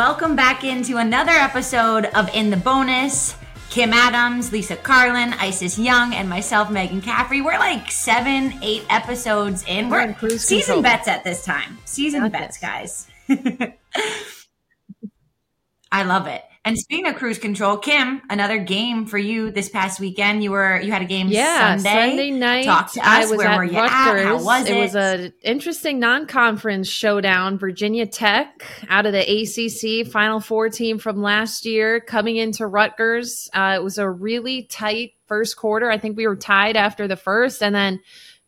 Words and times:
Welcome 0.00 0.34
back 0.34 0.64
into 0.64 0.96
another 0.96 1.32
episode 1.32 2.06
of 2.06 2.34
In 2.34 2.48
the 2.48 2.56
Bonus. 2.56 3.36
Kim 3.68 3.92
Adams, 3.92 4.50
Lisa 4.50 4.76
Carlin, 4.76 5.34
Isis 5.34 5.78
Young, 5.78 6.14
and 6.14 6.26
myself, 6.26 6.70
Megan 6.70 7.02
Caffrey. 7.02 7.42
We're 7.42 7.58
like 7.58 7.90
seven, 7.90 8.54
eight 8.62 8.86
episodes 8.88 9.62
in. 9.68 9.90
We're, 9.90 9.98
We're 9.98 10.08
in 10.08 10.14
cruise 10.14 10.42
season 10.42 10.76
control. 10.76 10.94
bets 10.94 11.06
at 11.06 11.22
this 11.22 11.44
time. 11.44 11.76
Season 11.84 12.26
bets, 12.30 12.58
this. 12.58 13.08
guys. 13.28 13.28
I 15.92 16.04
love 16.04 16.28
it. 16.28 16.44
And 16.62 16.78
speaking 16.78 17.06
of 17.06 17.14
cruise 17.14 17.38
control, 17.38 17.78
Kim, 17.78 18.20
another 18.28 18.58
game 18.58 19.06
for 19.06 19.16
you 19.16 19.50
this 19.50 19.70
past 19.70 19.98
weekend. 19.98 20.44
You 20.44 20.50
were 20.50 20.78
you 20.78 20.92
had 20.92 21.00
a 21.00 21.06
game 21.06 21.28
Yeah, 21.28 21.78
Sunday. 21.78 22.30
night. 22.30 22.66
Talk 22.66 22.92
to 22.92 23.00
I 23.02 23.22
us. 23.22 23.30
was 23.30 23.38
Where 23.38 23.48
at 23.48 23.56
were 23.56 23.64
you 23.64 23.78
Rutgers. 23.78 24.20
at? 24.20 24.24
How 24.26 24.42
was 24.44 24.68
it? 24.68 24.76
It 24.76 24.78
was 24.80 24.94
an 24.94 25.32
interesting 25.42 25.98
non-conference 25.98 26.86
showdown. 26.86 27.56
Virginia 27.56 28.04
Tech 28.06 28.62
out 28.90 29.06
of 29.06 29.12
the 29.14 29.20
ACC 29.22 30.06
Final 30.06 30.38
Four 30.38 30.68
team 30.68 30.98
from 30.98 31.22
last 31.22 31.64
year 31.64 31.98
coming 31.98 32.36
into 32.36 32.66
Rutgers. 32.66 33.48
Uh, 33.54 33.72
it 33.76 33.82
was 33.82 33.96
a 33.96 34.08
really 34.10 34.64
tight 34.64 35.12
first 35.28 35.56
quarter. 35.56 35.90
I 35.90 35.96
think 35.96 36.18
we 36.18 36.26
were 36.26 36.36
tied 36.36 36.76
after 36.76 37.08
the 37.08 37.16
first, 37.16 37.62
and 37.62 37.74
then 37.74 38.00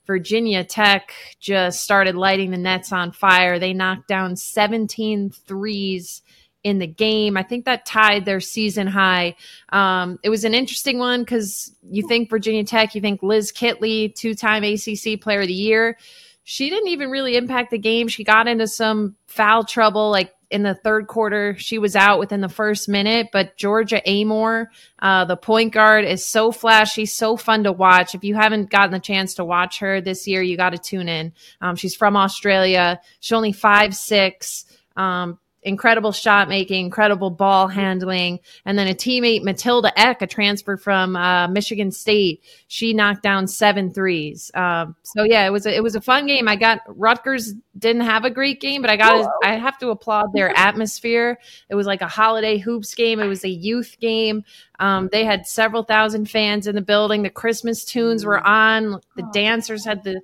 Virginia 0.06 0.64
Tech 0.64 1.14
just 1.40 1.82
started 1.82 2.14
lighting 2.14 2.50
the 2.50 2.58
nets 2.58 2.92
on 2.92 3.12
fire. 3.12 3.58
They 3.58 3.72
knocked 3.72 4.06
down 4.08 4.36
17 4.36 5.30
threes 5.30 6.20
in 6.64 6.78
the 6.78 6.86
game. 6.86 7.36
I 7.36 7.42
think 7.42 7.64
that 7.64 7.84
tied 7.84 8.24
their 8.24 8.40
season 8.40 8.86
high. 8.86 9.36
Um, 9.70 10.18
it 10.22 10.28
was 10.28 10.44
an 10.44 10.54
interesting 10.54 10.98
one 10.98 11.22
because 11.22 11.74
you 11.82 12.06
think 12.06 12.30
Virginia 12.30 12.64
Tech, 12.64 12.94
you 12.94 13.00
think 13.00 13.22
Liz 13.22 13.52
Kitley, 13.52 14.14
two 14.14 14.34
time 14.34 14.62
ACC 14.62 15.20
player 15.20 15.40
of 15.40 15.48
the 15.48 15.52
year. 15.52 15.98
She 16.44 16.70
didn't 16.70 16.88
even 16.88 17.10
really 17.10 17.36
impact 17.36 17.70
the 17.70 17.78
game. 17.78 18.08
She 18.08 18.24
got 18.24 18.48
into 18.48 18.66
some 18.66 19.16
foul 19.26 19.64
trouble 19.64 20.10
like 20.10 20.32
in 20.50 20.62
the 20.62 20.74
third 20.74 21.06
quarter. 21.06 21.56
She 21.56 21.78
was 21.78 21.96
out 21.96 22.18
within 22.18 22.40
the 22.40 22.48
first 22.48 22.88
minute, 22.88 23.28
but 23.32 23.56
Georgia 23.56 24.02
Amoore, 24.06 24.66
uh, 24.98 25.24
the 25.24 25.36
point 25.36 25.72
guard, 25.72 26.04
is 26.04 26.26
so 26.26 26.52
flashy, 26.52 27.06
so 27.06 27.36
fun 27.36 27.64
to 27.64 27.72
watch. 27.72 28.14
If 28.14 28.22
you 28.22 28.34
haven't 28.34 28.70
gotten 28.70 28.92
the 28.92 29.00
chance 29.00 29.34
to 29.34 29.44
watch 29.44 29.78
her 29.78 30.00
this 30.00 30.28
year, 30.28 30.42
you 30.42 30.56
got 30.56 30.70
to 30.70 30.78
tune 30.78 31.08
in. 31.08 31.32
Um, 31.60 31.74
she's 31.74 31.96
from 31.96 32.16
Australia. 32.16 33.00
She's 33.20 33.32
only 33.32 33.52
five 33.52 33.96
six. 33.96 34.66
Um, 34.94 35.38
incredible 35.62 36.12
shot 36.12 36.48
making, 36.48 36.84
incredible 36.84 37.30
ball 37.30 37.68
handling, 37.68 38.40
and 38.64 38.78
then 38.78 38.88
a 38.88 38.94
teammate 38.94 39.42
Matilda 39.42 39.92
Ekh, 39.98 40.22
a 40.22 40.26
transfer 40.26 40.76
from 40.76 41.16
uh, 41.16 41.48
Michigan 41.48 41.90
State, 41.90 42.42
she 42.66 42.92
knocked 42.92 43.22
down 43.22 43.46
seven 43.46 43.92
threes. 43.92 44.50
Um, 44.54 44.96
so 45.02 45.24
yeah, 45.24 45.46
it 45.46 45.50
was 45.50 45.66
a, 45.66 45.74
it 45.74 45.82
was 45.82 45.94
a 45.94 46.00
fun 46.00 46.26
game. 46.26 46.48
I 46.48 46.56
got 46.56 46.80
Rutgers 46.86 47.54
didn't 47.78 48.02
have 48.02 48.24
a 48.24 48.30
great 48.30 48.60
game, 48.60 48.82
but 48.82 48.90
I 48.90 48.96
got 48.96 49.28
I 49.44 49.54
have 49.54 49.78
to 49.78 49.90
applaud 49.90 50.32
their 50.32 50.50
atmosphere. 50.56 51.38
It 51.68 51.74
was 51.74 51.86
like 51.86 52.02
a 52.02 52.08
holiday 52.08 52.58
hoops 52.58 52.94
game. 52.94 53.20
It 53.20 53.26
was 53.26 53.44
a 53.44 53.50
youth 53.50 53.96
game. 54.00 54.44
Um, 54.78 55.08
they 55.12 55.24
had 55.24 55.46
several 55.46 55.84
thousand 55.84 56.28
fans 56.28 56.66
in 56.66 56.74
the 56.74 56.82
building. 56.82 57.22
The 57.22 57.30
Christmas 57.30 57.84
tunes 57.84 58.24
were 58.24 58.44
on. 58.44 59.00
The 59.16 59.28
dancers 59.32 59.84
had 59.84 60.02
the 60.02 60.20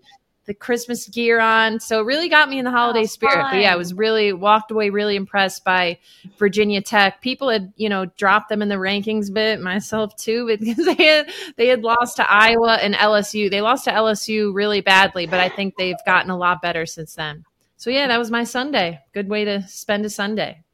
the 0.48 0.54
Christmas 0.54 1.06
gear 1.06 1.40
on. 1.40 1.78
So 1.78 2.00
it 2.00 2.04
really 2.04 2.30
got 2.30 2.48
me 2.48 2.58
in 2.58 2.64
the 2.64 2.70
holiday 2.70 3.02
Oh, 3.02 3.06
spirit. 3.06 3.46
But 3.50 3.60
yeah, 3.60 3.72
I 3.72 3.76
was 3.76 3.92
really 3.92 4.32
walked 4.32 4.70
away 4.70 4.88
really 4.88 5.14
impressed 5.14 5.62
by 5.62 5.98
Virginia 6.38 6.80
Tech. 6.80 7.20
People 7.20 7.50
had, 7.50 7.70
you 7.76 7.90
know, 7.90 8.06
dropped 8.16 8.48
them 8.48 8.62
in 8.62 8.68
the 8.70 8.76
rankings 8.76 9.28
a 9.28 9.32
bit, 9.32 9.60
myself 9.60 10.16
too, 10.16 10.46
because 10.58 10.84
they 10.86 11.04
had 11.04 11.30
they 11.56 11.68
had 11.68 11.82
lost 11.82 12.16
to 12.16 12.28
Iowa 12.28 12.78
and 12.80 12.94
LSU. 12.94 13.50
They 13.50 13.60
lost 13.60 13.84
to 13.84 13.92
LSU 13.92 14.52
really 14.54 14.80
badly, 14.80 15.26
but 15.26 15.38
I 15.38 15.50
think 15.50 15.76
they've 15.76 15.94
gotten 16.06 16.30
a 16.30 16.38
lot 16.38 16.62
better 16.62 16.86
since 16.86 17.14
then. 17.14 17.44
So 17.76 17.90
yeah, 17.90 18.08
that 18.08 18.18
was 18.18 18.30
my 18.30 18.44
Sunday. 18.44 19.00
Good 19.12 19.28
way 19.28 19.44
to 19.44 19.62
spend 19.68 20.06
a 20.06 20.10
Sunday. 20.10 20.64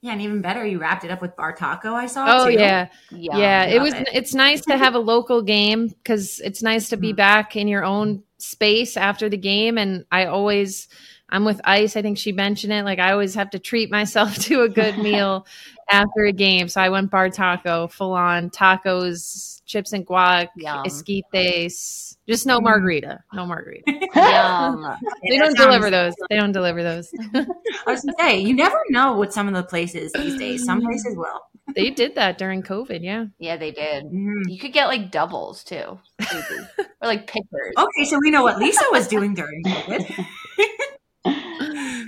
Yeah, 0.00 0.12
and 0.12 0.22
even 0.22 0.40
better, 0.40 0.64
you 0.64 0.78
wrapped 0.78 1.04
it 1.04 1.10
up 1.10 1.20
with 1.20 1.34
bar 1.36 1.52
taco. 1.54 1.92
I 1.94 2.06
saw. 2.06 2.26
Oh 2.42 2.46
too. 2.46 2.52
yeah. 2.52 2.88
Yum. 3.10 3.38
yeah 3.38 3.64
it 3.64 3.80
was 3.82 3.94
it. 3.94 4.08
it's 4.12 4.34
nice 4.34 4.60
to 4.66 4.76
have 4.76 4.94
a 4.94 4.98
local 4.98 5.42
game 5.42 5.88
because 5.88 6.40
it's 6.40 6.62
nice 6.62 6.88
to 6.90 6.96
be 6.96 7.12
Mhm. 7.12 7.16
back 7.16 7.56
in 7.56 7.66
your 7.68 7.84
own 7.84 8.22
space 8.38 8.96
after 8.96 9.28
the 9.28 9.36
game 9.36 9.76
and 9.78 10.04
i 10.12 10.26
always 10.26 10.86
i'm 11.28 11.44
with 11.44 11.60
ice 11.64 11.96
i 11.96 12.02
think 12.02 12.16
she 12.16 12.30
mentioned 12.30 12.72
it 12.72 12.84
like 12.84 13.00
i 13.00 13.10
always 13.10 13.34
have 13.34 13.50
to 13.50 13.58
treat 13.58 13.90
myself 13.90 14.36
to 14.46 14.62
a 14.62 14.68
good 14.68 14.96
meal 15.08 15.44
after 15.90 16.24
a 16.24 16.32
game 16.32 16.68
so 16.68 16.80
i 16.80 16.88
went 16.88 17.10
bar 17.10 17.28
taco 17.30 17.88
full 17.88 18.12
on 18.12 18.48
tacos 18.50 19.60
chips 19.66 19.92
and 19.92 20.06
guac 20.06 20.46
Yum. 20.56 20.84
esquites 20.84 22.07
just 22.28 22.46
no 22.46 22.58
Mm. 22.60 22.64
margarita 22.64 23.24
no 23.32 23.46
margarita 23.46 23.82
Yum. 24.14 24.96
they 25.28 25.38
don't 25.38 25.56
sounds- 25.56 25.58
deliver 25.58 25.90
those 25.90 26.14
they 26.30 26.36
don't 26.36 26.52
deliver 26.52 26.82
those 26.82 27.10
I 27.34 27.46
was 27.86 28.02
gonna 28.04 28.12
say, 28.18 28.38
you 28.40 28.54
never 28.54 28.78
know 28.90 29.14
what 29.16 29.32
some 29.32 29.48
of 29.48 29.54
the 29.54 29.62
places 29.62 30.12
these 30.12 30.38
days. 30.38 30.64
Some 30.64 30.80
places 30.82 31.16
will. 31.16 31.40
they 31.74 31.90
did 31.90 32.14
that 32.16 32.38
during 32.38 32.62
covid 32.62 33.00
yeah 33.02 33.26
Yeah, 33.38 33.56
they 33.56 33.70
did. 33.70 34.04
Mhm. 34.04 34.42
You 34.46 34.58
could 34.58 34.72
get 34.72 34.86
like 34.86 35.10
doubles 35.10 35.64
too, 35.64 35.98
or 36.20 37.02
like 37.02 37.26
pickers. 37.26 37.74
Okay, 37.78 38.04
so 38.04 38.18
we 38.22 38.30
know 38.30 38.42
what 38.42 38.58
Lisa 38.58 38.84
was 38.92 39.08
doing 39.08 39.34
during 39.34 39.62
COVID. 39.64 40.26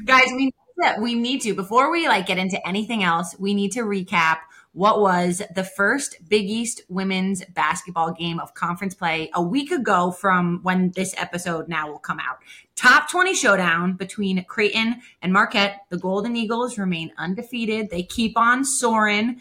Guys, 0.07 0.27
we 0.35 0.53
that 0.79 1.01
we 1.01 1.15
need 1.15 1.43
to 1.43 1.55
before 1.55 1.91
we 1.91 2.09
like 2.09 2.27
get 2.27 2.39
into 2.39 2.59
anything 2.67 3.03
else, 3.05 3.37
we 3.39 3.53
need 3.55 3.71
to 3.73 3.81
recap 3.81 4.39
what 4.73 5.01
was 5.01 5.43
the 5.55 5.65
first 5.65 6.17
Big 6.29 6.49
East 6.49 6.83
women's 6.89 7.45
basketball 7.47 8.13
game 8.13 8.39
of 8.39 8.55
conference 8.55 8.95
play 8.95 9.31
a 9.35 9.43
week 9.43 9.73
ago 9.73 10.13
from 10.13 10.61
when 10.63 10.93
this 10.93 11.15
episode 11.17 11.69
now 11.69 11.91
will 11.91 11.99
come 11.99 12.21
out. 12.21 12.39
Top 12.77 13.11
20 13.11 13.35
showdown 13.35 13.95
between 13.95 14.45
Creighton 14.45 15.01
and 15.23 15.33
Marquette. 15.33 15.81
The 15.89 15.99
Golden 15.99 16.37
Eagles 16.37 16.79
remain 16.79 17.13
undefeated. 17.19 17.91
They 17.91 18.05
keep 18.05 18.39
on 18.39 18.65
soaring. 18.65 19.41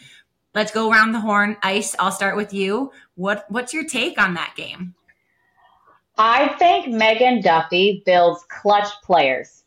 Let's 0.55 0.71
go 0.71 0.91
around 0.91 1.11
the 1.11 1.21
horn. 1.21 1.57
Ice, 1.61 1.95
I'll 1.99 2.11
start 2.11 2.35
with 2.35 2.53
you. 2.53 2.91
What 3.15 3.45
what's 3.49 3.73
your 3.73 3.85
take 3.85 4.19
on 4.19 4.33
that 4.33 4.55
game? 4.57 4.95
I 6.17 6.49
think 6.59 6.89
Megan 6.89 7.41
Duffy 7.41 8.03
builds 8.05 8.43
clutch 8.49 8.89
players. 9.03 9.63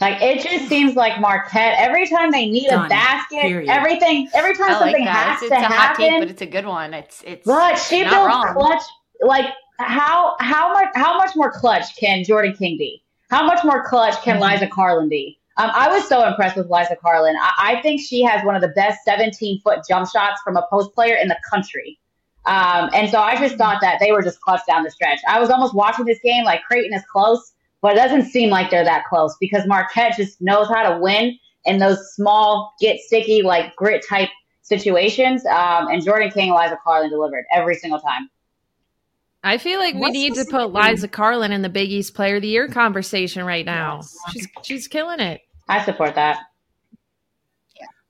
Like 0.00 0.20
it 0.20 0.42
just 0.42 0.68
seems 0.68 0.94
like 0.94 1.20
Marquette. 1.20 1.74
Every 1.78 2.06
time 2.06 2.30
they 2.30 2.46
need 2.50 2.68
Done. 2.68 2.86
a 2.86 2.88
basket, 2.88 3.40
Period. 3.40 3.70
everything. 3.70 4.28
Every 4.34 4.54
time 4.54 4.68
like 4.72 4.78
something 4.78 5.04
that. 5.06 5.38
has 5.38 5.42
It's, 5.42 5.50
to 5.50 5.56
it's 5.56 5.64
a 5.64 5.68
hot 5.68 5.96
take, 5.96 6.06
happen, 6.10 6.20
but 6.20 6.30
it's 6.30 6.42
a 6.42 6.46
good 6.46 6.66
one. 6.66 6.92
It's 6.94 7.22
it's 7.26 7.46
but 7.46 7.76
she 7.76 8.02
not 8.02 8.10
builds 8.10 8.26
wrong. 8.26 8.54
clutch. 8.54 8.82
Like 9.22 9.46
how 9.78 10.36
how 10.40 10.72
much 10.74 10.88
how 10.94 11.16
much 11.16 11.34
more 11.34 11.50
clutch 11.50 11.96
can 11.96 12.24
Jordan 12.24 12.54
King 12.54 12.76
be? 12.76 13.02
How 13.30 13.44
much 13.46 13.64
more 13.64 13.84
clutch 13.84 14.20
can 14.22 14.36
Mhm. 14.38 14.52
Liza 14.52 14.66
Karlen 14.66 15.08
be? 15.08 15.38
Um, 15.56 15.70
I 15.72 15.88
was 15.88 16.06
so 16.06 16.26
impressed 16.26 16.56
with 16.58 16.68
Liza 16.70 16.96
Karlen. 17.02 17.34
I, 17.40 17.76
I 17.78 17.80
think 17.82 18.02
she 18.02 18.22
has 18.22 18.44
one 18.44 18.54
of 18.54 18.60
the 18.60 18.68
best 18.68 19.02
17 19.06 19.62
foot 19.62 19.78
jump 19.88 20.06
shots 20.10 20.42
from 20.44 20.58
a 20.58 20.66
post 20.68 20.92
player 20.94 21.16
in 21.16 21.28
the 21.28 21.38
country. 21.50 21.98
Um, 22.44 22.90
and 22.92 23.10
so 23.10 23.20
I 23.20 23.36
just 23.36 23.56
thought 23.56 23.80
that 23.80 23.98
they 23.98 24.12
were 24.12 24.22
just 24.22 24.40
clutch 24.42 24.60
down 24.68 24.84
the 24.84 24.90
stretch. 24.90 25.18
I 25.26 25.40
was 25.40 25.48
almost 25.48 25.74
watching 25.74 26.04
this 26.04 26.18
game 26.22 26.44
like 26.44 26.62
Creighton 26.64 26.92
is 26.92 27.02
close, 27.10 27.54
but 27.80 27.92
it 27.92 27.96
doesn't 27.96 28.26
seem 28.30 28.50
like 28.50 28.70
they're 28.70 28.84
that 28.84 29.04
close 29.08 29.36
because 29.40 29.66
Marquette 29.66 30.14
just 30.16 30.40
knows 30.40 30.68
how 30.68 30.90
to 30.90 30.98
win 30.98 31.38
in 31.64 31.78
those 31.78 32.14
small, 32.14 32.74
get 32.80 32.98
sticky, 33.00 33.42
like 33.42 33.74
grit 33.76 34.04
type 34.08 34.28
situations. 34.62 35.44
Um, 35.46 35.88
and 35.88 36.02
Jordan 36.02 36.30
King 36.30 36.50
and 36.50 36.58
Liza 36.58 36.78
Karlen 36.86 37.10
delivered 37.10 37.44
every 37.52 37.74
single 37.74 38.00
time. 38.00 38.30
I 39.44 39.58
feel 39.58 39.78
like 39.78 39.94
we 39.94 40.10
need 40.10 40.34
to 40.34 40.40
put 40.40 40.70
specifically- 40.70 40.90
Liza 40.90 41.08
Karlen 41.08 41.50
in 41.50 41.62
the 41.62 41.68
Big 41.68 41.90
East 41.90 42.14
Player 42.14 42.36
of 42.36 42.42
the 42.42 42.48
Year 42.48 42.66
conversation 42.68 43.44
right 43.44 43.64
now. 43.64 44.00
She's 44.32 44.48
she's 44.62 44.88
killing 44.88 45.20
it. 45.20 45.40
I 45.68 45.84
support 45.84 46.16
that. 46.16 46.38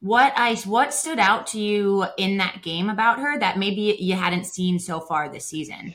What 0.01 0.33
ice? 0.37 0.65
What 0.65 0.95
stood 0.95 1.19
out 1.19 1.47
to 1.49 1.61
you 1.61 2.07
in 2.17 2.37
that 2.39 2.63
game 2.63 2.89
about 2.89 3.19
her 3.19 3.39
that 3.39 3.59
maybe 3.59 3.97
you 3.99 4.15
hadn't 4.15 4.45
seen 4.45 4.79
so 4.79 5.01
far 5.01 5.29
this 5.29 5.47
season? 5.47 5.95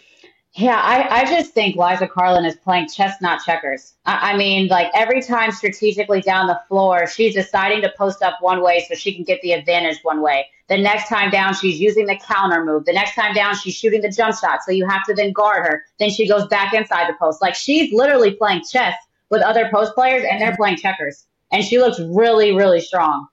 Yeah, 0.53 0.81
I, 0.83 1.21
I 1.21 1.25
just 1.25 1.53
think 1.53 1.77
Liza 1.77 2.07
Karlen 2.07 2.45
is 2.45 2.57
playing 2.57 2.89
chess, 2.89 3.21
not 3.21 3.41
checkers. 3.45 3.93
I, 4.05 4.33
I 4.33 4.37
mean, 4.37 4.67
like 4.67 4.91
every 4.93 5.21
time 5.21 5.51
strategically 5.53 6.19
down 6.19 6.47
the 6.47 6.59
floor, 6.67 7.07
she's 7.07 7.33
deciding 7.33 7.81
to 7.83 7.93
post 7.97 8.21
up 8.21 8.35
one 8.41 8.61
way 8.61 8.85
so 8.87 8.95
she 8.95 9.15
can 9.15 9.23
get 9.23 9.41
the 9.41 9.53
advantage 9.53 9.99
one 10.03 10.21
way. 10.21 10.47
The 10.67 10.77
next 10.77 11.07
time 11.07 11.31
down, 11.31 11.53
she's 11.53 11.79
using 11.79 12.05
the 12.05 12.17
counter 12.17 12.65
move. 12.65 12.83
The 12.83 12.91
next 12.91 13.15
time 13.15 13.33
down, 13.33 13.55
she's 13.55 13.75
shooting 13.75 14.01
the 14.01 14.09
jump 14.09 14.35
shot, 14.37 14.59
so 14.65 14.73
you 14.73 14.85
have 14.87 15.05
to 15.05 15.13
then 15.13 15.31
guard 15.31 15.65
her. 15.65 15.85
Then 15.99 16.09
she 16.09 16.27
goes 16.27 16.47
back 16.47 16.73
inside 16.73 17.07
the 17.07 17.17
post. 17.17 17.41
Like 17.41 17.55
she's 17.55 17.93
literally 17.93 18.33
playing 18.33 18.63
chess 18.69 18.95
with 19.29 19.41
other 19.41 19.69
post 19.71 19.95
players, 19.95 20.25
and 20.29 20.41
they're 20.41 20.55
playing 20.57 20.77
checkers. 20.77 21.27
And 21.53 21.63
she 21.63 21.77
looks 21.77 21.99
really, 21.99 22.53
really 22.53 22.81
strong. 22.81 23.27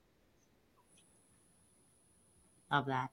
Love 2.71 2.87
that. 2.87 3.11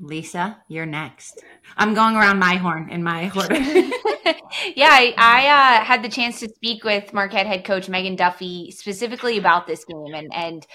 Lisa, 0.00 0.58
you're 0.68 0.86
next. 0.86 1.42
I'm 1.76 1.94
going 1.94 2.16
around 2.16 2.38
my 2.38 2.56
horn 2.56 2.88
in 2.90 3.02
my 3.02 3.30
order. 3.36 3.54
yeah, 4.74 4.88
I, 4.90 5.14
I 5.16 5.46
uh, 5.80 5.84
had 5.84 6.02
the 6.02 6.08
chance 6.08 6.40
to 6.40 6.48
speak 6.48 6.84
with 6.84 7.12
Marquette 7.12 7.46
head 7.46 7.64
coach 7.64 7.88
Megan 7.88 8.16
Duffy 8.16 8.70
specifically 8.70 9.38
about 9.38 9.66
this 9.66 9.84
game, 9.84 10.14
and 10.14 10.32
and 10.34 10.66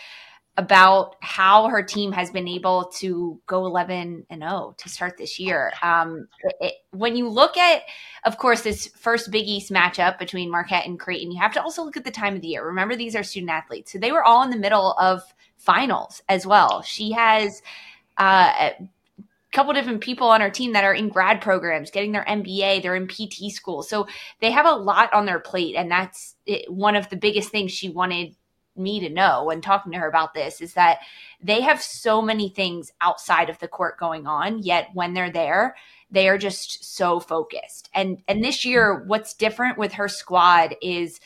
about 0.58 1.16
how 1.20 1.68
her 1.68 1.84
team 1.84 2.14
has 2.14 2.32
been 2.32 2.48
able 2.48 2.86
to 2.86 3.42
go 3.46 3.66
11 3.66 4.26
and 4.30 4.42
0 4.42 4.76
to 4.78 4.90
start 4.90 5.18
this 5.18 5.38
year. 5.38 5.74
Um, 5.82 6.28
it, 6.62 6.76
when 6.92 7.18
you 7.18 7.28
look 7.28 7.58
at, 7.58 7.82
of 8.24 8.38
course, 8.38 8.62
this 8.62 8.88
first 8.88 9.32
Big 9.32 9.48
East 9.48 9.70
matchup 9.70 10.18
between 10.18 10.50
Marquette 10.50 10.86
and 10.86 10.98
Creighton, 10.98 11.32
you 11.32 11.42
have 11.42 11.52
to 11.54 11.62
also 11.62 11.84
look 11.84 11.98
at 11.98 12.06
the 12.06 12.12
time 12.12 12.36
of 12.36 12.42
the 12.42 12.48
year. 12.48 12.66
Remember, 12.66 12.96
these 12.96 13.18
are 13.18 13.24
student 13.24 13.52
athletes. 13.52 13.92
So 13.92 13.98
they 13.98 14.14
were 14.14 14.24
all 14.24 14.44
in 14.44 14.50
the 14.50 14.58
middle 14.58 14.94
of 14.94 15.22
finals 15.58 16.22
as 16.30 16.48
well. 16.48 16.82
She 16.84 17.12
has 17.12 17.62
uh, 18.18 18.70
couple 19.56 19.74
different 19.74 20.02
people 20.02 20.28
on 20.28 20.42
our 20.42 20.50
team 20.50 20.74
that 20.74 20.84
are 20.84 20.94
in 20.94 21.08
grad 21.08 21.40
programs, 21.40 21.90
getting 21.90 22.12
their 22.12 22.26
MBA, 22.26 22.82
they're 22.82 22.96
in 22.96 23.08
PT 23.08 23.52
school. 23.52 23.82
So 23.84 24.08
they 24.42 24.52
have 24.52 24.66
a 24.66 24.76
lot 24.76 25.14
on 25.14 25.26
their 25.26 25.40
plate. 25.40 25.76
And 25.76 25.90
that's 25.90 26.36
it, 26.46 26.72
one 26.72 26.98
of 26.98 27.10
the 27.10 27.16
biggest 27.16 27.50
things 27.50 27.72
she 27.72 27.90
wanted 27.90 28.36
me 28.76 29.00
to 29.00 29.10
know 29.10 29.46
when 29.46 29.62
talking 29.62 29.94
to 29.94 29.98
her 29.98 30.10
about 30.10 30.34
this 30.34 30.60
is 30.60 30.74
that 30.74 31.00
they 31.42 31.62
have 31.62 31.82
so 31.82 32.22
many 32.22 32.50
things 32.50 32.92
outside 33.00 33.50
of 33.50 33.58
the 33.60 33.68
court 33.70 33.98
going 33.98 34.28
on 34.28 34.62
yet 34.62 34.90
when 34.94 35.14
they're 35.14 35.32
there 35.32 35.78
they 36.12 36.28
are 36.28 36.38
just 36.38 36.84
so 36.84 37.18
focused 37.22 37.90
and 37.94 38.22
and 38.28 38.44
this 38.44 38.66
year 38.66 39.06
what's 39.08 39.34
different 39.34 39.78
with 39.78 39.94
her 39.94 40.10
squad 40.10 40.76
is 40.82 41.22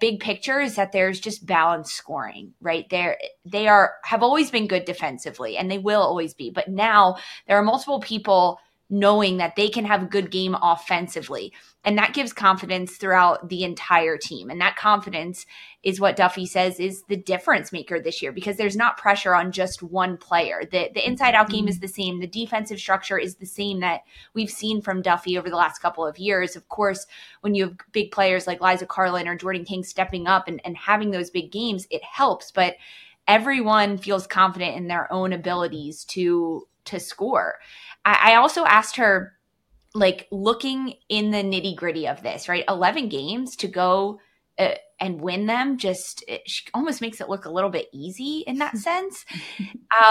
big 0.00 0.20
picture 0.20 0.60
is 0.60 0.76
that 0.76 0.92
there's 0.92 1.20
just 1.20 1.46
balanced 1.46 1.94
scoring 1.94 2.54
right? 2.60 2.88
There 2.90 3.18
they 3.44 3.66
are 3.68 3.94
have 4.04 4.22
always 4.22 4.50
been 4.50 4.66
good 4.66 4.84
defensively 4.84 5.56
and 5.56 5.70
they 5.70 5.78
will 5.78 6.00
always 6.02 6.34
be. 6.34 6.50
But 6.50 6.68
now 6.68 7.16
there 7.46 7.56
are 7.56 7.62
multiple 7.62 8.00
people 8.00 8.58
knowing 8.90 9.38
that 9.38 9.56
they 9.56 9.68
can 9.68 9.84
have 9.86 10.02
a 10.02 10.06
good 10.06 10.30
game 10.30 10.54
offensively. 10.60 11.52
And 11.84 11.96
that 11.98 12.12
gives 12.12 12.32
confidence 12.32 12.96
throughout 12.96 13.48
the 13.48 13.64
entire 13.64 14.16
team. 14.18 14.50
And 14.50 14.60
that 14.60 14.76
confidence 14.76 15.46
is 15.82 16.00
what 16.00 16.16
Duffy 16.16 16.46
says 16.46 16.78
is 16.80 17.02
the 17.08 17.16
difference 17.16 17.72
maker 17.72 17.98
this 17.98 18.22
year 18.22 18.32
because 18.32 18.56
there's 18.56 18.76
not 18.76 18.96
pressure 18.96 19.34
on 19.34 19.52
just 19.52 19.82
one 19.82 20.16
player. 20.16 20.62
The 20.70 20.90
the 20.94 21.06
inside 21.06 21.34
out 21.34 21.50
game 21.50 21.66
is 21.66 21.80
the 21.80 21.88
same. 21.88 22.20
The 22.20 22.26
defensive 22.26 22.78
structure 22.78 23.18
is 23.18 23.36
the 23.36 23.46
same 23.46 23.80
that 23.80 24.02
we've 24.34 24.50
seen 24.50 24.80
from 24.80 25.02
Duffy 25.02 25.38
over 25.38 25.50
the 25.50 25.56
last 25.56 25.80
couple 25.80 26.06
of 26.06 26.18
years. 26.18 26.56
Of 26.56 26.68
course, 26.68 27.06
when 27.40 27.54
you 27.54 27.64
have 27.64 27.76
big 27.92 28.12
players 28.12 28.46
like 28.46 28.60
Liza 28.60 28.86
Karlen 28.86 29.26
or 29.26 29.36
Jordan 29.36 29.64
King 29.64 29.82
stepping 29.82 30.26
up 30.26 30.46
and, 30.46 30.60
and 30.64 30.76
having 30.76 31.10
those 31.10 31.30
big 31.30 31.50
games, 31.50 31.86
it 31.90 32.04
helps. 32.04 32.50
But 32.50 32.76
everyone 33.26 33.96
feels 33.98 34.26
confident 34.26 34.76
in 34.76 34.88
their 34.88 35.10
own 35.12 35.32
abilities 35.32 36.04
to 36.04 36.66
to 36.86 37.00
score. 37.00 37.56
I, 38.04 38.32
I 38.32 38.34
also 38.36 38.64
asked 38.64 38.96
her, 38.96 39.32
like, 39.94 40.26
looking 40.30 40.94
in 41.08 41.30
the 41.30 41.42
nitty 41.42 41.76
gritty 41.76 42.08
of 42.08 42.22
this, 42.22 42.48
right? 42.48 42.64
11 42.68 43.08
games 43.08 43.56
to 43.56 43.68
go 43.68 44.20
uh, 44.58 44.74
and 45.00 45.20
win 45.20 45.46
them 45.46 45.76
just 45.78 46.24
she 46.46 46.64
almost 46.72 47.00
makes 47.00 47.20
it 47.20 47.28
look 47.28 47.44
a 47.44 47.50
little 47.50 47.70
bit 47.70 47.88
easy 47.92 48.44
in 48.46 48.58
that 48.58 48.76
sense. 48.78 49.24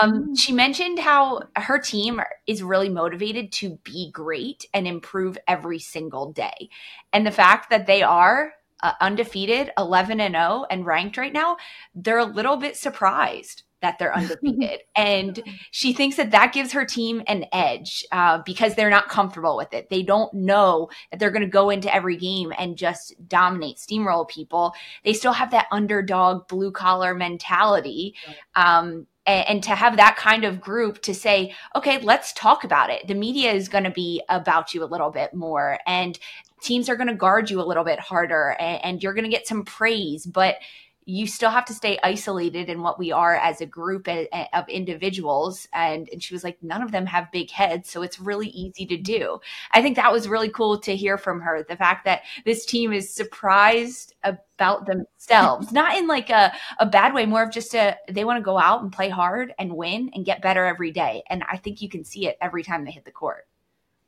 Um, 0.01 0.33
she 0.33 0.53
mentioned 0.53 0.97
how 0.97 1.41
her 1.57 1.77
team 1.77 2.21
is 2.47 2.63
really 2.63 2.87
motivated 2.87 3.51
to 3.53 3.79
be 3.83 4.11
great 4.13 4.65
and 4.73 4.87
improve 4.87 5.37
every 5.45 5.79
single 5.79 6.31
day. 6.31 6.69
And 7.11 7.27
the 7.27 7.31
fact 7.31 7.69
that 7.69 7.85
they 7.85 8.01
are 8.01 8.53
uh, 8.81 8.93
undefeated, 9.01 9.71
11 9.77 10.21
and 10.21 10.35
0 10.35 10.65
and 10.69 10.85
ranked 10.85 11.17
right 11.17 11.33
now, 11.33 11.57
they're 11.93 12.17
a 12.17 12.23
little 12.23 12.55
bit 12.55 12.77
surprised 12.77 13.63
that 13.83 13.99
they're 13.99 14.15
undefeated. 14.17 14.79
and 14.95 15.43
she 15.69 15.93
thinks 15.93 16.15
that 16.15 16.31
that 16.31 16.53
gives 16.53 16.71
her 16.71 16.85
team 16.85 17.21
an 17.27 17.45
edge 17.53 18.03
uh, 18.11 18.39
because 18.43 18.73
they're 18.73 18.89
not 18.89 19.09
comfortable 19.09 19.55
with 19.55 19.73
it. 19.73 19.89
They 19.91 20.01
don't 20.01 20.33
know 20.33 20.89
that 21.11 21.19
they're 21.19 21.29
going 21.29 21.43
to 21.43 21.47
go 21.47 21.69
into 21.69 21.93
every 21.93 22.17
game 22.17 22.51
and 22.57 22.75
just 22.75 23.13
dominate, 23.27 23.77
steamroll 23.77 24.27
people. 24.27 24.73
They 25.03 25.13
still 25.13 25.33
have 25.33 25.51
that 25.51 25.67
underdog, 25.71 26.47
blue 26.47 26.71
collar 26.71 27.13
mentality. 27.13 28.15
Um, 28.55 29.05
and, 29.25 29.47
and, 29.47 29.63
to 29.63 29.73
have 29.73 29.95
that 29.95 30.17
kind 30.17 30.43
of 30.43 30.59
group 30.59 31.01
to 31.03 31.13
say, 31.13 31.55
okay, 31.77 31.97
let's 31.99 32.33
talk 32.33 32.65
about 32.65 32.89
it. 32.89 33.07
The 33.07 33.13
media 33.13 33.53
is 33.53 33.69
going 33.69 33.85
to 33.85 33.89
be 33.89 34.21
about 34.27 34.73
you 34.73 34.83
a 34.83 34.85
little 34.85 35.11
bit 35.11 35.33
more, 35.33 35.79
and 35.87 36.19
teams 36.61 36.89
are 36.89 36.97
going 36.97 37.07
to 37.07 37.13
guard 37.13 37.49
you 37.49 37.61
a 37.61 37.63
little 37.63 37.85
bit 37.85 37.99
harder, 37.99 38.57
and, 38.59 38.83
and 38.83 39.03
you're 39.03 39.13
going 39.13 39.23
to 39.23 39.29
get 39.29 39.47
some 39.47 39.63
praise. 39.63 40.25
But 40.25 40.57
you 41.05 41.27
still 41.27 41.49
have 41.49 41.65
to 41.65 41.73
stay 41.73 41.99
isolated 42.03 42.69
in 42.69 42.81
what 42.81 42.99
we 42.99 43.11
are 43.11 43.35
as 43.35 43.61
a 43.61 43.65
group 43.65 44.07
of 44.07 44.69
individuals. 44.69 45.67
And, 45.73 46.09
and 46.11 46.21
she 46.21 46.33
was 46.33 46.43
like 46.43 46.61
none 46.61 46.81
of 46.81 46.91
them 46.91 47.05
have 47.05 47.31
big 47.31 47.51
heads 47.51 47.89
so 47.89 48.01
it's 48.01 48.19
really 48.19 48.49
easy 48.49 48.85
to 48.85 48.97
do. 48.97 49.39
I 49.71 49.81
think 49.81 49.95
that 49.95 50.11
was 50.11 50.27
really 50.27 50.49
cool 50.49 50.79
to 50.79 50.95
hear 50.95 51.17
from 51.17 51.41
her 51.41 51.63
the 51.67 51.75
fact 51.75 52.05
that 52.05 52.21
this 52.45 52.65
team 52.65 52.93
is 52.93 53.13
surprised 53.13 54.13
about 54.23 54.85
themselves. 54.85 55.71
Not 55.71 55.97
in 55.97 56.07
like 56.07 56.29
a, 56.29 56.53
a 56.79 56.85
bad 56.85 57.13
way 57.13 57.25
more 57.25 57.43
of 57.43 57.51
just 57.51 57.73
a 57.75 57.97
they 58.09 58.25
want 58.25 58.37
to 58.37 58.43
go 58.43 58.57
out 58.57 58.81
and 58.81 58.91
play 58.91 59.09
hard 59.09 59.53
and 59.59 59.75
win 59.75 60.09
and 60.13 60.25
get 60.25 60.41
better 60.41 60.65
every 60.65 60.91
day. 60.91 61.23
And 61.29 61.43
i 61.49 61.57
think 61.57 61.81
you 61.81 61.89
can 61.89 62.03
see 62.03 62.27
it 62.27 62.37
every 62.41 62.63
time 62.63 62.85
they 62.85 62.91
hit 62.91 63.05
the 63.05 63.11
court. 63.11 63.47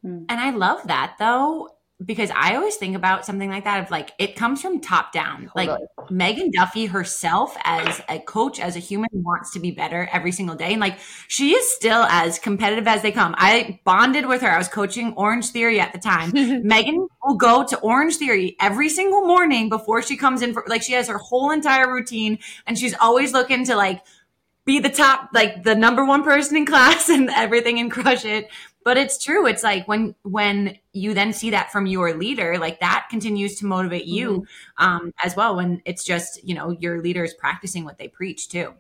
Hmm. 0.02 0.26
And 0.30 0.40
i 0.40 0.52
love 0.52 0.88
that 0.88 1.16
though 1.20 1.70
because 2.04 2.30
I 2.32 2.56
always 2.56 2.76
think 2.76 2.96
about 2.96 3.26
something 3.26 3.50
like 3.50 3.64
that 3.64 3.84
of 3.84 3.92
like 3.92 4.12
it 4.20 4.36
comes 4.36 4.62
from 4.62 4.82
top 4.82 5.14
down. 5.14 5.50
Like 5.56 5.70
Megan 6.10 6.52
Duffy 6.52 6.88
herself 6.88 7.56
as 7.64 8.02
a 8.10 8.20
coach, 8.20 8.60
as 8.60 8.76
a 8.76 8.80
human 8.80 9.10
wants 9.14 9.54
to 9.54 9.60
be 9.60 9.72
better 9.72 10.10
every 10.12 10.34
single 10.34 10.56
day. 10.56 10.72
And 10.72 10.82
like 10.82 11.00
she 11.30 11.54
is 11.54 11.74
still 11.74 12.04
as 12.04 12.38
competitive 12.38 12.86
as 12.88 13.02
they 13.02 13.14
come. 13.14 13.34
I 13.38 13.80
bonded 13.86 14.26
with 14.26 14.42
her. 14.42 14.52
I 14.52 14.58
was 14.58 14.68
coaching 14.68 15.14
Orange 15.14 15.50
Theory 15.52 15.80
at 15.80 15.94
the 15.94 16.00
time. 16.00 16.32
Megan 16.68 17.08
will 17.24 17.36
go 17.36 17.66
to 17.66 17.80
Orange 17.80 18.18
Theory 18.18 18.58
every 18.60 18.90
single 18.90 19.26
morning 19.26 19.70
before 19.70 20.02
she 20.02 20.18
comes 20.18 20.42
in 20.42 20.54
for 20.54 20.66
like 20.68 20.84
she 20.84 20.94
has 20.94 21.08
her 21.08 21.18
whole 21.18 21.52
entire 21.52 21.92
routine 21.92 22.40
and 22.68 22.78
she's 22.78 22.96
always 23.00 23.32
looking 23.32 23.66
to 23.66 23.76
like 23.78 24.02
be 24.66 24.80
the 24.80 24.90
top, 24.90 25.30
like 25.34 25.64
the 25.64 25.76
number 25.76 26.04
one 26.04 26.24
person 26.24 26.58
in 26.58 26.66
class 26.66 27.08
and 27.10 27.30
everything 27.30 27.80
and 27.80 27.90
crush 27.90 28.26
it 28.26 28.50
but 28.86 28.96
it's 28.98 29.22
true 29.22 29.46
it's 29.46 29.64
like 29.64 29.86
when 29.90 30.16
when 30.22 30.78
you 30.94 31.14
then 31.14 31.34
see 31.34 31.50
that 31.50 31.70
from 31.70 31.86
your 31.86 32.14
leader 32.14 32.58
like 32.58 32.80
that 32.80 33.08
continues 33.10 33.56
to 33.56 33.66
motivate 33.66 34.06
you 34.06 34.42
mm-hmm. 34.42 34.86
um, 34.86 35.14
as 35.22 35.36
well 35.36 35.58
when 35.58 35.82
it's 35.84 36.06
just 36.06 36.42
you 36.48 36.56
know 36.56 36.72
your 36.80 37.02
leaders 37.02 37.34
practicing 37.34 37.84
what 37.84 37.98
they 37.98 38.08
preach 38.08 38.48
too 38.48 38.74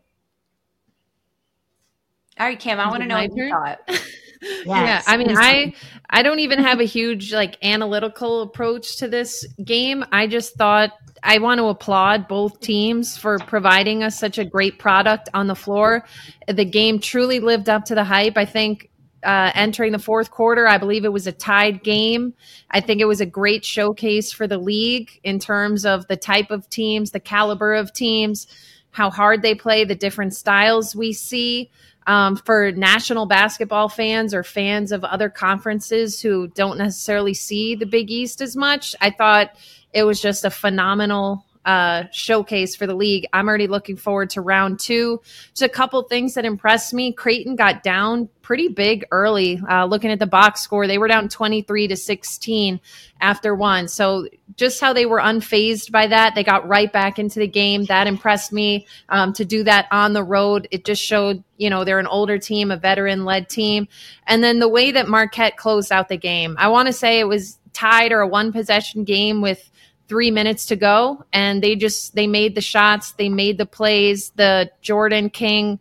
all 2.39 2.45
right 2.45 2.59
kim 2.59 2.79
i 2.79 2.87
want 2.87 3.01
to 3.01 3.07
know 3.07 3.15
what 3.15 3.35
you 3.35 3.49
thought 3.49 3.79
yes. 3.89 4.65
yeah 4.65 5.01
i 5.07 5.17
mean 5.17 5.35
i 5.37 5.73
i 6.11 6.23
don't 6.23 6.39
even 6.39 6.59
have 6.59 6.79
a 6.79 6.85
huge 6.85 7.33
like 7.33 7.57
analytical 7.63 8.43
approach 8.43 8.97
to 8.97 9.09
this 9.09 9.45
game 9.65 10.05
i 10.13 10.25
just 10.25 10.55
thought 10.55 10.91
I 11.27 11.39
want 11.39 11.57
to 11.57 11.65
applaud 11.65 12.27
both 12.27 12.59
teams 12.59 13.17
for 13.17 13.39
providing 13.39 14.03
us 14.03 14.19
such 14.19 14.37
a 14.37 14.45
great 14.45 14.77
product 14.77 15.27
on 15.33 15.47
the 15.47 15.55
floor. 15.55 16.05
The 16.47 16.65
game 16.65 16.99
truly 16.99 17.39
lived 17.39 17.67
up 17.67 17.85
to 17.85 17.95
the 17.95 18.03
hype. 18.03 18.37
I 18.37 18.45
think 18.45 18.91
uh, 19.25 19.51
entering 19.55 19.91
the 19.91 19.99
fourth 19.99 20.31
quarter. 20.31 20.67
I 20.67 20.77
believe 20.77 21.03
it 21.03 21.11
was 21.11 21.27
a 21.27 21.31
tied 21.31 21.83
game. 21.83 22.33
I 22.69 22.79
think 22.79 23.01
it 23.01 23.05
was 23.05 23.21
a 23.21 23.25
great 23.25 23.65
showcase 23.65 24.31
for 24.31 24.47
the 24.47 24.57
league 24.57 25.19
in 25.23 25.39
terms 25.39 25.85
of 25.85 26.07
the 26.07 26.15
type 26.15 26.51
of 26.51 26.69
teams, 26.69 27.11
the 27.11 27.19
caliber 27.19 27.73
of 27.73 27.91
teams, 27.91 28.47
how 28.91 29.09
hard 29.09 29.41
they 29.41 29.55
play, 29.55 29.83
the 29.83 29.95
different 29.95 30.35
styles 30.35 30.95
we 30.95 31.11
see. 31.11 31.71
Um, 32.07 32.35
for 32.35 32.71
national 32.71 33.25
basketball 33.25 33.89
fans 33.89 34.31
or 34.35 34.43
fans 34.43 34.91
of 34.91 35.03
other 35.03 35.27
conferences 35.27 36.21
who 36.21 36.47
don't 36.49 36.77
necessarily 36.77 37.33
see 37.33 37.73
the 37.73 37.87
Big 37.87 38.11
East 38.11 38.41
as 38.41 38.55
much, 38.55 38.95
I 39.01 39.09
thought 39.09 39.55
it 39.91 40.03
was 40.03 40.21
just 40.21 40.45
a 40.45 40.51
phenomenal 40.51 41.44
uh, 41.65 42.03
showcase 42.11 42.75
for 42.75 42.85
the 42.85 42.95
league. 42.95 43.25
I'm 43.33 43.47
already 43.47 43.67
looking 43.67 43.97
forward 43.97 44.29
to 44.31 44.41
round 44.41 44.79
two. 44.79 45.21
Just 45.49 45.63
a 45.63 45.69
couple 45.69 46.01
things 46.03 46.35
that 46.35 46.45
impressed 46.45 46.93
me. 46.93 47.11
Creighton 47.11 47.55
got 47.55 47.83
down 47.83 48.29
pretty 48.43 48.67
big 48.67 49.03
early. 49.09 49.59
Uh, 49.67 49.85
looking 49.85 50.11
at 50.11 50.19
the 50.19 50.27
box 50.27 50.61
score, 50.61 50.85
they 50.85 50.99
were 50.99 51.07
down 51.07 51.27
23 51.27 51.87
to 51.87 51.97
16 51.97 52.79
after 53.19 53.55
one. 53.55 53.87
So 53.87 54.27
just 54.55 54.79
how 54.79 54.93
they 54.93 55.07
were 55.07 55.19
unfazed 55.19 55.91
by 55.91 56.05
that, 56.05 56.35
they 56.35 56.43
got 56.43 56.67
right 56.67 56.93
back 56.93 57.17
into 57.17 57.39
the 57.39 57.47
game. 57.47 57.85
That 57.85 58.05
impressed 58.05 58.53
me. 58.53 58.85
Um, 59.09 59.33
to 59.33 59.45
do 59.45 59.63
that 59.63 59.87
on 59.89 60.13
the 60.13 60.23
road, 60.23 60.67
it 60.69 60.85
just 60.85 61.01
showed 61.01 61.43
you 61.57 61.69
know 61.69 61.83
they're 61.83 61.99
an 61.99 62.07
older 62.07 62.37
team, 62.37 62.69
a 62.69 62.77
veteran-led 62.77 63.49
team, 63.49 63.87
and 64.27 64.43
then 64.43 64.59
the 64.59 64.69
way 64.69 64.91
that 64.91 65.07
Marquette 65.07 65.57
closed 65.57 65.91
out 65.91 66.09
the 66.09 66.17
game. 66.17 66.55
I 66.59 66.67
want 66.67 66.87
to 66.87 66.93
say 66.93 67.19
it 67.19 67.27
was 67.27 67.57
tied 67.73 68.11
or 68.11 68.21
a 68.21 68.27
one 68.27 68.51
possession 68.51 69.03
game 69.03 69.41
with 69.41 69.71
three 70.07 70.31
minutes 70.31 70.67
to 70.67 70.75
go 70.75 71.23
and 71.33 71.63
they 71.63 71.75
just 71.75 72.15
they 72.15 72.27
made 72.27 72.55
the 72.55 72.61
shots 72.61 73.13
they 73.13 73.29
made 73.29 73.57
the 73.57 73.65
plays. 73.65 74.31
The 74.35 74.71
jordan 74.81 75.29
king 75.29 75.79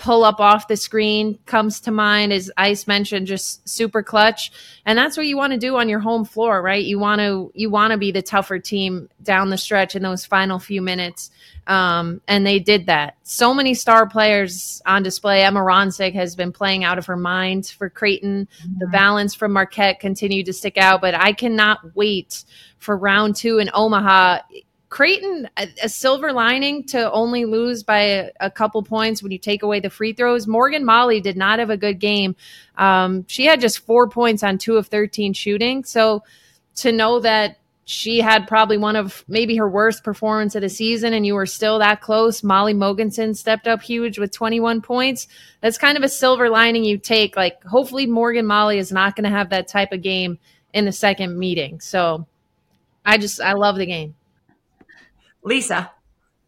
pull 0.00 0.24
up 0.24 0.40
off 0.40 0.66
the 0.66 0.78
screen 0.78 1.38
comes 1.44 1.78
to 1.78 1.90
mind 1.90 2.32
as 2.32 2.50
ice 2.56 2.86
mentioned 2.86 3.26
just 3.26 3.68
super 3.68 4.02
clutch. 4.02 4.50
And 4.86 4.96
that's 4.96 5.14
what 5.14 5.26
you 5.26 5.36
want 5.36 5.52
to 5.52 5.58
do 5.58 5.76
on 5.76 5.90
your 5.90 6.00
home 6.00 6.24
floor 6.24 6.62
right? 6.62 6.82
You 6.82 6.98
want 6.98 7.20
to 7.20 7.52
you 7.54 7.68
want 7.68 7.92
to 7.92 7.98
be 7.98 8.10
the 8.10 8.22
tougher 8.22 8.58
team 8.58 9.10
down 9.22 9.50
the 9.50 9.58
stretch 9.58 9.94
in 9.94 10.02
those 10.02 10.24
final 10.24 10.58
few 10.58 10.80
minutes. 10.80 11.30
Um, 11.66 12.22
and 12.26 12.46
they 12.46 12.58
did 12.58 12.86
that. 12.86 13.18
So 13.22 13.52
many 13.52 13.74
star 13.74 14.08
players 14.08 14.80
on 14.86 15.02
display. 15.02 15.42
Emma 15.42 15.60
Ronsiek 15.60 16.14
has 16.14 16.34
been 16.34 16.50
playing 16.50 16.82
out 16.82 16.96
of 16.96 17.04
her 17.06 17.16
mind 17.16 17.66
for 17.66 17.90
creighton. 17.90 18.48
The 18.78 18.86
mm-hmm. 18.86 18.92
balance 18.92 19.34
from 19.34 19.52
marquette 19.52 20.00
continued 20.00 20.46
to 20.46 20.52
stick 20.52 20.78
out 20.78 21.00
but 21.00 21.14
i 21.14 21.32
cannot 21.32 21.94
wait 21.94 22.44
for 22.80 22.96
round 22.96 23.36
two 23.36 23.58
in 23.58 23.70
Omaha, 23.72 24.40
Creighton, 24.88 25.48
a, 25.56 25.68
a, 25.84 25.88
silver 25.88 26.32
lining 26.32 26.84
to 26.86 27.10
only 27.12 27.44
lose 27.44 27.84
by 27.84 28.00
a, 28.00 28.30
a, 28.40 28.50
couple 28.50 28.82
points 28.82 29.22
when 29.22 29.30
you 29.30 29.38
take 29.38 29.62
away 29.62 29.78
the 29.78 29.88
free 29.88 30.12
throws. 30.12 30.48
Morgan 30.48 30.84
Maly 30.84 31.22
did 31.22 31.36
not 31.36 31.60
have 31.60 31.70
a 31.70 31.76
good 31.76 32.00
game. 32.00 32.34
Um, 32.76 33.24
she 33.28 33.44
had 33.44 33.60
just 33.60 33.78
four 33.78 34.08
points 34.08 34.42
on 34.42 34.58
two 34.58 34.76
of 34.76 34.88
13 34.88 35.32
shooting. 35.32 35.84
So 35.84 36.24
to 36.76 36.90
know 36.90 37.20
that 37.20 37.58
she 37.84 38.20
had 38.20 38.48
probably 38.48 38.78
one 38.78 38.96
of 38.96 39.24
maybe 39.28 39.56
her 39.56 39.68
worst 39.68 40.02
performance 40.02 40.54
of 40.54 40.62
the 40.62 40.68
season 40.68 41.12
and 41.12 41.26
you 41.26 41.34
were 41.34 41.46
still 41.46 41.78
that 41.78 42.00
close. 42.00 42.42
Molly 42.42 42.74
Mogensen 42.74 43.36
stepped 43.36 43.68
up 43.68 43.82
huge 43.82 44.18
with 44.18 44.32
21 44.32 44.80
points. 44.80 45.28
That's 45.60 45.78
kind 45.78 45.96
of 45.96 46.02
a 46.02 46.08
silver 46.08 46.48
lining 46.48 46.84
you 46.84 46.98
take. 46.98 47.36
Like, 47.36 47.62
hopefully, 47.64 48.06
Morgan 48.06 48.46
Maly 48.46 48.78
is 48.78 48.92
not 48.92 49.14
going 49.16 49.24
to 49.24 49.36
have 49.36 49.50
that 49.50 49.68
type 49.68 49.92
of 49.92 50.02
game 50.02 50.38
in 50.72 50.84
the 50.84 50.92
second 50.92 51.38
meeting. 51.38 51.80
So 51.80 52.26
I 53.04 53.18
just, 53.18 53.40
I 53.40 53.52
love 53.54 53.76
the 53.76 53.86
game. 53.86 54.14
Lisa. 55.42 55.92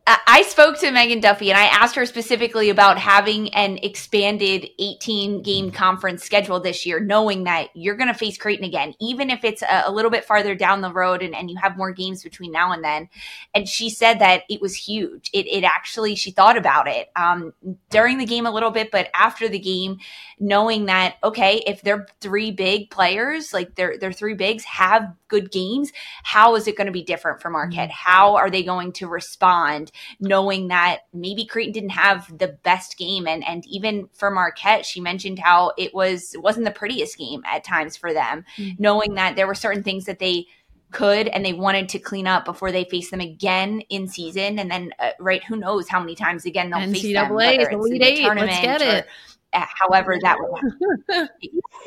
I 0.05 0.43
spoke 0.43 0.81
to 0.81 0.91
Megan 0.91 1.21
Duffy 1.21 1.51
and 1.51 1.59
I 1.59 1.67
asked 1.67 1.95
her 1.95 2.07
specifically 2.07 2.71
about 2.71 2.99
having 2.99 3.55
an 3.55 3.79
expanded 3.85 4.69
18 4.81 5.43
game 5.43 5.71
conference 5.71 6.25
schedule 6.25 6.59
this 6.59 6.85
year, 6.85 6.99
knowing 6.99 7.45
that 7.45 7.69
you're 7.75 7.95
going 7.95 8.09
to 8.09 8.15
face 8.15 8.37
Creighton 8.37 8.65
again, 8.65 8.95
even 9.01 9.31
if 9.31 9.45
it's 9.45 9.63
a, 9.63 9.85
a, 9.87 9.93
little 9.93 10.11
bit 10.11 10.25
farther 10.25 10.57
down 10.57 10.81
the 10.81 10.93
road 10.93 11.23
and, 11.23 11.37
and 11.37 11.53
you 11.53 11.57
have 11.63 11.77
more 11.77 11.93
games 11.93 12.25
between 12.25 12.51
now 12.51 12.73
and 12.73 12.83
then. 12.83 13.09
And 13.55 13.69
she 13.69 13.91
said 13.91 14.19
that 14.19 14.43
it 14.51 14.61
was 14.61 14.75
huge. 14.75 15.31
It, 15.33 15.47
it 15.47 15.63
actually, 15.63 16.17
she 16.17 16.33
thought 16.33 16.57
about 16.57 16.89
it 16.89 17.11
um, 17.15 17.53
during 17.91 18.19
the 18.19 18.27
game 18.27 18.47
a 18.47 18.51
little 18.51 18.73
bit, 18.73 18.91
but 18.91 19.09
after 19.15 19.49
the 19.49 19.61
game, 19.61 19.99
knowing 20.41 20.87
that, 20.87 21.15
okay, 21.23 21.63
if 21.65 21.81
they're 21.83 22.09
three 22.21 22.51
big 22.51 22.91
players, 22.91 23.55
like 23.55 23.77
they're, 23.77 23.97
they're 23.99 24.13
three 24.13 24.35
bigs, 24.35 24.65
have 24.65 25.15
good 25.29 25.53
games, 25.53 25.93
how 26.25 26.57
is 26.57 26.67
it 26.67 26.77
going 26.77 26.89
to 26.89 26.93
be 26.93 27.05
different 27.05 27.41
for 27.41 27.51
Marquette? 27.51 27.91
Mm-hmm. 27.91 28.11
How 28.11 28.35
are 28.35 28.51
they 28.51 28.65
going 28.65 28.93
to 28.95 29.07
respond? 29.07 29.92
Knowing 30.21 30.69
that 30.69 31.01
maybe 31.13 31.45
Creighton 31.45 31.73
didn't 31.73 31.91
have 31.91 32.37
the 32.39 32.59
best 32.63 32.97
game. 32.99 33.27
And, 33.27 33.47
and 33.47 33.67
even 33.67 34.09
for 34.13 34.31
Marquette, 34.31 34.87
she 34.87 35.01
mentioned 35.01 35.39
how 35.39 35.73
it 35.79 35.95
was, 35.95 36.35
it 36.35 36.43
wasn't 36.43 36.67
the 36.67 36.71
prettiest 36.71 37.19
game 37.19 37.43
at 37.45 37.65
times 37.65 37.97
for 37.97 38.13
them, 38.13 38.45
mm-hmm. 38.57 38.83
knowing 38.83 39.15
that 39.15 39.37
there 39.37 39.47
were 39.47 39.55
certain 39.55 39.83
things 39.83 40.05
that 40.07 40.19
they 40.19 40.47
could 40.93 41.29
and 41.29 41.45
they 41.45 41.55
wanted 41.55 41.89
to 41.89 41.99
clean 41.99 42.27
up 42.27 42.45
before 42.45 42.71
they 42.71 42.85
face 42.85 43.11
them 43.11 43.21
again 43.21 43.81
in 43.89 44.07
season. 44.07 44.59
And 44.59 44.71
then, 44.71 44.93
uh, 44.99 45.11
right, 45.19 45.43
who 45.43 45.57
knows 45.57 45.89
how 45.89 45.99
many 45.99 46.15
times 46.15 46.45
again 46.45 46.71
they'll 46.71 46.81
NCAA, 46.81 46.93
face 46.93 47.15
them, 47.15 47.35
whether 47.35 47.61
it's 47.61 47.73
Elite 47.73 48.03
Eight, 48.03 48.25
let's 48.25 48.61
get 48.61 48.83
it. 48.83 49.07
Uh, 49.55 49.67
however 49.79 50.17
that 50.23 50.39
would 50.41 51.29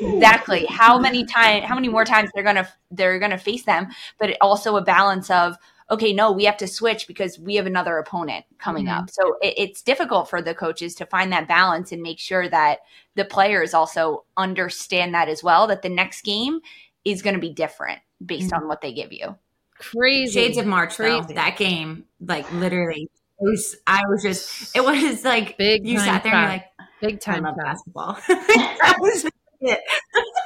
exactly 0.00 0.64
how 0.66 1.00
many 1.00 1.24
times 1.24 1.64
how 1.64 1.74
many 1.74 1.88
more 1.88 2.04
times 2.04 2.30
they're 2.32 2.44
gonna 2.44 2.68
they're 2.92 3.18
gonna 3.18 3.36
face 3.36 3.64
them 3.64 3.88
but 4.20 4.36
also 4.40 4.76
a 4.76 4.82
balance 4.82 5.30
of 5.30 5.56
okay, 5.90 6.12
no, 6.12 6.32
we 6.32 6.44
have 6.44 6.56
to 6.58 6.66
switch 6.66 7.06
because 7.06 7.38
we 7.38 7.54
have 7.56 7.66
another 7.66 7.98
opponent 7.98 8.44
coming 8.58 8.86
mm-hmm. 8.86 8.98
up. 8.98 9.10
So 9.10 9.36
it, 9.40 9.54
it's 9.56 9.82
difficult 9.82 10.28
for 10.28 10.42
the 10.42 10.54
coaches 10.54 10.94
to 10.96 11.06
find 11.06 11.32
that 11.32 11.48
balance 11.48 11.92
and 11.92 12.02
make 12.02 12.18
sure 12.18 12.48
that 12.48 12.80
the 13.14 13.24
players 13.24 13.74
also 13.74 14.24
understand 14.36 15.14
that 15.14 15.28
as 15.28 15.42
well, 15.42 15.66
that 15.68 15.82
the 15.82 15.88
next 15.88 16.22
game 16.22 16.60
is 17.04 17.22
going 17.22 17.34
to 17.34 17.40
be 17.40 17.52
different 17.52 18.00
based 18.24 18.50
mm-hmm. 18.50 18.62
on 18.62 18.68
what 18.68 18.80
they 18.80 18.92
give 18.92 19.12
you. 19.12 19.36
Crazy. 19.78 20.32
Shades 20.32 20.58
of 20.58 20.66
March, 20.66 20.96
though. 20.96 21.22
That 21.22 21.56
game, 21.56 22.04
like 22.20 22.50
literally, 22.52 23.10
it 23.38 23.44
was, 23.44 23.76
I 23.86 24.02
was 24.08 24.22
just, 24.22 24.74
it 24.74 24.82
was 24.82 25.22
like, 25.22 25.58
big 25.58 25.86
you 25.86 25.98
sat 25.98 26.22
there 26.22 26.34
and 26.34 26.42
you're 26.42 26.50
like, 26.50 26.64
big 27.02 27.20
time 27.20 27.44
I 27.44 27.50
love 27.50 27.58
basketball. 27.58 28.14
that 28.28 28.96
was 28.98 29.26
it. 29.60 29.80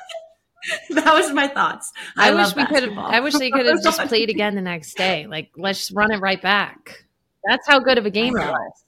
that 0.90 1.12
was 1.14 1.32
my 1.32 1.48
thoughts. 1.48 1.92
I, 2.16 2.30
I 2.30 2.34
wish 2.34 2.54
we 2.54 2.66
could 2.66 2.82
have. 2.82 2.98
I 2.98 3.20
wish 3.20 3.34
they 3.34 3.50
could 3.50 3.66
have 3.66 3.82
just 3.84 4.00
played 4.02 4.30
again 4.30 4.54
the 4.54 4.62
next 4.62 4.96
day. 4.96 5.26
Like, 5.26 5.50
let's 5.56 5.90
run 5.90 6.12
it 6.12 6.18
right 6.18 6.40
back. 6.40 7.04
That's 7.44 7.66
how 7.66 7.80
good 7.80 7.98
of 7.98 8.06
a 8.06 8.10
game 8.10 8.36
it 8.36 8.46
was. 8.46 8.84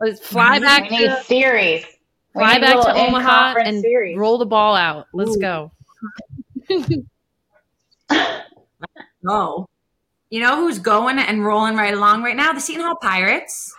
Let's 0.00 0.20
fly 0.20 0.60
back 0.60 0.90
we 0.90 0.98
to 0.98 1.22
series. 1.24 1.84
Fly 2.32 2.60
back 2.60 2.80
to 2.84 2.94
Omaha 2.94 3.54
and 3.64 3.80
series. 3.80 4.16
roll 4.16 4.38
the 4.38 4.46
ball 4.46 4.76
out. 4.76 5.06
Let's 5.12 5.36
Ooh. 5.36 5.40
go. 5.40 5.72
oh, 9.28 9.66
you 10.30 10.40
know 10.40 10.56
who's 10.56 10.78
going 10.78 11.18
and 11.18 11.44
rolling 11.44 11.74
right 11.74 11.94
along 11.94 12.22
right 12.22 12.36
now? 12.36 12.52
The 12.52 12.60
Seton 12.60 12.84
Hall 12.84 12.96
Pirates. 12.96 13.74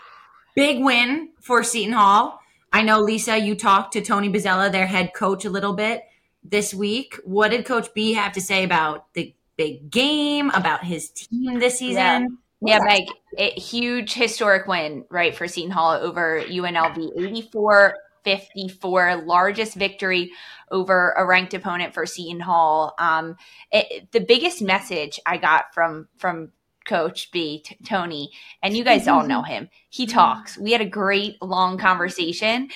Big 0.56 0.84
win 0.84 1.30
for 1.40 1.64
Seton 1.64 1.94
Hall. 1.94 2.40
I 2.74 2.82
know, 2.82 3.00
Lisa, 3.00 3.38
you 3.38 3.56
talked 3.56 3.94
to 3.94 4.02
Tony 4.02 4.30
Bozzella, 4.30 4.72
their 4.72 4.88
head 4.88 5.14
coach, 5.14 5.46
a 5.46 5.50
little 5.50 5.74
bit 5.74 6.04
this 6.44 6.74
week. 6.74 7.16
What 7.24 7.52
did 7.52 7.66
Coach 7.66 7.94
B 7.94 8.14
have 8.14 8.34
to 8.34 8.42
say 8.42 8.64
about 8.64 9.14
the 9.14 9.34
big 9.58 9.90
game, 9.92 10.50
about 10.52 10.84
his 10.84 11.10
team 11.10 11.60
this 11.60 11.80
season? 11.80 12.38
Yeah, 12.62 12.80
yeah 12.88 13.06
a 13.38 13.52
huge 13.52 14.14
historic 14.14 14.68
win, 14.68 15.06
right, 15.10 15.36
for 15.36 15.48
Seton 15.48 15.72
Hall 15.72 15.94
over 15.94 16.42
UNLV 16.42 17.12
84 17.18 17.96
54, 18.24 19.24
largest 19.26 19.76
victory 19.76 20.32
over 20.72 21.14
a 21.18 21.26
ranked 21.26 21.54
opponent 21.54 21.94
for 21.94 22.06
Seton 22.06 22.42
Hall. 22.42 22.94
Um, 23.00 23.38
it, 23.72 24.12
the 24.12 24.20
biggest 24.20 24.62
message 24.62 25.20
I 25.26 25.38
got 25.38 25.74
from 25.74 26.08
from 26.18 26.52
Coach 26.86 27.32
B, 27.32 27.62
t- 27.62 27.78
Tony, 27.86 28.32
and 28.62 28.76
you 28.76 28.84
guys 28.84 29.08
all 29.08 29.26
know 29.26 29.42
him. 29.42 29.70
He 29.90 30.06
talks. 30.06 30.58
We 30.58 30.72
had 30.72 30.82
a 30.82 30.86
great 30.86 31.42
long 31.42 31.78
conversation, 31.78 32.70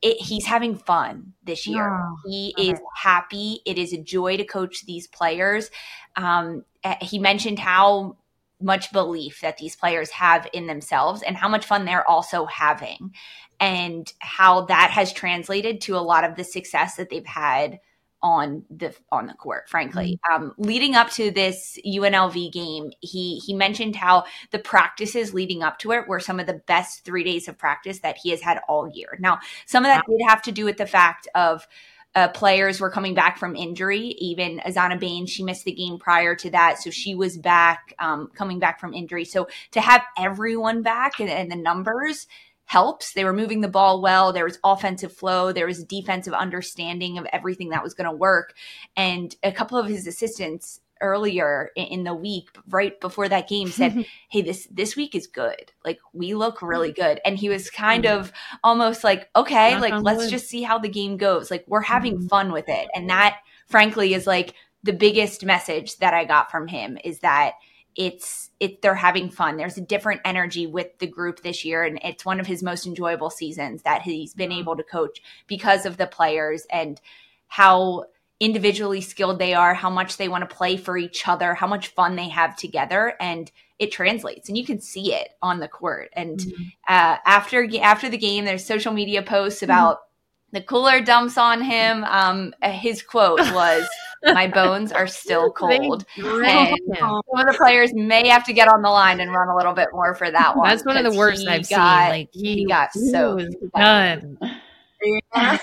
it, 0.00 0.20
he's 0.20 0.46
having 0.46 0.76
fun 0.76 1.34
this 1.42 1.66
year. 1.66 1.92
Oh, 1.92 2.16
he 2.26 2.54
okay. 2.56 2.70
is 2.70 2.80
happy. 2.96 3.60
It 3.66 3.78
is 3.78 3.92
a 3.92 4.02
joy 4.02 4.36
to 4.36 4.44
coach 4.44 4.86
these 4.86 5.06
players. 5.06 5.70
Um, 6.16 6.64
eh, 6.84 6.96
he 7.00 7.18
mentioned 7.18 7.58
how 7.58 8.16
much 8.60 8.92
belief 8.92 9.40
that 9.40 9.56
these 9.56 9.76
players 9.76 10.10
have 10.10 10.48
in 10.52 10.66
themselves 10.66 11.22
and 11.22 11.36
how 11.36 11.48
much 11.48 11.64
fun 11.64 11.84
they're 11.84 12.08
also 12.08 12.44
having 12.46 13.14
and 13.60 14.12
how 14.18 14.62
that 14.62 14.90
has 14.90 15.12
translated 15.12 15.80
to 15.80 15.96
a 15.96 16.00
lot 16.00 16.24
of 16.24 16.36
the 16.36 16.44
success 16.44 16.96
that 16.96 17.10
they've 17.10 17.26
had 17.26 17.78
on 18.22 18.64
the 18.70 18.94
on 19.12 19.26
the 19.26 19.34
court 19.34 19.68
frankly 19.68 20.18
mm-hmm. 20.28 20.42
um, 20.44 20.54
leading 20.58 20.94
up 20.94 21.10
to 21.10 21.30
this 21.30 21.78
UNLV 21.86 22.52
game 22.52 22.90
he 23.00 23.38
he 23.38 23.54
mentioned 23.54 23.94
how 23.94 24.24
the 24.50 24.58
practices 24.58 25.32
leading 25.32 25.62
up 25.62 25.78
to 25.78 25.92
it 25.92 26.08
were 26.08 26.20
some 26.20 26.40
of 26.40 26.46
the 26.46 26.60
best 26.66 27.04
3 27.04 27.22
days 27.24 27.48
of 27.48 27.56
practice 27.56 28.00
that 28.00 28.18
he 28.22 28.30
has 28.30 28.40
had 28.40 28.60
all 28.68 28.90
year 28.92 29.16
now 29.20 29.38
some 29.66 29.84
of 29.84 29.88
that 29.88 30.04
did 30.08 30.20
have 30.26 30.42
to 30.42 30.52
do 30.52 30.64
with 30.64 30.76
the 30.76 30.86
fact 30.86 31.28
of 31.34 31.66
uh, 32.14 32.28
players 32.28 32.80
were 32.80 32.90
coming 32.90 33.14
back 33.14 33.38
from 33.38 33.54
injury. 33.54 34.16
Even 34.18 34.58
Azana 34.60 34.98
Baines, 34.98 35.30
she 35.30 35.44
missed 35.44 35.64
the 35.64 35.72
game 35.72 35.98
prior 35.98 36.34
to 36.34 36.50
that, 36.50 36.82
so 36.82 36.90
she 36.90 37.14
was 37.14 37.36
back, 37.36 37.94
um, 37.98 38.30
coming 38.34 38.58
back 38.58 38.80
from 38.80 38.94
injury. 38.94 39.24
So 39.24 39.46
to 39.72 39.80
have 39.80 40.02
everyone 40.16 40.82
back 40.82 41.20
and, 41.20 41.28
and 41.28 41.50
the 41.50 41.56
numbers 41.56 42.26
helps. 42.68 43.14
They 43.14 43.24
were 43.24 43.32
moving 43.32 43.62
the 43.62 43.68
ball 43.68 44.02
well. 44.02 44.30
There 44.30 44.44
was 44.44 44.58
offensive 44.62 45.12
flow. 45.12 45.52
There 45.52 45.66
was 45.66 45.82
defensive 45.82 46.34
understanding 46.34 47.16
of 47.16 47.26
everything 47.32 47.70
that 47.70 47.82
was 47.82 47.94
going 47.94 48.08
to 48.10 48.14
work. 48.14 48.54
And 48.94 49.34
a 49.42 49.50
couple 49.50 49.78
of 49.78 49.88
his 49.88 50.06
assistants 50.06 50.78
earlier 51.00 51.70
in 51.76 52.04
the 52.04 52.12
week 52.12 52.48
right 52.68 53.00
before 53.00 53.28
that 53.28 53.48
game 53.48 53.68
said 53.68 54.04
hey 54.30 54.42
this 54.42 54.66
this 54.68 54.96
week 54.96 55.14
is 55.14 55.28
good 55.28 55.70
like 55.84 56.00
we 56.12 56.34
look 56.34 56.60
really 56.60 56.90
good 56.90 57.20
and 57.24 57.38
he 57.38 57.48
was 57.48 57.70
kind 57.70 58.02
mm-hmm. 58.02 58.18
of 58.18 58.32
almost 58.64 59.04
like 59.04 59.30
okay 59.36 59.78
like 59.78 59.94
let's 60.02 60.28
just 60.28 60.48
see 60.48 60.60
how 60.60 60.76
the 60.76 60.88
game 60.88 61.16
goes 61.16 61.52
like 61.52 61.64
we're 61.68 61.80
having 61.80 62.16
mm-hmm. 62.16 62.26
fun 62.26 62.50
with 62.50 62.64
it 62.66 62.88
and 62.96 63.08
that 63.10 63.38
frankly 63.68 64.12
is 64.12 64.26
like 64.26 64.54
the 64.82 64.92
biggest 64.92 65.44
message 65.44 65.96
that 65.98 66.14
i 66.14 66.24
got 66.24 66.50
from 66.50 66.66
him 66.66 66.98
is 67.04 67.20
that 67.20 67.52
it's 67.98 68.50
it 68.60 68.80
they're 68.80 68.94
having 68.94 69.28
fun. 69.28 69.56
There's 69.56 69.76
a 69.76 69.82
different 69.82 70.22
energy 70.24 70.66
with 70.66 70.98
the 71.00 71.06
group 71.06 71.42
this 71.42 71.64
year, 71.64 71.82
and 71.82 71.98
it's 72.02 72.24
one 72.24 72.40
of 72.40 72.46
his 72.46 72.62
most 72.62 72.86
enjoyable 72.86 73.28
seasons 73.28 73.82
that 73.82 74.02
he's 74.02 74.32
been 74.32 74.52
able 74.52 74.76
to 74.76 74.84
coach 74.84 75.20
because 75.48 75.84
of 75.84 75.96
the 75.96 76.06
players 76.06 76.64
and 76.70 77.00
how 77.48 78.04
individually 78.40 79.00
skilled 79.00 79.40
they 79.40 79.52
are, 79.52 79.74
how 79.74 79.90
much 79.90 80.16
they 80.16 80.28
want 80.28 80.48
to 80.48 80.56
play 80.56 80.76
for 80.76 80.96
each 80.96 81.26
other, 81.26 81.54
how 81.54 81.66
much 81.66 81.88
fun 81.88 82.14
they 82.14 82.28
have 82.28 82.56
together, 82.56 83.14
and 83.20 83.50
it 83.80 83.90
translates, 83.90 84.48
and 84.48 84.56
you 84.56 84.64
can 84.64 84.80
see 84.80 85.12
it 85.12 85.30
on 85.42 85.58
the 85.58 85.68
court. 85.68 86.10
And 86.12 86.38
mm-hmm. 86.38 86.62
uh, 86.88 87.16
after 87.26 87.68
after 87.82 88.08
the 88.08 88.16
game, 88.16 88.44
there's 88.44 88.64
social 88.64 88.92
media 88.92 89.22
posts 89.22 89.60
mm-hmm. 89.60 89.72
about 89.72 89.96
mm-hmm. 89.96 90.56
the 90.56 90.62
cooler 90.62 91.00
dumps 91.00 91.36
on 91.36 91.62
him. 91.62 92.04
Um, 92.04 92.54
his 92.62 93.02
quote 93.02 93.40
was 93.52 93.88
my 94.22 94.46
bones 94.46 94.92
are 94.92 95.06
still 95.06 95.50
cold. 95.56 96.04
And 96.16 96.76
some 96.98 97.22
of 97.34 97.46
the 97.46 97.54
players 97.56 97.92
may 97.94 98.28
have 98.28 98.44
to 98.46 98.52
get 98.52 98.68
on 98.68 98.82
the 98.82 98.90
line 98.90 99.20
and 99.20 99.32
run 99.32 99.48
a 99.48 99.56
little 99.56 99.72
bit 99.72 99.88
more 99.92 100.14
for 100.14 100.30
that 100.30 100.56
one. 100.56 100.68
That's 100.68 100.84
one 100.84 100.96
of 100.96 101.10
the 101.10 101.18
worst 101.18 101.46
I've 101.46 101.68
got, 101.68 102.02
seen. 102.02 102.10
Like 102.10 102.28
he, 102.32 102.56
he 102.56 102.66
got 102.66 102.92
so 102.92 103.38
done. 103.76 104.38
I 105.34 105.58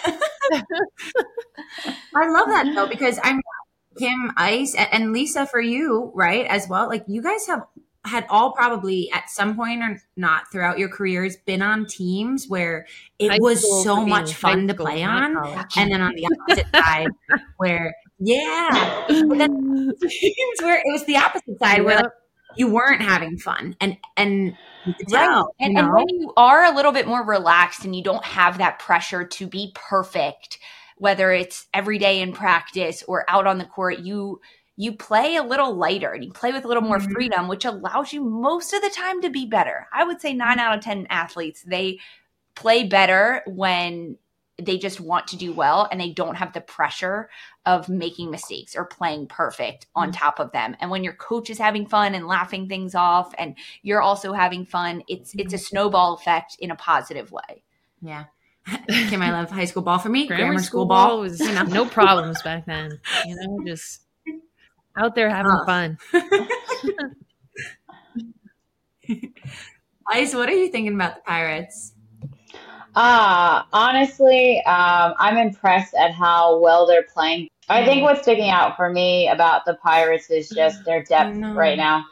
love 2.13 2.47
that 2.47 2.71
though 2.73 2.87
because 2.87 3.19
I'm 3.23 3.41
Kim 3.97 4.31
Ice 4.37 4.75
and 4.75 5.11
Lisa 5.11 5.45
for 5.45 5.61
you, 5.61 6.11
right? 6.13 6.45
As 6.47 6.67
well. 6.69 6.87
Like 6.87 7.03
you 7.07 7.21
guys 7.21 7.45
have 7.47 7.63
had 8.05 8.25
all 8.29 8.51
probably 8.51 9.11
at 9.11 9.29
some 9.29 9.55
point 9.55 9.81
or 9.81 9.99
not 10.15 10.51
throughout 10.51 10.77
your 10.77 10.89
careers 10.89 11.37
been 11.45 11.61
on 11.61 11.85
teams 11.87 12.47
where 12.47 12.85
it 13.19 13.31
high 13.31 13.37
was 13.39 13.83
so 13.83 14.05
much 14.05 14.33
fun 14.35 14.67
to 14.67 14.73
play 14.73 15.03
on. 15.03 15.35
And 15.75 15.91
then 15.91 16.01
on 16.01 16.13
the 16.13 16.27
opposite 16.27 16.67
side 16.73 17.07
where 17.57 17.95
yeah. 18.19 19.05
But 19.07 19.37
then 19.37 19.93
teams 20.01 20.61
where 20.61 20.77
it 20.77 20.91
was 20.91 21.05
the 21.05 21.17
opposite 21.17 21.59
side 21.59 21.83
where 21.83 21.97
like, 21.97 22.11
you 22.55 22.71
weren't 22.71 23.01
having 23.01 23.37
fun, 23.37 23.75
and 23.81 23.97
and 24.15 24.55
right. 25.11 25.43
and, 25.59 25.77
and 25.77 25.93
when 25.93 26.09
you 26.09 26.33
are 26.37 26.63
a 26.63 26.75
little 26.75 26.91
bit 26.91 27.07
more 27.07 27.25
relaxed 27.25 27.85
and 27.85 27.95
you 27.95 28.03
don't 28.03 28.23
have 28.23 28.57
that 28.59 28.79
pressure 28.79 29.25
to 29.25 29.47
be 29.47 29.71
perfect, 29.75 30.59
whether 30.97 31.31
it's 31.31 31.67
every 31.73 31.97
day 31.97 32.21
in 32.21 32.33
practice 32.33 33.03
or 33.07 33.25
out 33.29 33.47
on 33.47 33.57
the 33.57 33.65
court, 33.65 33.99
you 33.99 34.39
you 34.77 34.93
play 34.93 35.35
a 35.35 35.43
little 35.43 35.75
lighter 35.75 36.11
and 36.11 36.23
you 36.23 36.31
play 36.31 36.51
with 36.51 36.65
a 36.65 36.67
little 36.67 36.83
more 36.83 36.99
mm-hmm. 36.99 37.13
freedom, 37.13 37.47
which 37.47 37.65
allows 37.65 38.11
you 38.11 38.23
most 38.23 38.73
of 38.73 38.81
the 38.81 38.89
time 38.89 39.21
to 39.21 39.29
be 39.29 39.45
better. 39.45 39.87
I 39.93 40.03
would 40.03 40.19
say 40.19 40.33
nine 40.33 40.59
out 40.59 40.77
of 40.77 40.83
10 40.83 41.07
athletes, 41.09 41.63
they 41.65 41.99
play 42.55 42.83
better 42.83 43.41
when 43.47 44.17
they 44.57 44.77
just 44.77 45.01
want 45.01 45.27
to 45.27 45.37
do 45.37 45.51
well 45.51 45.87
and 45.91 45.99
they 45.99 46.11
don't 46.11 46.35
have 46.35 46.53
the 46.53 46.61
pressure 46.61 47.29
of 47.65 47.89
making 47.89 48.31
mistakes 48.31 48.75
or 48.75 48.85
playing 48.85 49.27
perfect 49.27 49.87
on 49.95 50.09
mm-hmm. 50.09 50.23
top 50.23 50.39
of 50.39 50.51
them. 50.51 50.75
And 50.79 50.89
when 50.89 51.03
your 51.03 51.13
coach 51.13 51.49
is 51.49 51.57
having 51.57 51.85
fun 51.85 52.15
and 52.15 52.27
laughing 52.27 52.69
things 52.69 52.95
off 52.95 53.33
and 53.37 53.57
you're 53.81 54.01
also 54.01 54.33
having 54.33 54.65
fun, 54.65 55.03
it's 55.07 55.33
it's 55.35 55.53
a 55.53 55.57
mm-hmm. 55.57 55.63
snowball 55.63 56.15
effect 56.15 56.55
in 56.59 56.71
a 56.71 56.75
positive 56.75 57.31
way. 57.31 57.63
Yeah. 58.01 58.25
Kim, 58.87 59.21
I 59.21 59.31
love 59.31 59.51
high 59.51 59.65
school 59.65 59.83
ball 59.83 59.99
for 59.99 60.09
me. 60.09 60.27
Grammar, 60.27 60.43
Grammar 60.43 60.59
school, 60.59 60.67
school 60.67 60.85
ball 60.85 61.19
was 61.19 61.39
you 61.39 61.53
know, 61.53 61.63
no 61.63 61.85
problems 61.85 62.41
back 62.41 62.65
then. 62.65 62.99
You 63.25 63.35
know, 63.35 63.59
just 63.65 64.01
out 64.97 65.15
there 65.15 65.29
having 65.29 65.59
fun. 65.65 65.97
Ice, 70.07 70.33
what 70.33 70.49
are 70.49 70.53
you 70.53 70.69
thinking 70.69 70.95
about 70.95 71.15
the 71.15 71.21
Pirates? 71.21 71.94
Uh, 72.95 73.63
honestly, 73.73 74.63
um, 74.63 75.13
I'm 75.17 75.37
impressed 75.37 75.93
at 75.95 76.13
how 76.13 76.59
well 76.59 76.87
they're 76.87 77.03
playing. 77.13 77.49
I 77.67 77.83
think 77.83 78.03
what's 78.03 78.21
sticking 78.21 78.49
out 78.49 78.77
for 78.77 78.89
me 78.89 79.27
about 79.27 79.65
the 79.65 79.73
Pirates 79.75 80.29
is 80.29 80.49
just 80.49 80.85
their 80.85 81.03
depth 81.03 81.37
right 81.55 81.77
now. 81.77 82.05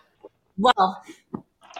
Well, 0.58 1.04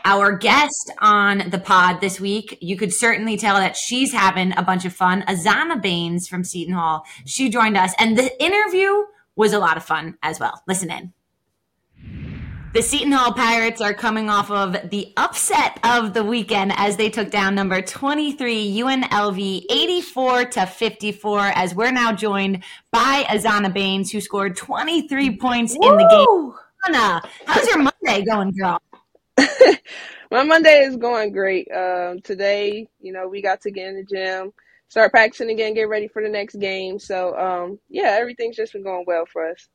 our 0.06 0.36
guest 0.38 0.92
on 1.00 1.50
the 1.50 1.60
pod 1.60 2.02
this 2.02 2.20
week, 2.20 2.58
you 2.62 2.78
could 2.78 2.94
certainly 2.94 3.38
tell 3.38 3.56
that 3.56 3.76
she's 3.76 4.14
having 4.14 4.56
a 4.58 4.62
bunch 4.62 4.86
of 4.86 4.94
fun. 4.94 5.24
Azana 5.24 5.82
Baines 5.82 6.28
from 6.28 6.44
Seton 6.44 6.74
Hall, 6.74 7.06
she 7.26 7.50
joined 7.50 7.78
us, 7.78 7.94
and 7.98 8.18
the 8.18 8.44
interview 8.44 9.06
was 9.36 9.54
a 9.54 9.60
lot 9.60 9.78
of 9.78 9.84
fun 9.84 10.18
as 10.22 10.40
well. 10.40 10.62
Listen 10.68 10.92
in. 10.92 11.14
The 12.74 12.82
Seton 12.82 13.12
Hall 13.12 13.32
Pirates 13.32 13.82
are 13.82 13.94
coming 13.94 14.32
off 14.32 14.50
of 14.50 14.90
the 14.90 15.14
upset 15.16 15.80
of 15.84 16.16
the 16.16 16.24
weekend 16.24 16.74
as 16.76 16.98
they 16.98 17.08
took 17.08 17.30
down 17.30 17.54
number 17.54 17.84
23 17.84 18.80
UNLV 18.80 19.66
84 19.70 20.46
to 20.46 20.66
54 20.66 21.40
as 21.54 21.76
we're 21.76 21.92
now 21.92 22.12
joined 22.14 22.64
by 22.92 23.26
Azana 23.30 23.72
Baines 23.72 24.12
who 24.12 24.20
scored 24.20 24.58
23 24.58 25.38
points 25.38 25.78
Woo! 25.78 25.88
in 25.88 25.98
the 25.98 26.08
game. 26.10 26.96
Azana, 26.96 27.30
how's 27.46 27.68
your 27.68 27.78
Monday 27.78 28.26
going, 28.26 28.50
girl? 28.54 28.82
My 30.32 30.44
Monday 30.44 30.80
is 30.80 30.98
going 30.98 31.32
great. 31.32 31.72
Um, 31.72 32.22
today, 32.22 32.88
you 33.00 33.14
know, 33.14 33.28
we 33.28 33.44
got 33.44 33.62
to 33.62 33.70
get 33.70 33.90
in 33.90 33.98
the 33.98 34.04
gym, 34.04 34.52
start 34.88 35.12
practicing 35.12 35.52
again, 35.52 35.76
get 35.76 35.90
ready 35.90 36.08
for 36.08 36.24
the 36.24 36.30
next 36.30 36.56
game. 36.56 36.98
So, 36.98 37.38
um, 37.38 37.80
yeah, 37.88 38.18
everything's 38.20 38.56
just 38.56 38.74
been 38.74 38.82
going 38.82 39.04
well 39.06 39.28
for 39.28 39.48
us. 39.48 39.70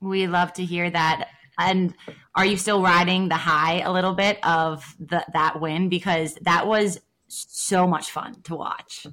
We 0.00 0.26
love 0.26 0.52
to 0.54 0.64
hear 0.64 0.90
that. 0.90 1.28
And 1.58 1.94
are 2.34 2.44
you 2.44 2.56
still 2.56 2.82
riding 2.82 3.28
the 3.28 3.36
high 3.36 3.80
a 3.80 3.92
little 3.92 4.14
bit 4.14 4.38
of 4.44 4.84
the, 4.98 5.24
that 5.32 5.60
win? 5.60 5.88
Because 5.88 6.34
that 6.42 6.66
was 6.66 7.00
so 7.28 7.86
much 7.86 8.10
fun 8.10 8.40
to 8.42 8.54
watch. 8.54 9.06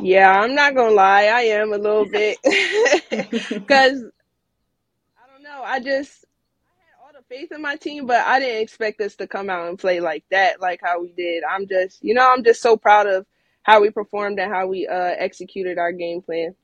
Yeah, 0.00 0.40
I'm 0.40 0.54
not 0.54 0.74
gonna 0.74 0.94
lie, 0.94 1.24
I 1.24 1.42
am 1.42 1.72
a 1.72 1.78
little 1.78 2.06
bit 2.06 2.38
because 3.10 4.04
I 5.16 5.26
don't 5.32 5.42
know. 5.42 5.62
I 5.64 5.80
just 5.80 6.24
I 6.64 6.80
had 6.84 7.02
all 7.02 7.12
the 7.12 7.24
faith 7.28 7.52
in 7.52 7.62
my 7.62 7.76
team, 7.76 8.06
but 8.06 8.26
I 8.26 8.40
didn't 8.40 8.62
expect 8.62 9.00
us 9.00 9.16
to 9.16 9.26
come 9.26 9.50
out 9.50 9.68
and 9.68 9.78
play 9.78 10.00
like 10.00 10.24
that, 10.30 10.60
like 10.60 10.80
how 10.82 11.00
we 11.00 11.12
did. 11.12 11.44
I'm 11.44 11.66
just, 11.66 12.02
you 12.02 12.14
know, 12.14 12.32
I'm 12.32 12.44
just 12.44 12.62
so 12.62 12.76
proud 12.76 13.06
of 13.06 13.26
how 13.62 13.80
we 13.80 13.90
performed 13.90 14.38
and 14.38 14.52
how 14.52 14.66
we 14.66 14.86
uh, 14.86 15.14
executed 15.18 15.78
our 15.78 15.92
game 15.92 16.22
plan. 16.22 16.54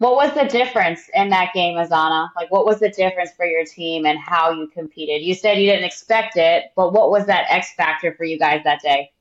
What 0.00 0.14
was 0.14 0.32
the 0.32 0.46
difference 0.46 1.10
in 1.12 1.28
that 1.28 1.52
game, 1.52 1.76
Azana? 1.76 2.30
Like, 2.34 2.50
what 2.50 2.64
was 2.64 2.80
the 2.80 2.88
difference 2.88 3.32
for 3.36 3.44
your 3.44 3.66
team 3.66 4.06
and 4.06 4.18
how 4.18 4.50
you 4.50 4.66
competed? 4.68 5.20
You 5.20 5.34
said 5.34 5.58
you 5.58 5.70
didn't 5.70 5.84
expect 5.84 6.38
it, 6.38 6.72
but 6.74 6.94
what 6.94 7.10
was 7.10 7.26
that 7.26 7.44
X 7.50 7.74
factor 7.74 8.14
for 8.14 8.24
you 8.24 8.38
guys 8.38 8.62
that 8.64 8.80
day? 8.80 9.12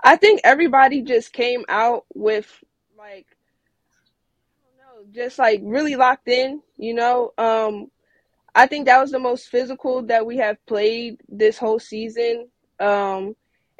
I 0.00 0.14
think 0.14 0.40
everybody 0.44 1.02
just 1.02 1.32
came 1.32 1.64
out 1.68 2.04
with 2.14 2.46
like, 2.96 3.26
I 4.56 4.92
don't 4.94 5.04
know, 5.04 5.12
just 5.12 5.36
like 5.40 5.60
really 5.64 5.96
locked 5.96 6.28
in. 6.28 6.62
You 6.76 6.94
know, 6.94 7.32
um, 7.36 7.90
I 8.54 8.68
think 8.68 8.86
that 8.86 9.00
was 9.00 9.10
the 9.10 9.18
most 9.18 9.48
physical 9.48 10.02
that 10.02 10.24
we 10.24 10.36
have 10.36 10.64
played 10.66 11.16
this 11.28 11.58
whole 11.58 11.80
season. 11.80 12.50
Um, 12.78 13.34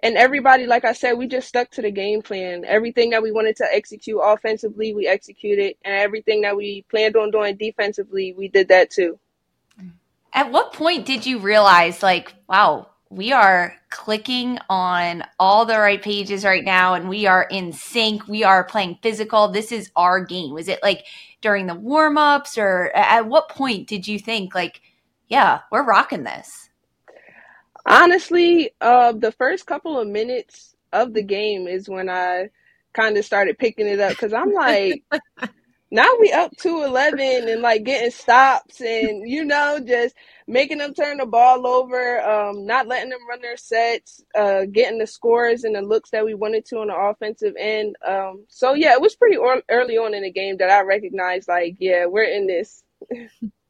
and 0.04 0.16
everybody, 0.18 0.66
like 0.66 0.84
I 0.84 0.92
said, 0.92 1.14
we 1.14 1.26
just 1.26 1.48
stuck 1.48 1.70
to 1.70 1.82
the 1.82 1.90
game 1.90 2.20
plan. 2.20 2.64
Everything 2.66 3.10
that 3.10 3.22
we 3.22 3.32
wanted 3.32 3.56
to 3.56 3.66
execute 3.72 4.20
offensively, 4.22 4.94
we 4.94 5.08
executed, 5.08 5.76
and 5.82 5.94
everything 5.94 6.42
that 6.42 6.56
we 6.56 6.84
planned 6.90 7.16
on 7.16 7.30
doing 7.30 7.56
defensively, 7.56 8.34
we 8.34 8.48
did 8.48 8.68
that 8.68 8.90
too. 8.90 9.18
At 10.34 10.52
what 10.52 10.74
point 10.74 11.06
did 11.06 11.24
you 11.24 11.38
realize, 11.38 12.02
like, 12.02 12.34
wow, 12.48 12.90
we 13.08 13.32
are 13.32 13.76
clicking 13.88 14.58
on 14.68 15.24
all 15.38 15.64
the 15.64 15.78
right 15.78 16.02
pages 16.02 16.44
right 16.44 16.64
now, 16.64 16.94
and 16.94 17.08
we 17.08 17.26
are 17.26 17.44
in 17.44 17.72
sync. 17.72 18.28
We 18.28 18.44
are 18.44 18.62
playing 18.62 18.98
physical. 19.02 19.48
This 19.48 19.72
is 19.72 19.90
our 19.96 20.22
game. 20.24 20.52
Was 20.52 20.68
it 20.68 20.82
like 20.82 21.06
during 21.40 21.66
the 21.66 21.74
warm 21.74 22.18
ups, 22.18 22.58
or 22.58 22.90
at 22.94 23.26
what 23.26 23.48
point 23.48 23.88
did 23.88 24.06
you 24.06 24.18
think, 24.18 24.54
like, 24.54 24.82
yeah, 25.28 25.60
we're 25.72 25.86
rocking 25.86 26.24
this? 26.24 26.68
Honestly, 27.86 28.70
uh, 28.80 29.12
the 29.12 29.32
first 29.32 29.66
couple 29.66 29.98
of 29.98 30.08
minutes 30.08 30.74
of 30.92 31.12
the 31.12 31.22
game 31.22 31.66
is 31.66 31.88
when 31.88 32.08
I 32.08 32.50
kind 32.94 33.16
of 33.16 33.24
started 33.24 33.58
picking 33.58 33.86
it 33.86 34.00
up 34.00 34.10
because 34.10 34.32
I'm 34.32 34.52
like, 34.52 35.02
now 35.90 36.06
we 36.20 36.32
up 36.32 36.52
to 36.62 36.84
11 36.84 37.48
and 37.48 37.62
like 37.62 37.84
getting 37.84 38.10
stops 38.10 38.80
and, 38.80 39.28
you 39.28 39.44
know, 39.44 39.80
just 39.86 40.14
making 40.46 40.78
them 40.78 40.94
turn 40.94 41.18
the 41.18 41.26
ball 41.26 41.66
over, 41.66 42.22
um, 42.22 42.66
not 42.66 42.86
letting 42.86 43.10
them 43.10 43.26
run 43.28 43.42
their 43.42 43.56
sets, 43.58 44.22
uh, 44.34 44.64
getting 44.72 44.98
the 44.98 45.06
scores 45.06 45.64
and 45.64 45.74
the 45.74 45.82
looks 45.82 46.10
that 46.10 46.24
we 46.24 46.34
wanted 46.34 46.64
to 46.66 46.78
on 46.78 46.88
the 46.88 46.96
offensive 46.96 47.54
end. 47.58 47.96
Um, 48.06 48.44
so, 48.48 48.74
yeah, 48.74 48.94
it 48.94 49.00
was 49.02 49.16
pretty 49.16 49.36
or- 49.36 49.62
early 49.70 49.98
on 49.98 50.14
in 50.14 50.22
the 50.22 50.32
game 50.32 50.56
that 50.58 50.70
I 50.70 50.82
recognized, 50.82 51.48
like, 51.48 51.76
yeah, 51.80 52.06
we're 52.06 52.24
in 52.24 52.46
this. 52.46 52.82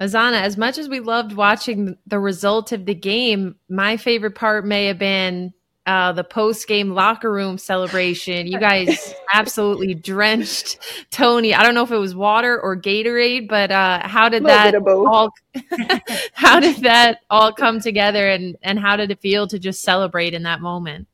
Azana, 0.00 0.40
as 0.42 0.56
much 0.56 0.78
as 0.78 0.88
we 0.88 1.00
loved 1.00 1.32
watching 1.34 1.96
the 2.06 2.18
result 2.18 2.72
of 2.72 2.86
the 2.86 2.94
game, 2.94 3.56
my 3.68 3.96
favorite 3.96 4.34
part 4.34 4.66
may 4.66 4.86
have 4.86 4.98
been 4.98 5.52
uh, 5.86 6.12
the 6.12 6.24
post 6.24 6.68
game 6.68 6.90
locker 6.90 7.32
room 7.32 7.58
celebration. 7.58 8.46
You 8.46 8.58
guys 8.58 9.14
absolutely 9.32 9.94
drenched 9.94 10.78
Tony. 11.10 11.54
I 11.54 11.62
don't 11.62 11.74
know 11.74 11.82
if 11.82 11.90
it 11.90 11.98
was 11.98 12.14
water 12.14 12.60
or 12.60 12.76
Gatorade, 12.76 13.48
but 13.48 13.70
uh, 13.70 14.06
how 14.06 14.28
did 14.28 14.44
that 14.44 14.74
all? 14.76 15.32
how 16.32 16.60
did 16.60 16.76
that 16.82 17.20
all 17.30 17.52
come 17.52 17.80
together, 17.80 18.28
and 18.28 18.56
and 18.62 18.78
how 18.78 18.96
did 18.96 19.10
it 19.10 19.20
feel 19.20 19.46
to 19.48 19.58
just 19.58 19.82
celebrate 19.82 20.34
in 20.34 20.44
that 20.44 20.60
moment? 20.60 21.08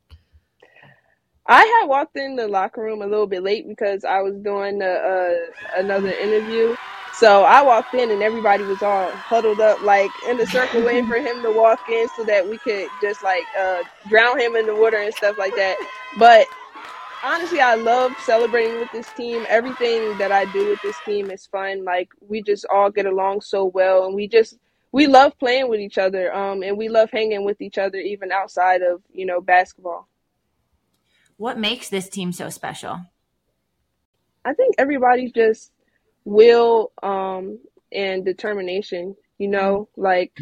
I 1.47 1.65
had 1.79 1.87
walked 1.87 2.15
in 2.15 2.35
the 2.35 2.47
locker 2.47 2.83
room 2.83 3.01
a 3.01 3.07
little 3.07 3.25
bit 3.25 3.41
late 3.41 3.67
because 3.67 4.05
I 4.05 4.21
was 4.21 4.35
doing 4.35 4.83
a, 4.83 4.85
uh, 4.85 5.35
another 5.77 6.11
interview. 6.11 6.75
So 7.19 7.43
I 7.43 7.61
walked 7.61 7.93
in 7.95 8.11
and 8.11 8.23
everybody 8.23 8.63
was 8.63 8.81
all 8.81 9.11
huddled 9.11 9.59
up, 9.59 9.81
like 9.81 10.09
in 10.29 10.37
the 10.37 10.47
circle, 10.47 10.81
waiting 10.85 11.05
for 11.05 11.17
him 11.17 11.41
to 11.41 11.51
walk 11.51 11.89
in 11.89 12.07
so 12.15 12.23
that 12.23 12.47
we 12.47 12.57
could 12.59 12.87
just 13.01 13.21
like 13.23 13.43
uh, 13.59 13.83
drown 14.07 14.39
him 14.39 14.55
in 14.55 14.65
the 14.65 14.73
water 14.73 14.95
and 14.95 15.13
stuff 15.13 15.37
like 15.37 15.53
that. 15.57 15.75
But 16.17 16.47
honestly, 17.21 17.59
I 17.59 17.75
love 17.75 18.13
celebrating 18.23 18.79
with 18.79 18.89
this 18.93 19.11
team. 19.17 19.45
Everything 19.49 20.17
that 20.17 20.31
I 20.31 20.45
do 20.53 20.69
with 20.69 20.81
this 20.81 20.95
team 21.05 21.29
is 21.29 21.45
fun. 21.45 21.83
Like 21.83 22.07
we 22.25 22.41
just 22.41 22.65
all 22.73 22.89
get 22.89 23.05
along 23.05 23.41
so 23.41 23.65
well, 23.65 24.05
and 24.05 24.15
we 24.15 24.25
just 24.25 24.57
we 24.93 25.05
love 25.05 25.37
playing 25.39 25.67
with 25.67 25.81
each 25.81 25.97
other. 25.97 26.33
Um, 26.33 26.63
and 26.63 26.77
we 26.77 26.87
love 26.87 27.09
hanging 27.11 27.43
with 27.43 27.59
each 27.59 27.77
other 27.77 27.97
even 27.97 28.31
outside 28.31 28.81
of 28.81 29.01
you 29.11 29.25
know 29.25 29.41
basketball. 29.41 30.07
What 31.35 31.59
makes 31.59 31.89
this 31.89 32.07
team 32.07 32.31
so 32.31 32.49
special? 32.49 33.01
I 34.45 34.53
think 34.53 34.75
everybody's 34.77 35.33
just 35.33 35.73
will 36.29 36.91
um, 37.01 37.59
and 37.91 38.23
determination. 38.23 39.15
You 39.37 39.47
know, 39.47 39.89
like 39.97 40.37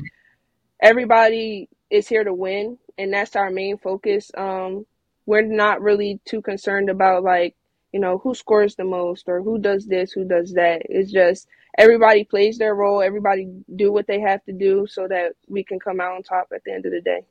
everybody 0.82 1.70
is 1.90 2.08
here 2.08 2.24
to 2.24 2.34
win, 2.34 2.78
and 2.98 3.14
that's 3.14 3.36
our 3.36 3.50
main 3.50 3.78
focus. 3.78 4.32
Um, 4.38 4.86
we're 5.26 5.42
not 5.44 5.82
really 5.82 6.20
too 6.26 6.42
concerned 6.42 6.90
about 6.90 7.24
like 7.24 7.56
you 7.94 8.00
know 8.00 8.18
who 8.18 8.36
scores 8.36 8.76
the 8.76 8.84
most 8.84 9.26
or 9.28 9.42
who 9.42 9.60
does 9.60 9.86
this, 9.86 10.12
who 10.12 10.26
does 10.26 10.54
that. 10.54 10.82
It's 10.86 11.12
just 11.12 11.48
everybody 11.78 12.24
plays 12.24 12.58
their 12.58 12.76
role. 12.76 13.02
Everybody 13.02 13.50
do 13.76 13.92
what 13.92 14.08
they 14.08 14.20
have 14.20 14.44
to 14.46 14.52
do 14.52 14.88
so 14.88 15.08
that 15.08 15.34
we 15.48 15.64
can 15.64 15.80
come 15.80 16.02
out 16.02 16.16
on 16.16 16.24
top 16.24 16.48
at 16.54 16.64
the 16.66 16.74
end 16.74 16.86
of 16.86 16.92
the 16.92 17.02
day. 17.02 17.22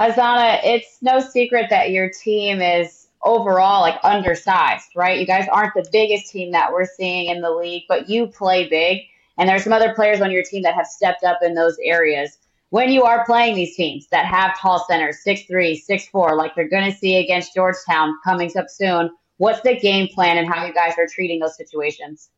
Azana, 0.00 0.58
it's 0.64 0.98
no 1.02 1.20
secret 1.20 1.66
that 1.70 1.90
your 1.90 2.10
team 2.10 2.60
is 2.60 3.03
overall 3.24 3.80
like 3.80 3.98
undersized, 4.02 4.88
right? 4.94 5.18
You 5.18 5.26
guys 5.26 5.48
aren't 5.50 5.74
the 5.74 5.88
biggest 5.90 6.30
team 6.30 6.52
that 6.52 6.72
we're 6.72 6.86
seeing 6.86 7.28
in 7.28 7.40
the 7.40 7.50
league, 7.50 7.84
but 7.88 8.08
you 8.08 8.26
play 8.26 8.68
big. 8.68 9.02
And 9.36 9.48
there's 9.48 9.64
some 9.64 9.72
other 9.72 9.94
players 9.94 10.20
on 10.20 10.30
your 10.30 10.44
team 10.44 10.62
that 10.62 10.74
have 10.74 10.86
stepped 10.86 11.24
up 11.24 11.38
in 11.42 11.54
those 11.54 11.76
areas. 11.82 12.38
When 12.70 12.90
you 12.90 13.04
are 13.04 13.24
playing 13.24 13.54
these 13.54 13.76
teams 13.76 14.06
that 14.08 14.26
have 14.26 14.58
tall 14.58 14.84
centers, 14.88 15.22
six 15.22 15.42
three, 15.42 15.76
six 15.76 16.06
four, 16.08 16.36
like 16.36 16.54
they're 16.54 16.68
going 16.68 16.90
to 16.90 16.96
see 16.96 17.16
against 17.16 17.54
Georgetown 17.54 18.14
coming 18.24 18.50
up 18.56 18.66
soon, 18.68 19.10
what's 19.36 19.60
the 19.62 19.78
game 19.78 20.08
plan 20.08 20.38
and 20.38 20.48
how 20.48 20.64
you 20.64 20.74
guys 20.74 20.94
are 20.98 21.06
treating 21.06 21.40
those 21.40 21.56
situations? 21.56 22.30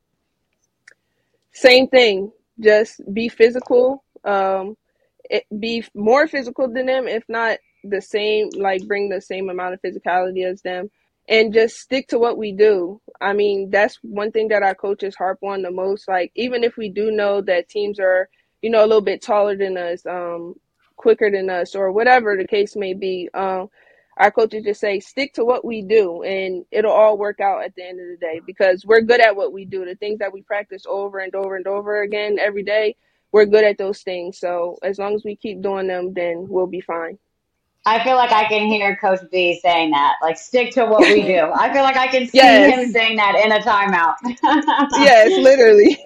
Same 1.53 1.89
thing. 1.89 2.33
Just 2.61 3.01
be 3.13 3.29
physical. 3.29 4.05
Um, 4.25 4.77
it, 5.29 5.45
be 5.59 5.85
more 5.95 6.27
physical 6.29 6.73
than 6.73 6.87
them, 6.87 7.09
if 7.09 7.25
not 7.29 7.59
the 7.91 8.03
same. 8.03 8.51
Like 8.57 8.87
bring 8.87 9.09
the 9.09 9.21
same 9.21 9.49
amount 9.51 9.75
of 9.75 9.83
physicality 9.83 10.45
as 10.45 10.63
them 10.63 10.91
and 11.29 11.53
just 11.53 11.79
stick 11.79 12.09
to 12.09 12.19
what 12.19 12.39
we 12.39 12.53
do. 12.53 13.01
I 13.21 13.33
mean, 13.33 13.71
that's 13.71 13.99
one 14.03 14.31
thing 14.31 14.49
that 14.49 14.63
our 14.63 14.75
coaches 14.75 15.15
harp 15.17 15.43
on 15.43 15.63
the 15.63 15.71
most. 15.71 16.09
Like, 16.09 16.33
even 16.35 16.65
if 16.65 16.77
we 16.77 16.89
do 16.89 17.11
know 17.11 17.41
that 17.43 17.69
teams 17.69 17.99
are, 17.99 18.29
you 18.63 18.71
know, 18.71 18.81
a 18.81 18.87
little 18.87 19.01
bit 19.01 19.23
taller 19.23 19.57
than 19.57 19.77
us, 19.77 20.05
um, 20.07 20.55
quicker 20.97 21.31
than 21.31 21.51
us, 21.51 21.75
or 21.75 21.93
whatever 21.93 22.37
the 22.37 22.47
case 22.47 22.77
may 22.77 22.95
be, 22.95 23.29
um, 23.35 23.69
our 24.19 24.31
coaches 24.31 24.65
just 24.65 24.81
say, 24.81 25.01
stick 25.01 25.35
to 25.35 25.45
what 25.45 25.65
we 25.65 25.83
do, 25.83 26.23
and 26.23 26.65
it'll 26.71 26.93
all 26.93 27.19
work 27.19 27.41
out 27.41 27.65
at 27.65 27.75
the 27.75 27.85
end 27.85 28.01
of 28.01 28.07
the 28.07 28.17
day 28.17 28.41
because 28.47 28.85
we're 28.87 29.03
good 29.03 29.21
at 29.21 29.37
what 29.37 29.53
we 29.53 29.65
do. 29.67 29.85
The 29.85 29.95
things 29.97 30.21
that 30.21 30.33
we 30.33 30.43
practice 30.43 30.85
over 30.89 31.19
and 31.19 31.35
over 31.35 31.57
and 31.57 31.67
over 31.67 32.03
again 32.03 32.39
every 32.41 32.63
day, 32.63 32.97
we're 33.33 33.45
good 33.45 33.65
at 33.65 33.77
those 33.77 34.03
things. 34.03 34.39
So, 34.39 34.79
as 34.83 34.99
long 34.99 35.15
as 35.17 35.25
we 35.25 35.37
keep 35.37 35.61
doing 35.61 35.89
them, 35.89 36.15
then 36.15 36.47
we'll 36.49 36.67
be 36.67 36.81
fine. 36.81 37.19
I 37.87 38.03
feel 38.03 38.17
like 38.17 38.33
I 38.33 38.49
can 38.49 38.67
hear 38.67 38.97
Coach 38.97 39.21
B 39.31 39.61
saying 39.63 39.93
that. 39.93 40.17
Like, 40.21 40.37
stick 40.37 40.73
to 40.73 40.85
what 40.87 41.03
we 41.03 41.23
do. 41.23 41.53
I 41.55 41.73
feel 41.73 41.85
like 41.85 41.97
I 41.97 42.09
can 42.09 42.27
see 42.27 42.31
yes. 42.39 42.75
him 42.75 42.91
saying 42.91 43.17
that 43.17 43.37
in 43.37 43.53
a 43.53 43.61
timeout. 43.61 44.17
yes, 44.99 45.31
literally. 45.41 45.97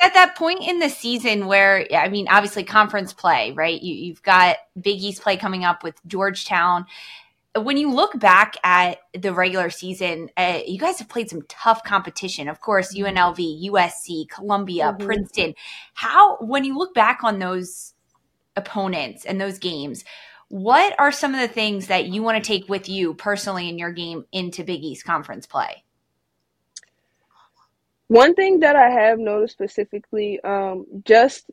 at 0.00 0.14
that 0.14 0.36
point 0.36 0.62
in 0.62 0.78
the 0.78 0.88
season 0.88 1.46
where, 1.46 1.88
I 1.92 2.08
mean, 2.08 2.28
obviously 2.28 2.62
conference 2.62 3.12
play, 3.12 3.50
right? 3.50 3.82
You, 3.82 3.94
you've 3.94 4.22
got 4.22 4.58
Big 4.80 5.02
East 5.02 5.22
play 5.22 5.36
coming 5.36 5.64
up 5.64 5.82
with 5.82 5.96
Georgetown. 6.06 6.86
When 7.56 7.76
you 7.76 7.90
look 7.90 8.18
back 8.20 8.54
at 8.62 8.98
the 9.12 9.32
regular 9.32 9.70
season, 9.70 10.30
uh, 10.36 10.60
you 10.64 10.78
guys 10.78 11.00
have 11.00 11.08
played 11.08 11.30
some 11.30 11.42
tough 11.48 11.82
competition. 11.82 12.48
Of 12.48 12.60
course, 12.60 12.94
mm-hmm. 12.94 13.16
UNLV, 13.16 13.70
USC, 13.70 14.28
Columbia, 14.28 14.92
mm-hmm. 14.92 15.04
Princeton. 15.04 15.54
How, 15.94 16.36
when 16.38 16.62
you 16.62 16.78
look 16.78 16.94
back 16.94 17.24
on 17.24 17.40
those 17.40 17.93
opponents 18.56 19.24
and 19.24 19.40
those 19.40 19.58
games, 19.58 20.04
what 20.48 20.94
are 20.98 21.10
some 21.10 21.34
of 21.34 21.40
the 21.40 21.48
things 21.48 21.88
that 21.88 22.06
you 22.06 22.22
want 22.22 22.42
to 22.42 22.46
take 22.46 22.68
with 22.68 22.88
you 22.88 23.14
personally 23.14 23.68
in 23.68 23.78
your 23.78 23.92
game 23.92 24.24
into 24.32 24.62
Big 24.62 24.82
East 24.82 25.04
Conference 25.04 25.46
play? 25.46 25.84
One 28.08 28.34
thing 28.34 28.60
that 28.60 28.76
I 28.76 28.90
have 28.90 29.18
noticed 29.18 29.54
specifically, 29.54 30.38
um, 30.44 30.86
just 31.04 31.50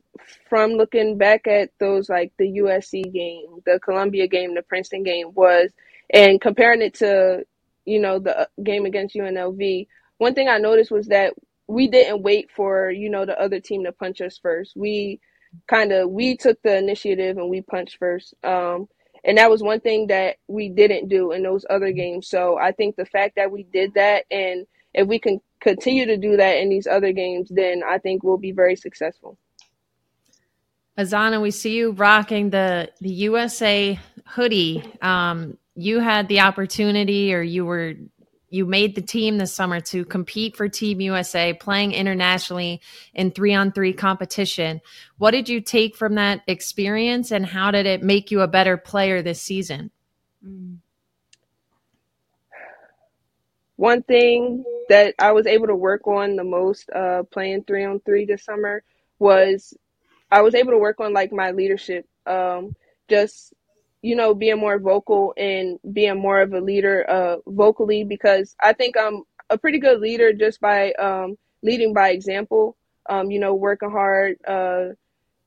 from 0.48 0.72
looking 0.72 1.16
back 1.16 1.46
at 1.46 1.70
those 1.80 2.10
like 2.10 2.32
the 2.38 2.58
USC 2.58 3.10
game, 3.12 3.60
the 3.64 3.80
Columbia 3.80 4.28
game, 4.28 4.54
the 4.54 4.62
Princeton 4.62 5.02
game 5.02 5.32
was, 5.34 5.72
and 6.10 6.40
comparing 6.40 6.82
it 6.82 6.94
to, 6.94 7.44
you 7.86 7.98
know, 7.98 8.18
the 8.18 8.40
uh, 8.40 8.46
game 8.62 8.84
against 8.84 9.16
UNLV, 9.16 9.86
one 10.18 10.34
thing 10.34 10.48
I 10.48 10.58
noticed 10.58 10.90
was 10.90 11.08
that 11.08 11.32
we 11.66 11.88
didn't 11.88 12.22
wait 12.22 12.50
for, 12.54 12.90
you 12.90 13.08
know, 13.08 13.24
the 13.24 13.40
other 13.40 13.58
team 13.58 13.84
to 13.84 13.92
punch 13.92 14.20
us 14.20 14.38
first. 14.38 14.76
We 14.76 15.20
kind 15.68 15.92
of 15.92 16.10
we 16.10 16.36
took 16.36 16.60
the 16.62 16.76
initiative 16.76 17.38
and 17.38 17.48
we 17.48 17.62
punched 17.62 17.98
first. 17.98 18.34
Um, 18.42 18.88
and 19.24 19.38
that 19.38 19.50
was 19.50 19.62
one 19.62 19.80
thing 19.80 20.08
that 20.08 20.36
we 20.48 20.68
didn't 20.68 21.08
do 21.08 21.32
in 21.32 21.42
those 21.42 21.64
other 21.70 21.92
games. 21.92 22.28
So 22.28 22.58
I 22.58 22.72
think 22.72 22.96
the 22.96 23.06
fact 23.06 23.36
that 23.36 23.50
we 23.50 23.62
did 23.64 23.94
that, 23.94 24.24
and 24.30 24.66
if 24.94 25.06
we 25.06 25.18
can 25.18 25.40
continue 25.60 26.06
to 26.06 26.16
do 26.16 26.36
that 26.36 26.58
in 26.58 26.68
these 26.68 26.86
other 26.86 27.12
games, 27.12 27.48
then 27.50 27.82
I 27.88 27.98
think 27.98 28.22
we'll 28.22 28.36
be 28.36 28.52
very 28.52 28.76
successful. 28.76 29.38
Azana, 30.98 31.40
we 31.40 31.50
see 31.50 31.76
you 31.76 31.92
rocking 31.92 32.50
the 32.50 32.90
the 33.00 33.10
USA 33.10 33.98
hoodie. 34.26 34.84
Um, 35.00 35.56
you 35.74 36.00
had 36.00 36.28
the 36.28 36.40
opportunity, 36.40 37.34
or 37.34 37.40
you 37.40 37.64
were 37.64 37.94
you 38.52 38.66
made 38.66 38.94
the 38.94 39.02
team 39.02 39.38
this 39.38 39.54
summer 39.54 39.80
to 39.80 40.04
compete 40.04 40.56
for 40.56 40.68
Team 40.68 41.00
USA, 41.00 41.54
playing 41.54 41.92
internationally 41.92 42.82
in 43.14 43.30
three 43.30 43.54
on 43.54 43.72
three 43.72 43.94
competition. 43.94 44.82
What 45.16 45.30
did 45.30 45.48
you 45.48 45.62
take 45.62 45.96
from 45.96 46.16
that 46.16 46.42
experience 46.46 47.30
and 47.30 47.46
how 47.46 47.70
did 47.70 47.86
it 47.86 48.02
make 48.02 48.30
you 48.30 48.42
a 48.42 48.46
better 48.46 48.76
player 48.76 49.22
this 49.22 49.40
season? 49.40 49.90
One 53.76 54.02
thing 54.02 54.64
that 54.90 55.14
I 55.18 55.32
was 55.32 55.46
able 55.46 55.68
to 55.68 55.74
work 55.74 56.06
on 56.06 56.36
the 56.36 56.44
most 56.44 56.90
uh, 56.90 57.22
playing 57.30 57.64
three 57.64 57.84
on 57.84 58.00
three 58.00 58.26
this 58.26 58.44
summer 58.44 58.82
was 59.18 59.72
I 60.30 60.42
was 60.42 60.54
able 60.54 60.72
to 60.72 60.78
work 60.78 61.00
on 61.00 61.14
like 61.14 61.32
my 61.32 61.52
leadership. 61.52 62.06
Um, 62.26 62.76
just 63.08 63.54
you 64.02 64.16
know, 64.16 64.34
being 64.34 64.58
more 64.58 64.78
vocal 64.78 65.32
and 65.36 65.78
being 65.92 66.20
more 66.20 66.40
of 66.40 66.52
a 66.52 66.60
leader 66.60 67.08
uh, 67.08 67.36
vocally 67.46 68.04
because 68.04 68.54
I 68.62 68.72
think 68.72 68.96
I'm 68.98 69.22
a 69.48 69.56
pretty 69.56 69.78
good 69.78 70.00
leader 70.00 70.32
just 70.32 70.60
by 70.60 70.92
um, 70.94 71.36
leading 71.62 71.94
by 71.94 72.10
example. 72.10 72.76
Um, 73.08 73.30
you 73.30 73.40
know, 73.40 73.54
working 73.54 73.90
hard, 73.90 74.36
uh, 74.46 74.90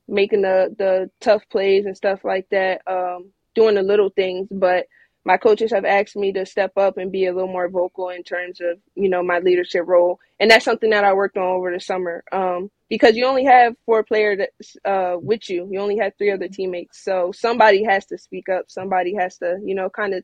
making 0.08 0.42
the 0.42 0.74
the 0.78 1.10
tough 1.20 1.48
plays 1.50 1.86
and 1.86 1.96
stuff 1.96 2.24
like 2.24 2.46
that, 2.50 2.82
um, 2.86 3.30
doing 3.54 3.76
the 3.76 3.82
little 3.82 4.10
things. 4.10 4.48
But 4.50 4.86
my 5.26 5.36
coaches 5.36 5.72
have 5.72 5.84
asked 5.84 6.16
me 6.16 6.32
to 6.32 6.46
step 6.46 6.78
up 6.78 6.96
and 6.96 7.10
be 7.12 7.26
a 7.26 7.32
little 7.34 7.52
more 7.52 7.68
vocal 7.68 8.10
in 8.10 8.22
terms 8.22 8.60
of 8.60 8.78
you 8.94 9.08
know 9.08 9.22
my 9.22 9.40
leadership 9.40 9.82
role, 9.86 10.20
and 10.40 10.50
that's 10.50 10.64
something 10.64 10.90
that 10.90 11.04
I 11.04 11.12
worked 11.12 11.36
on 11.36 11.44
over 11.44 11.72
the 11.72 11.80
summer. 11.80 12.24
Um, 12.32 12.70
because 12.88 13.16
you 13.16 13.26
only 13.26 13.44
have 13.44 13.74
four 13.84 14.04
players 14.04 14.38
uh, 14.84 15.16
with 15.20 15.50
you. 15.50 15.68
You 15.70 15.80
only 15.80 15.98
have 15.98 16.12
three 16.16 16.30
other 16.30 16.48
teammates. 16.48 17.02
So 17.02 17.32
somebody 17.34 17.82
has 17.82 18.06
to 18.06 18.18
speak 18.18 18.48
up. 18.48 18.66
Somebody 18.68 19.14
has 19.16 19.38
to, 19.38 19.58
you 19.64 19.74
know, 19.74 19.90
kind 19.90 20.14
of 20.14 20.22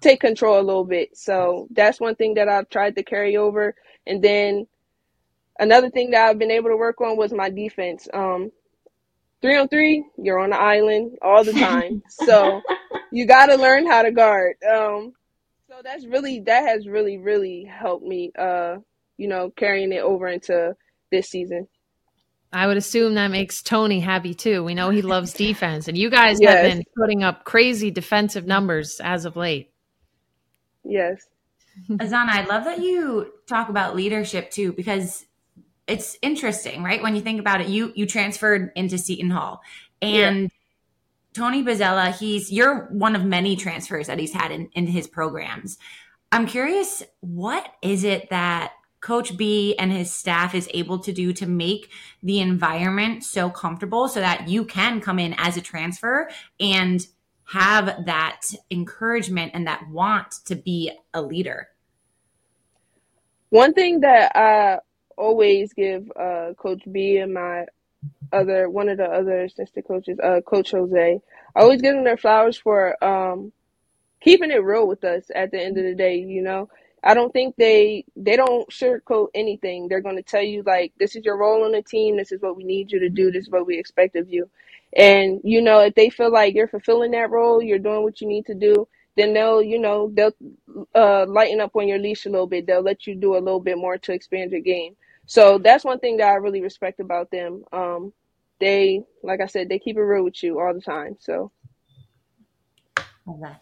take 0.00 0.20
control 0.20 0.60
a 0.60 0.62
little 0.62 0.84
bit. 0.84 1.16
So 1.16 1.66
that's 1.72 2.00
one 2.00 2.14
thing 2.14 2.34
that 2.34 2.48
I've 2.48 2.68
tried 2.68 2.94
to 2.96 3.02
carry 3.02 3.36
over. 3.36 3.74
And 4.06 4.22
then 4.22 4.68
another 5.58 5.90
thing 5.90 6.10
that 6.12 6.28
I've 6.28 6.38
been 6.38 6.52
able 6.52 6.70
to 6.70 6.76
work 6.76 7.00
on 7.00 7.16
was 7.16 7.32
my 7.32 7.50
defense. 7.50 8.06
Um, 8.14 8.52
three 9.42 9.56
on 9.56 9.66
three, 9.68 10.04
you're 10.16 10.38
on 10.38 10.50
the 10.50 10.60
island 10.60 11.18
all 11.22 11.42
the 11.42 11.52
time. 11.54 12.04
so 12.08 12.62
you 13.12 13.26
got 13.26 13.46
to 13.46 13.56
learn 13.56 13.86
how 13.86 14.02
to 14.02 14.10
guard. 14.10 14.56
Um, 14.68 15.12
so 15.68 15.80
that's 15.82 16.06
really, 16.06 16.40
that 16.40 16.66
has 16.66 16.86
really, 16.86 17.18
really 17.18 17.64
helped 17.64 18.04
me, 18.04 18.32
uh, 18.38 18.76
you 19.16 19.28
know, 19.28 19.50
carrying 19.50 19.92
it 19.92 20.02
over 20.02 20.28
into 20.28 20.74
this 21.10 21.28
season. 21.28 21.68
I 22.52 22.66
would 22.66 22.76
assume 22.76 23.14
that 23.14 23.28
makes 23.28 23.62
Tony 23.62 24.00
happy 24.00 24.32
too. 24.32 24.64
We 24.64 24.74
know 24.74 24.90
he 24.90 25.02
loves 25.02 25.32
defense, 25.34 25.88
and 25.88 25.98
you 25.98 26.10
guys 26.10 26.38
yes. 26.40 26.54
have 26.54 26.72
been 26.72 26.84
putting 26.96 27.22
up 27.22 27.44
crazy 27.44 27.90
defensive 27.90 28.46
numbers 28.46 29.00
as 29.02 29.24
of 29.24 29.36
late. 29.36 29.72
Yes. 30.84 31.26
Azana, 31.90 32.30
I 32.30 32.44
love 32.46 32.64
that 32.64 32.80
you 32.80 33.32
talk 33.46 33.68
about 33.68 33.96
leadership 33.96 34.50
too, 34.50 34.72
because 34.72 35.26
it's 35.86 36.16
interesting, 36.22 36.82
right? 36.82 37.02
When 37.02 37.14
you 37.14 37.20
think 37.20 37.40
about 37.40 37.60
it, 37.60 37.68
you 37.68 37.92
you 37.94 38.06
transferred 38.06 38.72
into 38.74 38.96
Seton 38.96 39.30
Hall, 39.30 39.60
and 40.00 40.42
yeah. 40.42 40.48
Tony 41.36 41.62
Bozzella, 41.62 42.16
he's 42.16 42.50
you're 42.50 42.86
one 42.86 43.14
of 43.14 43.22
many 43.22 43.56
transfers 43.56 44.06
that 44.06 44.18
he's 44.18 44.32
had 44.32 44.50
in, 44.50 44.70
in 44.72 44.86
his 44.86 45.06
programs. 45.06 45.76
I'm 46.32 46.46
curious, 46.46 47.02
what 47.20 47.68
is 47.82 48.04
it 48.04 48.30
that 48.30 48.72
Coach 49.00 49.36
B 49.36 49.76
and 49.78 49.92
his 49.92 50.10
staff 50.10 50.54
is 50.54 50.66
able 50.72 50.98
to 51.00 51.12
do 51.12 51.34
to 51.34 51.46
make 51.46 51.90
the 52.22 52.40
environment 52.40 53.22
so 53.22 53.50
comfortable 53.50 54.08
so 54.08 54.20
that 54.20 54.48
you 54.48 54.64
can 54.64 55.02
come 55.02 55.18
in 55.18 55.34
as 55.36 55.58
a 55.58 55.60
transfer 55.60 56.30
and 56.58 57.06
have 57.44 58.06
that 58.06 58.40
encouragement 58.70 59.52
and 59.52 59.66
that 59.66 59.86
want 59.90 60.32
to 60.46 60.56
be 60.56 60.90
a 61.12 61.20
leader? 61.20 61.68
One 63.50 63.74
thing 63.74 64.00
that 64.00 64.34
I 64.34 64.78
always 65.18 65.74
give 65.74 66.10
uh, 66.18 66.54
Coach 66.56 66.82
B 66.90 67.18
and 67.18 67.34
my 67.34 67.66
other 68.32 68.68
one 68.68 68.88
of 68.88 68.98
the 68.98 69.04
other 69.04 69.44
assistant 69.44 69.86
coaches, 69.86 70.18
uh, 70.22 70.40
Coach 70.46 70.72
Jose, 70.72 71.20
I 71.54 71.60
always 71.60 71.82
give 71.82 71.94
them 71.94 72.04
their 72.04 72.16
flowers 72.16 72.56
for 72.58 73.02
um, 73.04 73.52
keeping 74.20 74.50
it 74.50 74.62
real 74.62 74.86
with 74.86 75.04
us 75.04 75.24
at 75.34 75.50
the 75.50 75.60
end 75.60 75.78
of 75.78 75.84
the 75.84 75.94
day. 75.94 76.18
You 76.18 76.42
know, 76.42 76.68
I 77.02 77.14
don't 77.14 77.32
think 77.32 77.56
they 77.56 78.04
they 78.16 78.36
don't 78.36 78.68
sugarcoat 78.70 79.28
anything. 79.34 79.88
They're 79.88 80.00
going 80.00 80.16
to 80.16 80.22
tell 80.22 80.42
you 80.42 80.62
like 80.64 80.92
this 80.98 81.16
is 81.16 81.24
your 81.24 81.36
role 81.38 81.64
on 81.64 81.72
the 81.72 81.82
team. 81.82 82.16
This 82.16 82.32
is 82.32 82.42
what 82.42 82.56
we 82.56 82.64
need 82.64 82.90
you 82.92 83.00
to 83.00 83.08
do. 83.08 83.30
This 83.30 83.44
is 83.44 83.50
what 83.50 83.66
we 83.66 83.78
expect 83.78 84.16
of 84.16 84.28
you. 84.28 84.48
And 84.96 85.40
you 85.44 85.62
know, 85.62 85.80
if 85.80 85.94
they 85.94 86.10
feel 86.10 86.32
like 86.32 86.54
you're 86.54 86.68
fulfilling 86.68 87.12
that 87.12 87.30
role, 87.30 87.62
you're 87.62 87.78
doing 87.78 88.02
what 88.02 88.20
you 88.20 88.28
need 88.28 88.46
to 88.46 88.54
do, 88.54 88.88
then 89.16 89.34
they'll 89.34 89.62
you 89.62 89.78
know 89.78 90.10
they'll 90.14 90.34
uh, 90.94 91.26
lighten 91.28 91.60
up 91.60 91.76
on 91.76 91.88
your 91.88 91.98
leash 91.98 92.26
a 92.26 92.30
little 92.30 92.46
bit. 92.46 92.66
They'll 92.66 92.82
let 92.82 93.06
you 93.06 93.14
do 93.14 93.36
a 93.36 93.38
little 93.38 93.60
bit 93.60 93.78
more 93.78 93.98
to 93.98 94.12
expand 94.12 94.52
your 94.52 94.60
game. 94.60 94.96
So 95.26 95.58
that's 95.58 95.84
one 95.84 95.98
thing 95.98 96.16
that 96.18 96.28
I 96.28 96.34
really 96.34 96.62
respect 96.62 97.00
about 97.00 97.30
them. 97.30 97.64
Um, 97.72 98.12
they, 98.60 99.02
like 99.22 99.40
I 99.40 99.46
said, 99.46 99.68
they 99.68 99.78
keep 99.78 99.96
it 99.96 100.02
real 100.02 100.24
with 100.24 100.42
you 100.42 100.58
all 100.60 100.72
the 100.72 100.80
time. 100.80 101.16
So. 101.20 101.52
Well, 103.26 103.60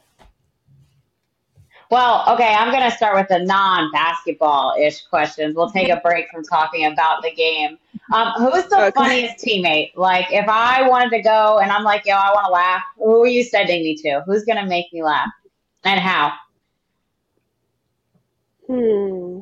Well, 1.90 2.24
okay, 2.34 2.54
I'm 2.54 2.70
going 2.70 2.88
to 2.88 2.96
start 2.96 3.16
with 3.16 3.28
the 3.28 3.44
non 3.44 3.90
basketball 3.92 4.74
ish 4.80 5.02
questions. 5.02 5.54
We'll 5.54 5.70
take 5.70 5.90
a 5.90 6.00
break 6.04 6.28
from 6.30 6.42
talking 6.42 6.86
about 6.86 7.22
the 7.22 7.30
game. 7.32 7.78
Um, 8.12 8.32
who's 8.36 8.66
the 8.66 8.86
Okay. 8.88 8.90
funniest 8.94 9.44
teammate? 9.44 9.92
Like, 9.96 10.26
if 10.30 10.48
I 10.48 10.88
wanted 10.88 11.10
to 11.10 11.22
go 11.22 11.58
and 11.58 11.70
I'm 11.70 11.84
like, 11.84 12.04
yo, 12.06 12.14
I 12.14 12.32
want 12.32 12.46
to 12.46 12.52
laugh, 12.52 12.82
who 12.96 13.22
are 13.22 13.26
you 13.28 13.42
sending 13.42 13.82
me 13.82 13.96
to? 13.96 14.22
Who's 14.26 14.44
going 14.44 14.58
to 14.58 14.66
make 14.66 14.92
me 14.92 15.02
laugh? 15.02 15.30
And 15.84 16.00
how? 16.00 16.32
Hmm. 18.66 19.40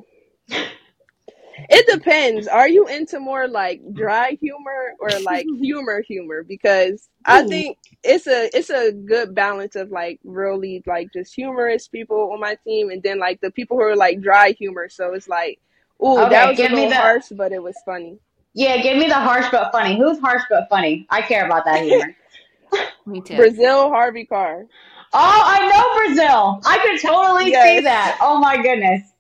It 1.75 1.87
depends. 1.93 2.47
Are 2.49 2.69
you 2.69 2.87
into 2.87 3.19
more 3.19 3.49
like 3.49 3.81
dry 3.95 4.37
humor 4.41 4.95
or 5.01 5.09
like 5.21 5.47
humor 5.61 6.03
humor? 6.03 6.43
Because 6.43 7.09
I 7.25 7.43
think 7.45 7.79
it's 8.03 8.27
a 8.27 8.51
it's 8.57 8.71
a 8.71 8.93
good 8.93 9.35
balance 9.35 9.75
of 9.75 9.91
like 9.91 10.21
really 10.23 10.83
like 10.87 11.13
just 11.13 11.35
humorous 11.35 11.89
people 11.89 12.31
on 12.33 12.41
my 12.41 12.57
team 12.65 12.91
and 12.91 13.03
then 13.03 13.19
like 13.19 13.41
the 13.41 13.51
people 13.51 13.79
who 13.79 13.85
are 13.85 13.97
like 13.97 14.21
dry 14.21 14.53
humor. 14.53 14.89
So 14.91 15.15
it's 15.15 15.29
like, 15.29 15.61
ooh, 16.05 16.19
Okay, 16.21 16.31
that 16.31 16.49
was 16.51 16.59
a 16.59 16.63
give 16.63 16.71
me 16.73 16.77
little 16.77 16.91
the- 16.91 16.97
harsh, 16.97 17.29
but 17.33 17.53
it 17.53 17.63
was 17.63 17.77
funny. 17.87 18.19
Yeah, 18.55 18.83
give 18.83 18.99
me 18.99 19.07
the 19.09 19.15
harsh 19.15 19.47
but 19.51 19.73
funny. 19.73 19.97
Who's 19.97 20.19
harsh 20.21 20.43
but 20.51 20.69
funny? 20.69 21.07
I 21.09 21.23
care 21.23 21.47
about 21.47 21.65
that 21.65 21.83
humor. 21.85 22.15
Me 23.07 23.21
too. 23.23 23.37
Brazil 23.37 23.89
Harvey 23.89 24.27
Carr. 24.27 24.67
Oh, 25.15 25.43
I 25.45 25.69
know 25.69 26.07
Brazil. 26.07 26.61
I 26.67 26.79
could 26.79 27.01
totally 27.01 27.47
see 27.47 27.81
that. 27.81 28.19
Oh 28.21 28.39
my 28.39 28.63
goodness. 28.63 29.12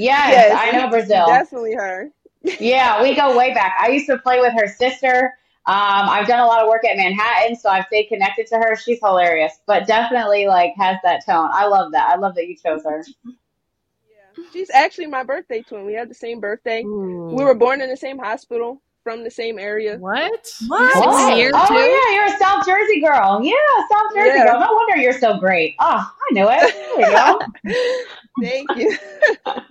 Yes, 0.00 0.32
Yes, 0.32 0.58
I 0.58 0.76
know 0.76 0.88
Brazil. 0.88 1.26
Definitely 1.26 1.74
her. 1.74 2.10
Yeah, 2.58 3.02
we 3.02 3.14
go 3.14 3.36
way 3.36 3.52
back. 3.52 3.76
I 3.78 3.88
used 3.88 4.06
to 4.06 4.16
play 4.18 4.40
with 4.40 4.54
her 4.54 4.66
sister. 4.66 5.34
Um, 5.66 6.08
I've 6.08 6.26
done 6.26 6.40
a 6.40 6.46
lot 6.46 6.62
of 6.62 6.68
work 6.68 6.86
at 6.86 6.96
Manhattan, 6.96 7.54
so 7.54 7.68
I've 7.68 7.84
stayed 7.86 8.06
connected 8.06 8.46
to 8.48 8.56
her. 8.56 8.76
She's 8.76 8.98
hilarious, 8.98 9.60
but 9.66 9.86
definitely 9.86 10.46
like 10.46 10.72
has 10.78 10.96
that 11.04 11.24
tone. 11.26 11.50
I 11.52 11.66
love 11.66 11.92
that. 11.92 12.08
I 12.10 12.16
love 12.16 12.34
that 12.36 12.48
you 12.48 12.56
chose 12.56 12.82
her. 12.84 13.04
Yeah. 13.26 14.44
She's 14.52 14.70
actually 14.70 15.06
my 15.06 15.22
birthday 15.22 15.62
twin. 15.62 15.84
We 15.84 15.94
have 15.94 16.08
the 16.08 16.14
same 16.14 16.40
birthday. 16.40 16.82
We 16.82 17.44
were 17.44 17.54
born 17.54 17.82
in 17.82 17.90
the 17.90 17.96
same 17.96 18.18
hospital 18.18 18.80
from 19.04 19.22
the 19.22 19.30
same 19.30 19.58
area. 19.58 19.98
What? 19.98 20.50
What? 20.66 20.92
Oh, 20.96 21.36
year, 21.36 21.50
oh 21.54 21.68
too? 21.68 21.74
yeah, 21.74 22.14
you're 22.14 22.34
a 22.34 22.38
South 22.38 22.66
Jersey 22.66 23.00
girl. 23.02 23.40
Yeah, 23.42 23.54
South 23.90 24.14
Jersey 24.14 24.38
Yeah. 24.38 24.44
girl. 24.44 24.60
No 24.60 24.72
wonder 24.72 24.96
you're 24.96 25.18
so 25.18 25.38
great. 25.38 25.76
Oh, 25.78 26.10
I 26.30 26.32
knew 26.32 26.48
it. 26.48 26.74
There 26.74 27.10
you 27.10 28.04
Thank 28.40 28.70
you. 28.74 28.96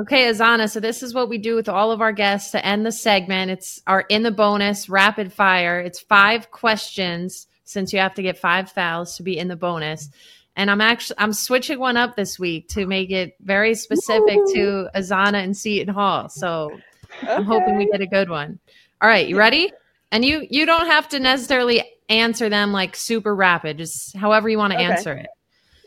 Okay, 0.00 0.30
Azana. 0.30 0.70
So 0.70 0.80
this 0.80 1.02
is 1.02 1.12
what 1.12 1.28
we 1.28 1.36
do 1.36 1.54
with 1.54 1.68
all 1.68 1.92
of 1.92 2.00
our 2.00 2.12
guests 2.12 2.52
to 2.52 2.64
end 2.64 2.86
the 2.86 2.92
segment. 2.92 3.50
It's 3.50 3.82
our 3.86 4.00
in 4.02 4.22
the 4.22 4.30
bonus 4.30 4.88
rapid 4.88 5.30
fire. 5.30 5.78
It's 5.78 6.00
five 6.00 6.50
questions 6.50 7.46
since 7.64 7.92
you 7.92 7.98
have 7.98 8.14
to 8.14 8.22
get 8.22 8.38
five 8.38 8.72
fouls 8.72 9.16
to 9.16 9.22
be 9.22 9.36
in 9.36 9.48
the 9.48 9.56
bonus. 9.56 10.08
And 10.56 10.70
I'm 10.70 10.80
actually 10.80 11.16
I'm 11.18 11.34
switching 11.34 11.78
one 11.78 11.98
up 11.98 12.16
this 12.16 12.38
week 12.38 12.68
to 12.68 12.86
make 12.86 13.10
it 13.10 13.36
very 13.40 13.74
specific 13.74 14.36
to 14.54 14.88
Azana 14.94 15.44
and 15.44 15.54
Seton 15.54 15.92
Hall. 15.92 16.30
So 16.30 16.80
I'm 17.28 17.44
hoping 17.44 17.76
we 17.76 17.86
get 17.90 18.00
a 18.00 18.06
good 18.06 18.30
one. 18.30 18.58
All 19.02 19.08
right, 19.08 19.28
you 19.28 19.36
ready? 19.36 19.70
And 20.12 20.24
you 20.24 20.46
you 20.50 20.64
don't 20.64 20.86
have 20.86 21.10
to 21.10 21.20
necessarily 21.20 21.84
answer 22.08 22.48
them 22.48 22.72
like 22.72 22.96
super 22.96 23.34
rapid, 23.34 23.76
just 23.78 24.16
however 24.16 24.48
you 24.48 24.56
want 24.56 24.72
to 24.72 24.78
Okay. 24.78 24.86
answer 24.86 25.12
it. 25.12 25.28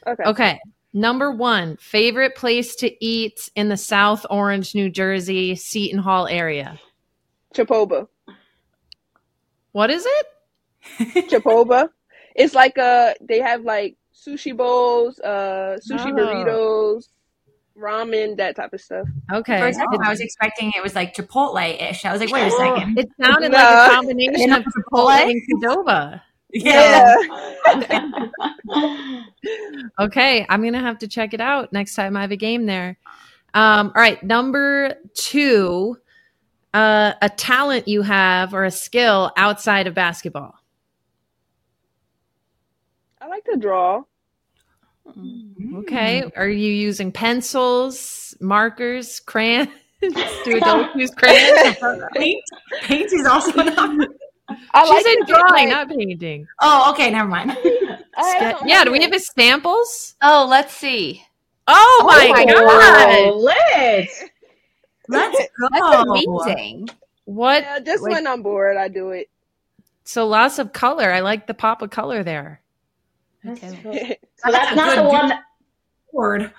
Okay. 0.05 0.23
Okay. 0.23 0.59
Number 0.93 1.31
one, 1.31 1.77
favorite 1.77 2.35
place 2.35 2.75
to 2.77 3.05
eat 3.05 3.49
in 3.55 3.69
the 3.69 3.77
South 3.77 4.25
Orange, 4.29 4.75
New 4.75 4.89
Jersey, 4.91 5.55
Seton 5.55 5.99
Hall 5.99 6.27
area. 6.27 6.79
Chipoba. 7.55 8.07
What 9.71 9.89
is 9.89 10.05
it? 10.07 10.27
Chipoba. 11.29 11.89
It's 12.35 12.53
like 12.53 12.77
a 12.77 13.15
they 13.21 13.39
have 13.39 13.61
like 13.63 13.95
sushi 14.15 14.55
bowls, 14.55 15.19
uh 15.19 15.77
sushi 15.87 16.11
Oh. 16.11 16.13
burritos, 16.13 17.07
ramen, 17.77 18.37
that 18.37 18.55
type 18.55 18.73
of 18.73 18.81
stuff. 18.81 19.07
Okay. 19.31 19.59
For 19.59 19.67
a 19.67 19.73
second, 19.73 19.99
I 20.03 20.09
was 20.09 20.19
expecting 20.19 20.71
it 20.75 20.83
was 20.83 20.93
like 20.95 21.15
Chipotle-ish. 21.15 22.05
I 22.05 22.11
was 22.11 22.21
like, 22.21 22.31
wait 22.31 22.47
a 22.47 22.51
second. 22.51 22.99
It 22.99 23.07
sounded 23.19 23.51
No. 23.51 23.57
like 23.57 23.91
a 23.91 23.95
combination 23.95 24.53
of 24.53 24.63
Chipotle 24.91 25.09
Chipotle? 25.09 25.31
and 25.31 25.41
Qdoba. 25.63 26.21
Yeah. 26.53 27.15
Okay, 29.99 30.45
I'm 30.49 30.63
gonna 30.63 30.79
have 30.79 30.99
to 30.99 31.07
check 31.07 31.33
it 31.33 31.41
out 31.41 31.73
next 31.73 31.95
time 31.95 32.15
I 32.17 32.21
have 32.21 32.31
a 32.31 32.37
game 32.37 32.65
there. 32.65 32.97
Um, 33.53 33.87
all 33.95 34.01
right, 34.01 34.21
number 34.23 34.95
two, 35.13 35.97
uh, 36.73 37.13
a 37.21 37.29
talent 37.29 37.87
you 37.87 38.01
have 38.01 38.53
or 38.53 38.63
a 38.63 38.71
skill 38.71 39.31
outside 39.37 39.85
of 39.87 39.93
basketball. 39.93 40.55
I 43.21 43.27
like 43.27 43.43
to 43.45 43.57
draw. 43.57 44.03
Okay, 45.75 46.23
Mm. 46.25 46.31
are 46.37 46.47
you 46.49 46.71
using 46.73 47.11
pencils, 47.11 48.35
markers, 48.39 49.19
crayons? 49.19 49.69
Do 50.01 50.57
adults 50.57 50.95
use 50.95 51.11
crayons? 51.11 51.77
Paint, 52.15 52.43
paint 52.83 53.11
is 53.13 53.25
also 53.25 53.51
not. 53.63 54.07
I 54.49 54.85
She's 54.85 55.05
like 55.05 55.17
in 55.17 55.25
drawing, 55.25 55.69
not 55.69 55.89
painting. 55.89 56.47
Oh, 56.61 56.91
okay, 56.91 57.09
never 57.09 57.27
mind. 57.27 57.51
I 58.15 58.59
Yeah, 58.65 58.83
do 58.83 58.91
we 58.91 59.01
have 59.01 59.11
his 59.11 59.27
samples? 59.27 60.15
Oh, 60.21 60.45
let's 60.49 60.73
see. 60.73 61.25
Oh 61.67 62.03
my 62.05 62.27
oh 62.27 62.33
my 62.33 62.45
god! 62.45 63.19
Oh, 63.19 63.37
lit. 63.37 64.09
Let's 65.09 65.37
go. 65.37 65.67
That's 65.71 66.09
amazing. 66.09 66.89
What? 67.25 67.63
Yeah, 67.63 67.79
just 67.79 68.03
like- 68.03 68.13
when 68.13 68.27
I'm 68.27 68.41
bored, 68.41 68.77
I 68.77 68.87
do 68.87 69.11
it. 69.11 69.29
So 70.05 70.27
lots 70.27 70.59
of 70.59 70.73
color. 70.73 71.11
I 71.11 71.21
like 71.21 71.47
the 71.47 71.53
pop 71.53 71.81
of 71.81 71.89
color 71.89 72.23
there. 72.23 72.61
Okay. 73.45 74.17
So 74.37 74.51
that's 74.51 74.75
not 74.75 74.95
the 74.95 75.03
one. 75.03 75.29
That, 75.29 75.43
Word. 76.11 76.51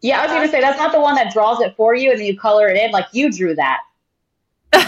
yeah, 0.00 0.20
I 0.20 0.22
was 0.24 0.32
gonna 0.32 0.48
say 0.48 0.60
that's 0.60 0.78
not 0.78 0.92
the 0.92 1.00
one 1.00 1.14
that 1.16 1.32
draws 1.32 1.60
it 1.60 1.74
for 1.76 1.94
you 1.94 2.10
and 2.10 2.20
then 2.20 2.26
you 2.26 2.38
color 2.38 2.68
it 2.68 2.76
in. 2.76 2.90
Like 2.92 3.06
you 3.12 3.30
drew 3.30 3.54
that. 3.56 3.80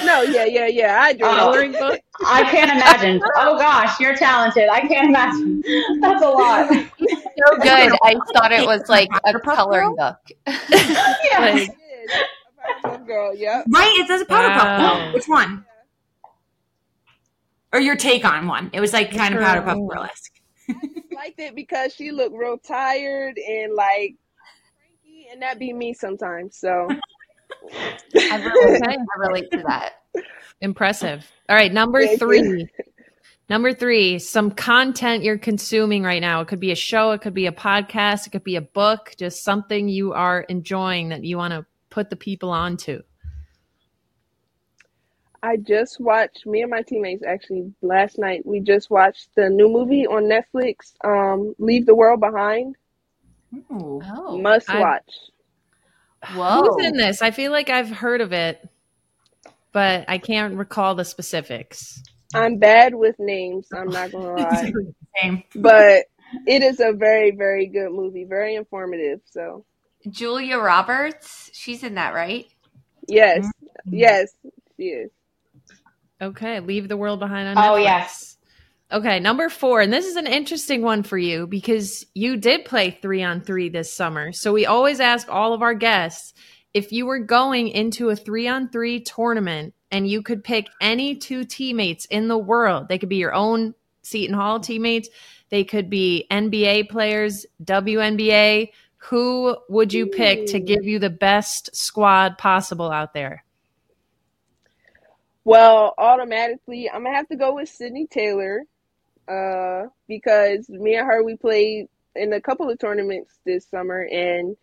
No, 0.05 0.23
yeah, 0.23 0.45
yeah, 0.45 0.67
yeah. 0.67 1.01
I 1.01 1.13
do. 1.13 1.25
Oh. 1.25 1.33
it. 1.33 1.39
Coloring 1.39 1.73
book. 1.73 2.01
I 2.27 2.43
can't 2.51 2.71
imagine. 2.71 3.21
Oh 3.37 3.59
gosh, 3.59 3.99
you're 4.01 4.17
talented. 4.17 4.69
I 4.69 4.81
can't 4.81 5.09
imagine. 5.09 5.63
That's 6.01 6.23
a 6.23 6.29
lot. 6.29 6.69
So 6.69 7.57
good. 7.63 7.93
I 8.03 8.15
thought 8.35 8.53
it 8.53 8.67
was 8.67 8.89
like 8.89 9.09
a 9.25 9.39
coloring 9.39 9.95
book. 9.97 10.17
Yeah. 11.31 11.51
Like, 11.53 11.77
Powerpuff 12.85 13.07
Girl, 13.07 13.35
yep. 13.35 13.65
Right? 13.69 13.91
It 13.99 14.07
says 14.09 14.23
a 14.23 14.25
powder 14.25 14.49
puff. 14.49 14.65
Wow. 14.65 15.09
Oh, 15.09 15.15
which 15.15 15.27
one? 15.27 15.65
Or 17.73 17.81
your 17.81 17.97
take 17.97 18.25
on 18.25 18.47
one? 18.47 18.71
It 18.73 18.81
was 18.81 18.93
like 18.93 19.15
kind 19.15 19.35
of 19.35 19.43
powder 19.43 19.63
puff 19.63 19.77
Sure. 19.77 19.89
burlesque. 19.89 20.41
liked 21.15 21.41
it 21.41 21.55
because 21.55 21.95
she 21.95 22.11
looked 22.11 22.37
real 22.37 22.59
tired 22.59 23.39
and 23.39 23.75
like 23.75 24.17
cranky, 24.79 25.29
and 25.33 25.43
that 25.43 25.59
be 25.59 25.73
me 25.73 25.93
sometimes. 25.93 26.57
So 26.57 26.89
I 28.17 28.37
relate, 28.45 28.83
I 28.85 29.19
relate 29.19 29.51
to 29.53 29.63
that. 29.67 29.93
Impressive. 30.61 31.31
All 31.49 31.57
right, 31.57 31.73
number 31.73 32.01
Thank 32.01 32.21
you. 32.21 32.27
three. 32.27 32.69
Number 33.51 33.73
three, 33.73 34.19
some 34.19 34.51
content 34.51 35.23
you're 35.25 35.39
consuming 35.39 36.03
right 36.03 36.21
now. 36.21 36.43
It 36.43 36.49
could 36.49 36.61
be 36.61 36.71
a 36.73 36.77
show, 36.77 37.13
it 37.13 37.23
could 37.23 37.33
be 37.33 37.47
a 37.47 37.53
podcast, 37.53 38.27
it 38.27 38.31
could 38.31 38.45
be 38.45 38.57
a 38.57 38.61
book, 38.61 39.15
just 39.17 39.43
something 39.43 39.89
you 39.89 40.13
are 40.13 40.43
enjoying 40.43 41.09
that 41.09 41.25
you 41.25 41.39
want 41.39 41.53
to 41.55 41.65
put 41.89 42.11
the 42.11 42.17
people 42.17 42.51
onto. 42.51 43.01
I 45.43 45.57
just 45.57 46.01
watched. 46.01 46.47
Me 46.47 46.63
and 46.63 46.71
my 46.71 46.83
teammates 46.83 47.23
actually 47.25 47.73
last 47.81 48.19
night. 48.19 48.45
We 48.45 48.61
just 48.61 48.91
watched 48.91 49.29
the 49.37 49.49
new 49.49 49.69
movie 49.69 50.07
on 50.07 50.25
Netflix. 50.25 50.95
Um, 51.05 51.55
Leave 51.59 51.87
the 51.87 51.95
World 51.95 52.21
Behind. 52.21 52.77
Ooh. 53.73 54.03
Oh, 54.05 54.37
Must 54.39 54.69
I- 54.69 54.81
watch. 54.81 55.11
Whoa. 56.35 56.63
Who's 56.63 56.87
in 56.87 56.97
this? 56.97 57.23
I 57.23 57.31
feel 57.31 57.53
like 57.53 57.71
I've 57.71 57.91
heard 57.91 58.21
of 58.21 58.33
it, 58.33 58.67
but 59.73 60.05
I 60.09 60.19
can't 60.19 60.55
recall 60.57 60.95
the 60.95 61.05
specifics. 61.05 62.03
I'm 62.35 62.59
bad 62.59 62.95
with 62.95 63.17
names. 63.19 63.69
I'm 63.73 63.89
not 63.91 64.13
gonna 64.13 64.33
lie, 64.33 64.73
Same. 65.23 65.43
but 65.55 66.05
it 66.47 66.63
is 66.63 66.81
a 66.81 66.93
very, 66.93 67.31
very 67.31 67.67
good 67.67 67.91
movie. 67.93 68.25
Very 68.25 68.55
informative. 68.55 69.21
So 69.25 69.65
Julia 70.11 70.59
Roberts? 70.59 71.51
She's 71.53 71.83
in 71.83 71.95
that, 71.95 72.15
right? 72.15 72.47
yes, 73.09 73.47
Mm-hmm. 73.87 73.97
yes, 73.97 74.31
she 74.77 74.85
is. 74.85 75.11
Okay, 76.21 76.61
leave 76.61 76.89
the 76.89 76.97
world 76.97 77.21
behind 77.21 77.57
on 77.57 77.65
Oh, 77.65 77.77
yes. 77.77 78.38
Okay, 78.91 79.21
number 79.21 79.51
four, 79.51 79.83
and 79.83 79.93
this 79.93 80.07
is 80.07 80.17
an 80.17 80.27
interesting 80.27 80.81
one 80.81 81.03
for 81.03 81.19
you 81.19 81.47
because 81.47 82.07
you 82.15 82.39
did 82.39 82.65
play 82.65 82.91
three 82.91 83.23
on 83.23 83.43
three 83.43 83.69
this 83.69 83.93
summer. 83.93 84.33
So 84.33 84.51
we 84.51 84.65
always 84.65 84.99
ask 84.99 85.29
all 85.29 85.53
of 85.53 85.61
our 85.61 85.75
guests 85.75 86.33
if 86.73 86.91
you 86.91 87.05
were 87.05 87.19
going 87.19 87.69
into 87.69 88.09
a 88.09 88.17
three 88.17 88.49
on 88.49 88.71
three 88.71 89.01
tournament 89.01 89.75
and 89.91 90.09
you 90.09 90.23
could 90.23 90.43
pick 90.43 90.69
any 90.81 91.17
two 91.17 91.45
teammates 91.45 92.07
in 92.07 92.29
the 92.29 92.39
world, 92.39 92.89
they 92.89 92.97
could 92.99 93.11
be 93.11 93.17
your 93.17 93.35
own 93.35 93.75
Seton 94.03 94.35
Hall 94.35 94.59
teammates, 94.59 95.11
they 95.51 95.65
could 95.65 95.91
be 95.91 96.27
NBA 96.31 96.89
players, 96.89 97.45
WNBA. 97.65 98.71
Who 98.97 99.57
would 99.69 99.93
you 99.93 100.07
pick 100.07 100.47
to 100.47 100.61
give 100.61 100.85
you 100.85 100.99
the 100.99 101.11
best 101.11 101.77
squad 101.77 102.39
possible 102.39 102.91
out 102.91 103.13
there? 103.13 103.45
Well, 105.45 105.95
automatically, 105.99 106.91
I'm 106.91 107.05
gonna 107.05 107.17
have 107.17 107.29
to 107.29 107.37
go 107.37 107.55
with 107.55 107.69
Sydney 107.69 108.07
Taylor, 108.07 108.65
uh, 109.29 109.89
because 110.07 110.69
me 110.69 110.97
and 110.97 111.07
her 111.07 111.23
we 111.23 111.37
played 111.37 111.87
in 112.15 112.33
a 112.33 112.41
couple 112.41 112.69
of 112.69 112.79
tournaments 112.79 113.39
this 113.45 113.67
summer, 113.67 114.09
and 114.11 114.57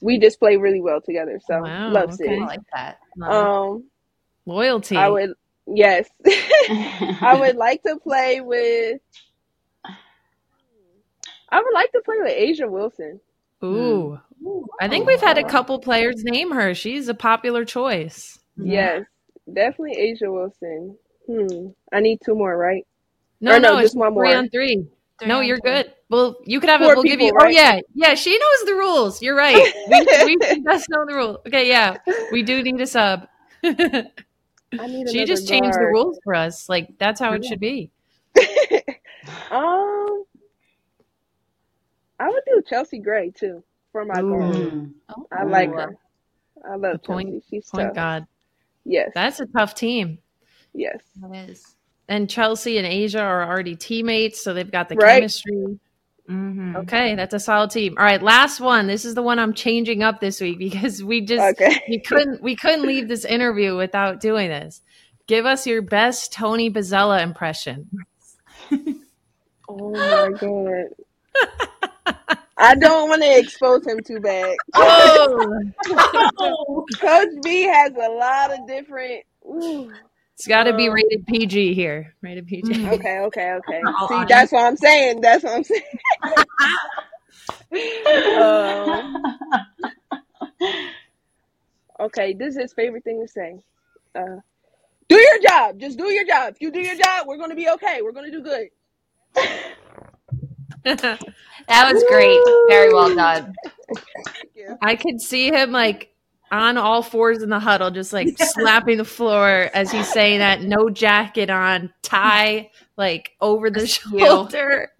we 0.00 0.18
just 0.18 0.38
play 0.38 0.56
really 0.56 0.80
well 0.80 1.00
together. 1.00 1.40
So 1.46 1.62
Wow, 1.62 1.90
love 1.90 2.12
okay. 2.14 2.38
I 2.38 2.44
like 2.44 2.60
that. 2.74 2.98
Um, 3.22 3.84
Loyalty. 4.46 4.96
I 4.96 5.08
would 5.08 5.34
yes, 5.66 6.08
I 6.26 7.36
would 7.38 7.56
like 7.56 7.82
to 7.84 7.96
play 7.98 8.40
with. 8.40 9.00
I 11.48 11.60
would 11.60 11.74
like 11.74 11.92
to 11.92 12.00
play 12.04 12.16
with 12.18 12.32
A'ja 12.32 12.70
Wilson. 12.70 13.20
Ooh. 13.62 14.18
I 14.80 14.88
think 14.88 15.06
we've 15.06 15.20
had 15.20 15.38
a 15.38 15.44
couple 15.44 15.78
players 15.78 16.24
name 16.24 16.50
her. 16.50 16.74
She's 16.74 17.08
a 17.08 17.14
popular 17.14 17.64
choice. 17.64 18.38
Yes, 18.56 19.04
definitely 19.52 19.96
A'ja 19.96 20.32
Wilson. 20.32 20.96
Hmm. 21.26 21.68
I 21.92 22.00
need 22.00 22.20
two 22.24 22.34
more, 22.34 22.56
right? 22.56 22.86
No, 23.42 23.56
Or 23.56 23.60
no, 23.60 23.68
no, 23.74 23.74
just 23.82 23.86
it's 23.86 23.94
one 23.96 24.14
three 24.14 24.28
more. 24.30 24.36
on 24.38 24.48
three. 24.48 24.86
Three 25.18 25.28
no, 25.28 25.38
on 25.40 25.46
you're 25.46 25.58
three. 25.60 25.70
good. 25.72 25.92
Well, 26.08 26.36
you 26.44 26.60
could 26.60 26.70
have 26.70 26.80
it. 26.80 26.86
We'll 26.86 27.02
give 27.02 27.20
you. 27.20 27.26
people, 27.32 27.42
Oh 27.42 27.48
yeah, 27.48 27.80
yeah. 27.94 28.14
She 28.14 28.38
knows 28.38 28.66
the 28.66 28.74
rules. 28.74 29.20
You're 29.20 29.34
right. 29.36 29.56
We, 29.90 30.36
we 30.38 30.46
she 30.46 30.60
does 30.62 30.88
know 30.88 31.04
the 31.06 31.14
rule. 31.14 31.42
Okay, 31.46 31.68
yeah. 31.68 31.96
We 32.32 32.42
do 32.42 32.62
need 32.62 32.80
a 32.80 32.86
sub. 32.86 33.26
she 33.64 33.70
I 33.70 34.86
need 34.86 35.08
another 35.08 35.26
just 35.26 35.46
changed 35.48 35.74
the 35.78 35.86
rules 35.86 36.18
for 36.24 36.34
us. 36.34 36.68
Like 36.68 36.96
that's 36.98 37.20
how 37.20 37.32
it 37.34 37.44
should 37.44 37.60
be. 37.60 37.90
Um, 39.52 40.24
I 42.18 42.28
would 42.28 42.42
do 42.46 42.60
Chelsea 42.68 42.98
Gray 42.98 43.30
too 43.30 43.62
for 43.92 44.04
my 44.04 44.20
Ooh. 44.20 44.30
guard. 44.38 44.94
Oh, 45.10 45.26
I 45.30 45.44
like 45.44 45.68
ooh. 45.70 45.74
her. 45.74 45.96
I 46.68 46.74
love 46.76 47.02
Point- 47.02 47.28
Chelsea. 47.28 47.44
She's 47.48 47.68
Point 47.70 47.88
tough. 47.88 47.94
God, 47.94 48.26
Yes, 48.84 49.10
that's 49.14 49.38
a 49.40 49.46
tough 49.46 49.74
team. 49.76 50.18
yes. 50.74 50.98
It 51.22 51.50
is. 51.50 51.76
And 52.12 52.28
Chelsea 52.28 52.76
and 52.76 52.86
A'ja 52.86 53.22
are 53.22 53.48
already 53.48 53.74
teammates, 53.74 54.44
so 54.44 54.52
they've 54.52 54.70
got 54.70 54.90
the 54.90 54.96
Right. 54.96 55.14
chemistry. 55.20 55.78
Mhm. 56.28 56.76
Okay, 56.82 57.14
that's 57.14 57.32
a 57.32 57.40
solid 57.40 57.70
team. 57.70 57.94
All 57.98 58.04
right, 58.04 58.22
last 58.22 58.60
one. 58.60 58.86
This 58.86 59.06
is 59.06 59.14
the 59.14 59.22
one 59.22 59.38
I'm 59.38 59.54
changing 59.54 60.02
up 60.02 60.20
this 60.20 60.38
week 60.38 60.58
because 60.58 61.02
we 61.02 61.22
just 61.22 61.42
Okay. 61.60 61.82
we 61.88 62.00
couldn't 62.00 62.42
we 62.42 62.54
couldn't 62.54 62.82
leave 62.86 63.08
this 63.08 63.24
interview 63.24 63.78
without 63.78 64.20
doing 64.20 64.50
this. 64.50 64.82
Give 65.26 65.46
us 65.46 65.66
your 65.66 65.80
best 65.80 66.34
Tony 66.34 66.70
Bozzella 66.70 67.22
impression. 67.22 67.88
Oh 69.68 69.90
my 69.92 70.30
god. 70.38 70.84
I 72.58 72.74
don't 72.74 73.08
want 73.08 73.22
to 73.22 73.38
expose 73.38 73.86
him 73.86 74.00
too 74.06 74.20
bad. 74.20 74.54
Oh, 74.74 76.84
Coach 77.00 77.28
B 77.42 77.62
has 77.62 77.92
a 77.92 78.10
lot 78.10 78.52
of 78.52 78.66
different. 78.68 79.22
Ooh. 79.46 79.90
It's 80.34 80.46
got 80.46 80.64
to 80.64 80.74
be 80.76 80.88
Um, 80.88 80.94
rated 80.94 81.26
PG 81.26 81.74
here. 81.74 82.14
Rated 82.22 82.46
PG. 82.46 82.86
Okay, 82.88 83.18
okay, 83.20 83.52
okay. 83.52 83.80
Oh, 83.86 84.06
See, 84.08 84.14
audience. 84.14 84.28
that's 84.30 84.52
what 84.52 84.64
I'm 84.64 84.76
saying. 84.76 85.20
That's 85.20 85.44
what 85.44 85.54
I'm 85.54 85.64
saying. 85.64 85.82
um, 88.40 89.24
okay, 92.00 92.32
this 92.34 92.54
is 92.56 92.60
his 92.62 92.72
favorite 92.72 93.04
thing 93.04 93.20
to 93.24 93.28
say. 93.28 93.62
Uh, 94.14 94.36
do 95.08 95.16
your 95.16 95.38
job. 95.40 95.78
Just 95.78 95.98
do 95.98 96.10
your 96.12 96.24
job. 96.26 96.54
If 96.54 96.60
you 96.62 96.70
do 96.70 96.80
your 96.80 96.96
job, 96.96 97.26
we're 97.26 97.36
going 97.38 97.50
to 97.50 97.56
be 97.56 97.68
okay. 97.70 98.00
We're 98.02 98.12
going 98.12 98.30
to 98.30 98.36
do 98.38 98.42
good. 98.42 98.68
That 101.68 101.92
was 101.92 102.02
great. 102.08 102.40
Very 102.68 102.92
well 102.92 103.14
done. 103.14 103.54
Thank 103.94 104.50
you. 104.56 104.76
I 104.82 104.96
could 104.96 105.20
see 105.20 105.46
him 105.46 105.70
like 105.70 106.11
on 106.52 106.76
all 106.76 107.02
fours 107.02 107.42
in 107.42 107.48
the 107.48 107.58
huddle, 107.58 107.90
just 107.90 108.12
like 108.12 108.28
slapping 108.38 108.98
the 108.98 109.04
floor 109.04 109.70
as 109.74 109.90
he's 109.90 110.12
saying 110.12 110.38
that. 110.38 110.62
No 110.62 110.88
jacket 110.90 111.50
on, 111.50 111.92
tie 112.02 112.70
like 112.96 113.32
over 113.40 113.70
the 113.70 113.86
shoulder. 113.86 114.92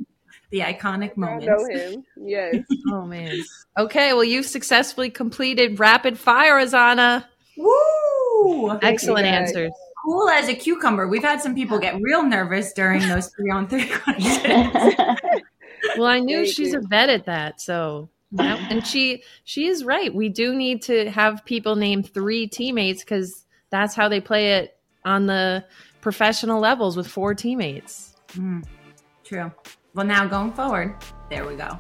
The 0.51 0.61
iconic 0.61 1.17
moment. 1.17 1.47
know 1.47 1.65
him. 1.67 2.05
Yes. 2.17 2.57
Oh 2.93 3.07
man. 3.07 3.37
Okay, 3.79 4.13
well 4.13 4.25
you've 4.25 4.45
successfully 4.47 5.09
completed 5.11 5.79
rapid 5.79 6.19
fire, 6.19 6.55
Azana. 6.55 7.25
Woo! 7.57 8.79
Excellent 8.83 9.27
answers. 9.27 9.71
Cool 10.05 10.29
as 10.31 10.49
a 10.49 10.55
cucumber. 10.55 11.07
We've 11.07 11.23
had 11.23 11.41
some 11.41 11.55
people 11.55 11.79
get 11.79 11.95
real 12.03 12.23
nervous 12.25 12.73
during 12.73 13.01
those 13.09 13.29
three 13.29 13.51
on 13.51 13.69
three 13.69 13.87
questions. 14.05 14.75
Well, 15.97 16.07
I 16.07 16.19
knew 16.19 16.45
Thank 16.45 16.55
she's 16.55 16.73
you. 16.73 16.79
a 16.79 16.83
vet 16.83 17.09
at 17.09 17.25
that, 17.27 17.61
so 17.61 18.09
and 18.39 18.87
she 18.87 19.23
she 19.45 19.67
is 19.67 19.85
right. 19.85 20.15
We 20.15 20.29
do 20.29 20.55
need 20.55 20.83
to 20.83 21.11
have 21.11 21.45
people 21.45 21.77
name 21.77 22.03
three 22.03 22.47
teammates 22.47 23.03
because 23.03 23.45
that's 23.71 23.95
how 23.95 24.09
they 24.09 24.21
play 24.21 24.55
it 24.55 24.77
on 25.05 25.27
the 25.27 25.65
professional 26.01 26.61
levels 26.61 26.97
with 26.97 27.07
four 27.07 27.35
teammates. 27.35 28.15
Mm, 28.31 28.65
true. 29.25 29.53
Well, 29.95 30.07
now 30.07 30.27
going 30.27 30.53
forward, 30.53 30.97
there 31.29 31.47
we 31.47 31.57
go. 31.57 31.79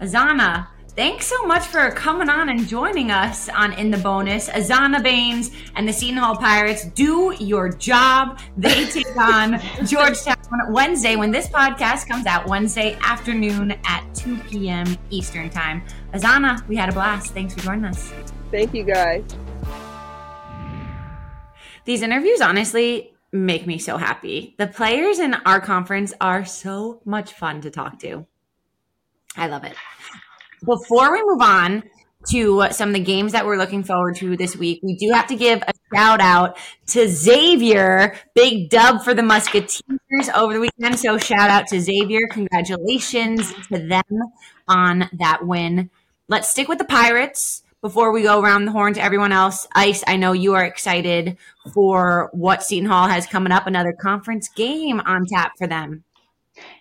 Azana, 0.00 0.66
thanks 0.90 1.26
so 1.26 1.46
much 1.46 1.66
for 1.66 1.90
coming 1.92 2.28
on 2.28 2.48
and 2.48 2.66
joining 2.66 3.10
us 3.10 3.48
on 3.48 3.72
In 3.74 3.90
the 3.90 3.98
Bonus. 3.98 4.48
Azana 4.48 5.02
Baines 5.02 5.50
and 5.76 5.86
the 5.86 5.92
Seton 5.92 6.16
Hall 6.16 6.36
Pirates 6.36 6.86
do 6.86 7.34
your 7.38 7.68
job. 7.68 8.38
They 8.56 8.86
take 8.86 9.16
on 9.16 9.60
Georgetown 9.86 10.36
Wednesday 10.68 11.16
when 11.16 11.30
this 11.30 11.48
podcast 11.48 12.08
comes 12.08 12.26
out 12.26 12.46
Wednesday 12.48 12.98
afternoon 13.02 13.72
at 13.84 14.04
2 14.14 14.36
p.m. 14.48 14.96
Eastern 15.10 15.50
Time. 15.50 15.82
Azana, 16.12 16.66
we 16.68 16.76
had 16.76 16.88
a 16.88 16.92
blast. 16.92 17.32
Thanks 17.32 17.54
for 17.54 17.60
joining 17.60 17.84
us. 17.84 18.12
Thank 18.50 18.74
you, 18.74 18.84
guys. 18.84 19.24
These 21.84 22.02
interviews 22.02 22.40
honestly 22.40 23.14
make 23.32 23.66
me 23.66 23.78
so 23.78 23.96
happy. 23.96 24.54
The 24.58 24.66
players 24.66 25.18
in 25.18 25.34
our 25.46 25.60
conference 25.60 26.12
are 26.20 26.44
so 26.44 27.00
much 27.04 27.32
fun 27.32 27.60
to 27.62 27.70
talk 27.70 27.98
to. 28.00 28.26
I 29.36 29.46
love 29.46 29.64
it. 29.64 29.74
Before 30.64 31.12
we 31.12 31.22
move 31.24 31.40
on 31.40 31.84
to 32.28 32.66
some 32.70 32.90
of 32.90 32.94
the 32.94 33.00
games 33.00 33.32
that 33.32 33.46
we're 33.46 33.56
looking 33.56 33.82
forward 33.82 34.16
to 34.16 34.36
this 34.36 34.54
week, 34.54 34.80
we 34.82 34.94
do 34.94 35.10
have 35.12 35.26
to 35.28 35.36
give 35.36 35.62
a 35.62 35.72
shout 35.94 36.20
out 36.20 36.58
to 36.88 37.08
Xavier. 37.08 38.14
Big 38.34 38.68
dub 38.68 39.02
for 39.02 39.14
the 39.14 39.22
Musketeers 39.22 40.28
over 40.34 40.52
the 40.52 40.60
weekend. 40.60 40.98
So 40.98 41.16
shout 41.16 41.48
out 41.48 41.66
to 41.68 41.80
Xavier. 41.80 42.28
Congratulations 42.30 43.52
to 43.72 43.78
them 43.78 44.04
on 44.68 45.08
that 45.14 45.46
win. 45.46 45.88
Let's 46.28 46.48
stick 46.48 46.68
with 46.68 46.78
the 46.78 46.84
Pirates 46.84 47.62
before 47.80 48.12
we 48.12 48.22
go 48.22 48.40
around 48.40 48.66
the 48.66 48.72
horn 48.72 48.92
to 48.94 49.02
everyone 49.02 49.32
else. 49.32 49.66
Ice, 49.74 50.04
I 50.06 50.16
know 50.16 50.32
you 50.32 50.54
are 50.54 50.64
excited 50.64 51.38
for 51.72 52.28
what 52.32 52.62
Seton 52.62 52.88
Hall 52.88 53.08
has 53.08 53.26
coming 53.26 53.52
up. 53.52 53.66
Another 53.66 53.94
conference 53.94 54.48
game 54.48 55.00
on 55.00 55.24
tap 55.24 55.52
for 55.56 55.66
them. 55.66 56.04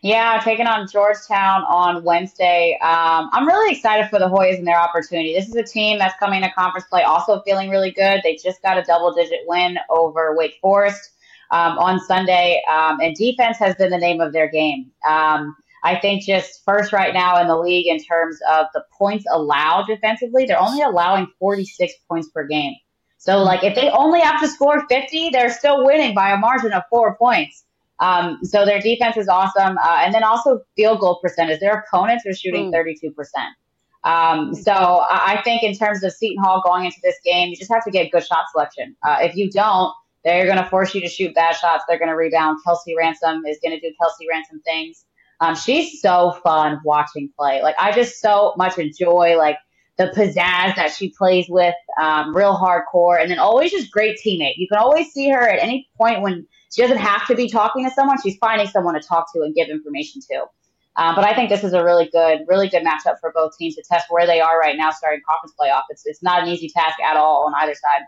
Yeah, 0.01 0.39
taking 0.43 0.67
on 0.67 0.87
Georgetown 0.87 1.63
on 1.63 2.03
Wednesday. 2.03 2.77
Um, 2.81 3.29
I'm 3.33 3.45
really 3.45 3.75
excited 3.75 4.09
for 4.09 4.17
the 4.17 4.29
Hoyas 4.29 4.57
and 4.57 4.67
their 4.67 4.79
opportunity. 4.79 5.33
This 5.33 5.49
is 5.49 5.55
a 5.55 5.63
team 5.63 5.99
that's 5.99 6.17
coming 6.19 6.41
to 6.41 6.51
conference 6.51 6.87
play 6.89 7.03
also 7.03 7.41
feeling 7.41 7.69
really 7.69 7.91
good. 7.91 8.21
They 8.23 8.35
just 8.35 8.61
got 8.61 8.77
a 8.77 8.83
double 8.83 9.13
digit 9.13 9.39
win 9.45 9.77
over 9.89 10.35
Wake 10.35 10.57
Forest 10.61 11.11
um, 11.51 11.77
on 11.77 11.99
Sunday, 11.99 12.61
um, 12.71 12.99
and 13.01 13.15
defense 13.15 13.57
has 13.57 13.75
been 13.75 13.89
the 13.89 13.97
name 13.97 14.21
of 14.21 14.33
their 14.33 14.49
game. 14.49 14.91
Um, 15.07 15.55
I 15.83 15.95
think 15.95 16.23
just 16.25 16.63
first 16.65 16.93
right 16.93 17.13
now 17.13 17.41
in 17.41 17.47
the 17.47 17.57
league 17.57 17.87
in 17.87 17.99
terms 18.03 18.37
of 18.51 18.67
the 18.73 18.83
points 18.97 19.25
allowed 19.31 19.87
defensively, 19.87 20.45
they're 20.45 20.59
only 20.59 20.81
allowing 20.81 21.27
46 21.39 21.93
points 22.07 22.29
per 22.29 22.45
game. 22.45 22.75
So, 23.17 23.39
like, 23.39 23.63
if 23.63 23.75
they 23.75 23.89
only 23.89 24.21
have 24.21 24.39
to 24.41 24.47
score 24.47 24.85
50, 24.87 25.29
they're 25.31 25.51
still 25.51 25.85
winning 25.85 26.15
by 26.15 26.31
a 26.31 26.37
margin 26.37 26.71
of 26.71 26.83
four 26.89 27.15
points. 27.17 27.65
Um, 27.99 28.39
so 28.43 28.65
their 28.65 28.79
defense 28.79 29.17
is 29.17 29.27
awesome. 29.27 29.77
Uh, 29.77 30.01
and 30.03 30.13
then 30.13 30.23
also 30.23 30.61
field 30.75 30.99
goal 30.99 31.19
percentage. 31.21 31.59
Their 31.59 31.83
opponents 31.85 32.25
are 32.25 32.33
shooting 32.33 32.73
Ooh. 32.73 32.77
32%. 32.77 33.13
Um, 34.03 34.55
so 34.55 34.71
I 34.71 35.35
I 35.39 35.41
think 35.43 35.63
in 35.63 35.75
terms 35.75 36.03
of 36.03 36.13
Seton 36.13 36.41
Hall 36.41 36.61
going 36.65 36.85
into 36.85 36.99
this 37.03 37.17
game, 37.23 37.49
you 37.49 37.57
just 37.57 37.71
have 37.71 37.83
to 37.83 37.91
get 37.91 38.11
good 38.11 38.25
shot 38.25 38.45
selection. 38.51 38.95
Uh, 39.05 39.17
if 39.21 39.35
you 39.35 39.49
don't, 39.51 39.93
they're 40.23 40.45
going 40.45 40.57
to 40.57 40.65
force 40.69 40.95
you 40.95 41.01
to 41.01 41.07
shoot 41.07 41.33
bad 41.35 41.55
shots. 41.55 41.83
They're 41.87 41.99
going 41.99 42.09
to 42.09 42.15
rebound. 42.15 42.59
Kelsey 42.65 42.95
Ransom 42.95 43.45
is 43.45 43.59
going 43.61 43.77
to 43.77 43.79
do 43.79 43.93
Kelsey 43.99 44.25
Ransom 44.29 44.61
things. 44.65 45.05
Um, 45.41 45.55
she's 45.55 46.01
so 46.01 46.37
fun 46.43 46.79
watching 46.83 47.29
play. 47.37 47.61
Like 47.61 47.75
I 47.79 47.91
just 47.91 48.19
so 48.19 48.53
much 48.57 48.77
enjoy 48.77 49.37
like 49.37 49.57
the 49.97 50.05
pizzazz 50.15 50.75
that 50.75 50.93
she 50.97 51.13
plays 51.17 51.47
with, 51.49 51.75
um, 52.01 52.35
real 52.35 52.57
hardcore, 52.57 53.21
and 53.21 53.29
then 53.29 53.37
always 53.39 53.71
just 53.71 53.91
great 53.91 54.17
teammate. 54.25 54.53
You 54.55 54.67
can 54.67 54.77
always 54.77 55.11
see 55.11 55.29
her 55.29 55.41
at 55.41 55.61
any 55.61 55.89
point 55.97 56.21
when 56.21 56.47
she 56.73 56.81
doesn't 56.81 56.97
have 56.97 57.25
to 57.27 57.35
be 57.35 57.49
talking 57.49 57.83
to 57.85 57.91
someone; 57.91 58.17
she's 58.21 58.37
finding 58.37 58.67
someone 58.67 58.93
to 58.93 59.01
talk 59.01 59.31
to 59.33 59.41
and 59.41 59.55
give 59.55 59.69
information 59.69 60.21
to. 60.29 60.45
Um, 60.95 61.15
but 61.15 61.23
I 61.23 61.33
think 61.33 61.49
this 61.49 61.63
is 61.63 61.73
a 61.73 61.83
really 61.83 62.09
good, 62.11 62.41
really 62.47 62.67
good 62.67 62.83
matchup 62.83 63.19
for 63.21 63.31
both 63.33 63.57
teams 63.57 63.75
to 63.75 63.83
test 63.83 64.07
where 64.09 64.27
they 64.27 64.41
are 64.41 64.59
right 64.59 64.75
now, 64.75 64.91
starting 64.91 65.21
conference 65.27 65.53
playoff. 65.59 65.83
It's 65.89 66.03
it's 66.05 66.21
not 66.21 66.43
an 66.43 66.49
easy 66.49 66.69
task 66.69 66.99
at 66.99 67.15
all 67.15 67.45
on 67.47 67.53
either 67.61 67.73
side. 67.73 68.01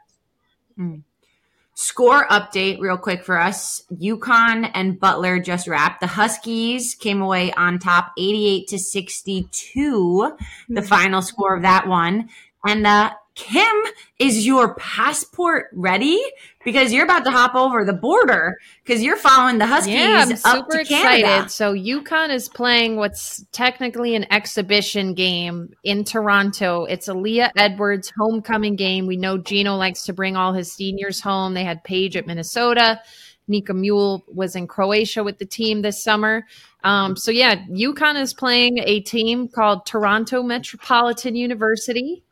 Score 1.74 2.28
update, 2.28 2.80
real 2.80 2.98
quick 2.98 3.24
for 3.24 3.40
us. 3.40 3.82
UConn 3.94 4.70
and 4.74 5.00
Butler 5.00 5.40
just 5.40 5.68
wrapped. 5.68 6.02
The 6.02 6.08
Huskies 6.08 6.96
came 6.96 7.22
away 7.22 7.54
on 7.54 7.80
top, 7.80 8.12
eighty-eight 8.18 8.68
to 8.68 8.78
sixty-two. 8.78 10.38
The 10.70 10.82
final 10.82 11.22
score 11.22 11.56
of 11.56 11.62
that 11.62 11.88
one, 11.88 12.30
and 12.66 12.86
the 12.86 13.12
Kim, 13.36 13.76
is 14.20 14.46
your 14.46 14.76
passport 14.76 15.68
ready? 15.74 16.22
Because 16.66 16.92
you're 16.92 17.06
about 17.06 17.24
to 17.24 17.32
hop 17.32 17.56
over 17.56 17.86
the 17.86 17.94
border 17.94 18.58
because 18.84 19.02
you're 19.02 19.18
following 19.18 19.58
the 19.58 19.66
Huskies. 19.66 19.96
Yeah, 19.96 20.26
I'm 20.28 20.32
up 20.32 20.38
super 20.38 20.72
to 20.72 20.82
excited. 20.82 21.26
Canada. 21.26 21.50
So 21.50 21.74
UConn 21.74 22.30
is 22.30 22.50
playing 22.50 22.98
what's 22.98 23.44
technically 23.52 24.16
an 24.16 24.32
exhibition 24.32 25.14
game 25.14 25.74
in 25.84 26.04
Toronto. 26.04 26.84
It's 26.84 27.08
Aaliyah 27.08 27.52
Edwards' 27.56 28.12
homecoming 28.18 28.76
game. 28.76 29.08
We 29.08 29.18
know 29.18 29.38
Gino 29.38 29.76
likes 29.76 30.04
to 30.04 30.14
bring 30.14 30.36
all 30.36 30.54
his 30.54 30.72
seniors 30.72 31.22
home. 31.22 31.54
They 31.54 31.64
had 31.64 31.84
Paige 31.84 32.18
at 32.18 32.28
Minnesota. 32.28 33.02
Nika 33.48 33.74
Mühl 33.74 34.22
was 34.28 34.56
in 34.56 34.68
Croatia 34.68 35.24
with 35.24 35.40
the 35.40 35.46
team 35.46 35.82
this 35.82 36.04
summer. 36.04 36.46
Um, 36.84 37.16
so 37.16 37.32
yeah, 37.32 37.66
UConn 37.68 38.20
is 38.20 38.34
playing 38.34 38.80
a 38.80 39.02
team 39.02 39.48
called 39.48 39.86
Toronto 39.86 40.44
Metropolitan 40.44 41.36
University. 41.36 42.24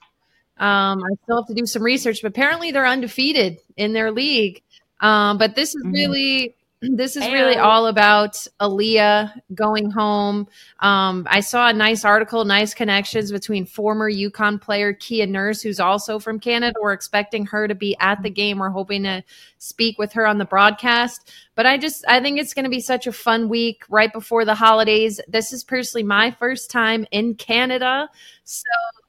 Um, 0.59 1.01
I 1.03 1.09
still 1.23 1.41
have 1.41 1.47
to 1.47 1.53
do 1.53 1.65
some 1.65 1.83
research, 1.83 2.21
but 2.21 2.29
apparently 2.29 2.71
they're 2.71 2.87
undefeated 2.87 3.59
in 3.77 3.93
their 3.93 4.11
league. 4.11 4.61
Um, 5.01 5.37
but 5.37 5.55
this 5.55 5.73
is 5.75 5.83
Mhm. 5.85 5.93
really 5.93 6.55
this 6.81 7.17
is 7.17 7.27
really 7.27 7.57
all 7.57 7.87
about 7.87 8.35
Aaliyah 8.61 9.33
going 9.53 9.91
home. 9.91 10.47
Um, 10.79 11.27
I 11.29 11.41
saw 11.41 11.67
a 11.67 11.73
nice 11.73 12.05
article, 12.05 12.45
nice 12.45 12.73
connections 12.73 13.33
between 13.33 13.65
former 13.65 14.09
UConn 14.09 14.61
player 14.61 14.93
Kia 14.93 15.25
Nurse, 15.25 15.61
who's 15.61 15.81
also 15.81 16.19
from 16.19 16.39
Canada. 16.39 16.79
We're 16.81 16.93
expecting 16.93 17.45
her 17.47 17.67
to 17.67 17.75
be 17.75 17.97
at 17.99 18.23
the 18.23 18.29
game. 18.29 18.59
We're 18.59 18.69
hoping 18.69 19.03
to 19.03 19.23
speak 19.57 19.97
with 19.99 20.13
her 20.13 20.25
on 20.25 20.37
the 20.37 20.45
broadcast. 20.45 21.29
But 21.55 21.65
I 21.65 21.77
just 21.77 22.05
I 22.07 22.21
think 22.21 22.39
it's 22.39 22.53
going 22.53 22.63
to 22.63 22.69
be 22.69 22.79
such 22.79 23.07
a 23.07 23.11
fun 23.11 23.49
week 23.49 23.83
right 23.89 24.13
before 24.13 24.45
the 24.45 24.55
holidays. 24.55 25.19
This 25.27 25.51
is 25.51 25.65
personally 25.65 26.03
my 26.03 26.31
first 26.31 26.71
time 26.71 27.05
in 27.11 27.35
Canada, 27.35 28.09
so 28.45 28.63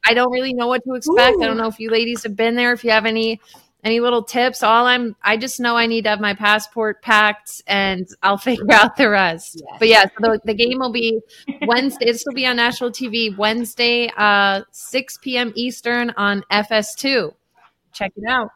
I 0.05 0.15
don't 0.15 0.33
really 0.33 0.53
know 0.55 0.67
what 0.67 0.83
to 0.85 0.95
expect. 0.95 1.37
I 1.43 1.47
don't 1.47 1.57
know 1.57 1.69
if 1.69 1.79
you 1.79 1.91
ladies 1.91 2.23
have 2.23 2.37
been 2.37 2.55
there. 2.57 2.73
If 2.73 2.85
you 2.85 2.91
have 2.91 3.07
any 3.07 3.41
any 3.83 4.01
little 4.01 4.23
tips, 4.23 4.63
all 4.63 4.87
I'm 4.87 5.17
I 5.23 5.37
just 5.37 5.61
know 5.61 5.77
I 5.77 5.87
need 5.87 6.03
to 6.05 6.11
have 6.11 6.21
my 6.21 6.35
passport 6.35 7.03
packed, 7.03 7.63
and 7.67 8.09
I'll 8.23 8.39
figure 8.51 8.71
out 8.73 8.97
the 8.97 9.09
rest. 9.11 9.63
Yes. 9.65 9.77
But 9.79 9.89
yeah, 9.89 10.05
so 10.05 10.11
the, 10.19 10.41
the 10.45 10.55
game 10.55 10.79
will 10.79 10.93
be 10.93 11.21
Wednesday. 11.67 12.07
This 12.07 12.25
will 12.27 12.35
be 12.35 12.47
on 12.47 12.57
national 12.57 12.91
TV 12.91 13.37
Wednesday, 13.37 14.11
uh, 14.17 14.63
6 14.71 15.19
p.m. 15.19 15.53
Eastern 15.55 16.11
on 16.11 16.43
FS2. 16.51 17.35
Check 17.93 18.13
it 18.17 18.25
out. 18.29 18.51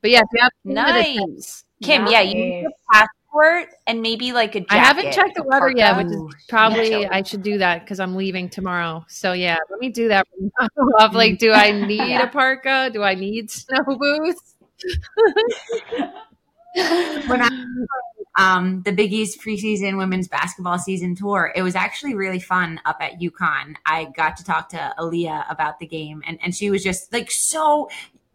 But 0.00 0.10
yeah, 0.10 0.20
if 0.20 0.28
you 0.32 0.40
have 0.42 0.52
Nice. 0.64 1.64
Kim, 1.82 2.06
yeah, 2.06 2.20
you 2.22 2.34
need 2.34 2.62
Nice. 2.62 2.72
a 2.94 3.06
passport 3.36 3.68
and 3.86 4.02
maybe 4.02 4.32
like 4.32 4.54
a 4.54 4.60
jacket. 4.60 4.72
I 4.74 4.78
haven't 4.78 5.12
checked 5.12 5.34
the 5.36 5.42
weather 5.42 5.72
yet, 5.76 5.94
parka. 5.94 6.08
which 6.08 6.34
is 6.34 6.44
probably 6.48 6.88
chilly. 6.88 7.06
I 7.06 7.22
should 7.22 7.42
do 7.42 7.58
that 7.58 7.80
because 7.80 8.00
I'm 8.00 8.14
leaving 8.14 8.48
tomorrow. 8.48 9.04
So 9.08 9.32
yeah, 9.32 9.58
let 9.70 9.80
me 9.80 9.90
do 9.90 10.08
that. 10.08 10.26
Of 10.98 11.14
like, 11.14 11.38
do 11.38 11.52
I 11.52 11.70
need 11.86 11.98
Yeah. 11.98 12.22
a 12.22 12.28
parka? 12.28 12.90
Do 12.92 13.02
I 13.02 13.14
need 13.14 13.50
snow 13.50 13.82
boots? 13.86 14.54
when 17.26 17.42
I 17.42 17.48
um, 18.38 18.82
the 18.82 18.92
Big 18.92 19.12
East 19.12 19.40
preseason 19.40 19.96
women's 19.96 20.28
basketball 20.28 20.78
season 20.78 21.14
tour, 21.14 21.52
it 21.54 21.62
was 21.62 21.74
actually 21.74 22.14
really 22.14 22.38
fun 22.40 22.80
up 22.84 22.98
at 23.00 23.18
UConn. 23.20 23.76
I 23.86 24.06
got 24.16 24.36
to 24.38 24.44
talk 24.44 24.68
to 24.70 24.94
Aaliyah 24.98 25.50
about 25.50 25.78
the 25.78 25.86
game, 25.86 26.22
and, 26.26 26.38
and 26.42 26.54
she 26.54 26.70
was 26.70 26.82
just 26.84 27.12
like 27.12 27.30
so 27.30 27.88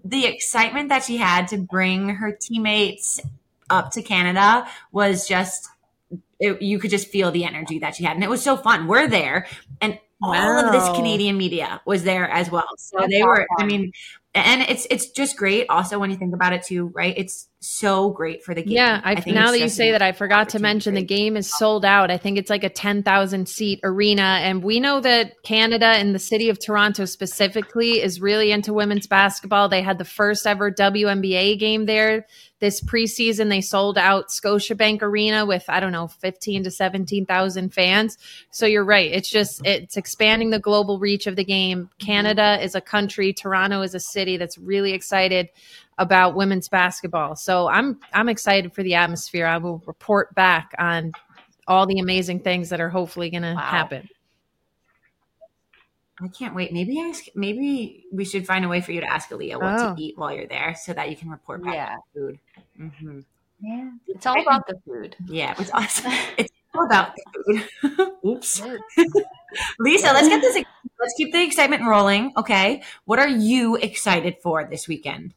the 0.03 0.25
excitement 0.25 0.89
that 0.89 1.03
she 1.03 1.17
had 1.17 1.47
to 1.49 1.57
bring 1.57 2.09
her 2.09 2.31
teammates 2.31 3.21
up 3.71 3.91
to 3.91 4.01
Canada 4.01 4.67
was 4.91 5.27
just 5.27 5.67
it, 6.39 6.61
you 6.61 6.79
could 6.79 6.91
just 6.91 7.07
feel 7.07 7.31
the 7.31 7.45
energy 7.45 7.79
that 7.79 7.95
she 7.95 8.03
had, 8.03 8.15
and 8.15 8.23
it 8.23 8.29
was 8.29 8.43
so 8.43 8.57
fun. 8.57 8.87
We're 8.87 9.07
there, 9.07 9.47
and 9.79 9.97
all 10.23 10.65
of 10.65 10.71
this 10.71 10.87
Canadian 10.95 11.37
media 11.37 11.81
was 11.85 12.03
there 12.03 12.29
as 12.29 12.51
well. 12.51 12.67
So 12.77 12.97
That's 12.99 13.11
they 13.11 13.23
were. 13.23 13.45
I 13.59 13.65
mean, 13.65 13.91
and 14.33 14.61
it's 14.61 14.87
it's 14.89 15.09
just 15.09 15.35
great. 15.35 15.67
Also, 15.69 15.99
when 15.99 16.09
you 16.09 16.15
think 16.15 16.33
about 16.33 16.53
it 16.53 16.63
too, 16.63 16.87
right? 16.87 17.13
It's 17.17 17.49
so 17.59 18.09
great 18.11 18.43
for 18.43 18.53
the 18.55 18.63
game. 18.63 18.73
Yeah, 18.73 19.01
I, 19.03 19.19
think 19.19 19.35
now 19.35 19.51
that 19.51 19.59
you 19.59 19.67
say 19.67 19.91
that, 19.91 20.01
I 20.01 20.13
forgot 20.13 20.49
to 20.49 20.59
mention 20.59 20.93
the 20.93 21.03
game 21.03 21.35
is 21.35 21.51
sold 21.51 21.83
out. 21.83 22.09
I 22.09 22.17
think 22.17 22.37
it's 22.37 22.49
like 22.49 22.63
a 22.63 22.69
10,000 22.69 23.47
seat 23.47 23.81
arena. 23.83 24.39
And 24.41 24.63
we 24.63 24.79
know 24.79 24.99
that 25.01 25.43
Canada 25.43 25.85
and 25.85 26.15
the 26.15 26.19
city 26.19 26.49
of 26.49 26.59
Toronto 26.59 27.05
specifically 27.05 28.01
is 28.01 28.21
really 28.21 28.51
into 28.51 28.73
women's 28.73 29.05
basketball. 29.05 29.69
They 29.69 29.81
had 29.81 29.97
the 29.97 30.05
first 30.05 30.47
ever 30.47 30.71
WNBA 30.71 31.59
game 31.59 31.85
there 31.85 32.25
this 32.61 32.79
preseason. 32.79 33.49
They 33.49 33.59
sold 33.59 33.97
out 33.97 34.29
Scotiabank 34.29 35.01
Arena 35.01 35.45
with, 35.45 35.65
I 35.67 35.81
don't 35.81 35.91
know, 35.91 36.07
15 36.07 36.63
to 36.63 36.71
17,000 36.71 37.73
fans. 37.73 38.17
So 38.51 38.65
you're 38.65 38.85
right. 38.85 39.11
It's 39.11 39.29
just, 39.29 39.61
it's 39.65 39.97
expanding 39.97 40.51
the 40.51 40.59
global 40.59 40.99
reach 40.99 41.27
of 41.27 41.35
the 41.35 41.43
game. 41.43 41.79
Mm-hmm. 41.79 42.05
Canada 42.05 42.63
is 42.63 42.75
a 42.75 42.81
country, 42.81 43.33
Toronto 43.33 43.81
is 43.81 43.93
a 43.93 43.99
city 43.99 44.37
that's 44.37 44.57
really 44.57 44.93
excited 44.93 45.49
about 45.97 46.35
women's 46.35 46.69
basketball. 46.69 47.35
So 47.35 47.67
I'm 47.67 47.99
I'm 48.13 48.29
excited 48.29 48.73
for 48.73 48.81
the 48.81 48.95
atmosphere. 48.95 49.45
I 49.45 49.57
will 49.57 49.83
report 49.85 50.33
back 50.33 50.71
on 50.79 51.11
all 51.67 51.85
the 51.85 51.99
amazing 51.99 52.39
things 52.39 52.69
that 52.69 52.81
are 52.81 52.89
hopefully 52.89 53.29
going 53.29 53.43
to 53.43 53.53
Wow. 53.53 53.61
happen. 53.61 54.09
I 56.23 56.27
can't 56.27 56.53
wait. 56.53 56.71
Maybe 56.71 56.99
ask. 56.99 57.25
Maybe 57.35 58.05
we 58.11 58.25
should 58.25 58.45
find 58.45 58.63
a 58.63 58.67
way 58.67 58.81
for 58.81 58.91
you 58.91 59.01
to 59.01 59.11
ask 59.11 59.29
Aaliyah 59.29 59.59
what 59.61 59.81
Oh. 59.81 59.95
to 59.95 60.01
eat 60.01 60.17
while 60.17 60.31
you're 60.33 60.47
there, 60.47 60.75
so 60.75 60.93
that 60.93 61.09
you 61.09 61.15
can 61.15 61.29
report 61.29 61.63
back 61.63 61.73
Yeah. 61.73 61.95
food. 62.13 62.39
hmm 62.77 63.19
Yeah, 63.59 63.91
it's 64.07 64.25
all 64.25 64.39
about 64.41 64.65
the 64.67 64.75
food. 64.85 65.15
Yeah, 65.27 65.55
it's 65.57 65.71
awesome. 65.71 66.11
It's 66.37 66.51
all 66.73 66.85
about 66.85 67.13
the 67.15 67.23
food. 67.81 68.11
Oops, 68.25 68.61
Lisa. 69.79 70.07
Let's 70.13 70.29
get 70.29 70.41
this. 70.41 70.55
Let's 70.99 71.13
keep 71.17 71.31
the 71.33 71.43
excitement 71.43 71.83
rolling. 71.85 72.31
Okay, 72.37 72.83
what 73.05 73.19
are 73.19 73.27
you 73.27 73.75
excited 73.77 74.37
for 74.43 74.63
this 74.65 74.87
weekend? 74.87 75.33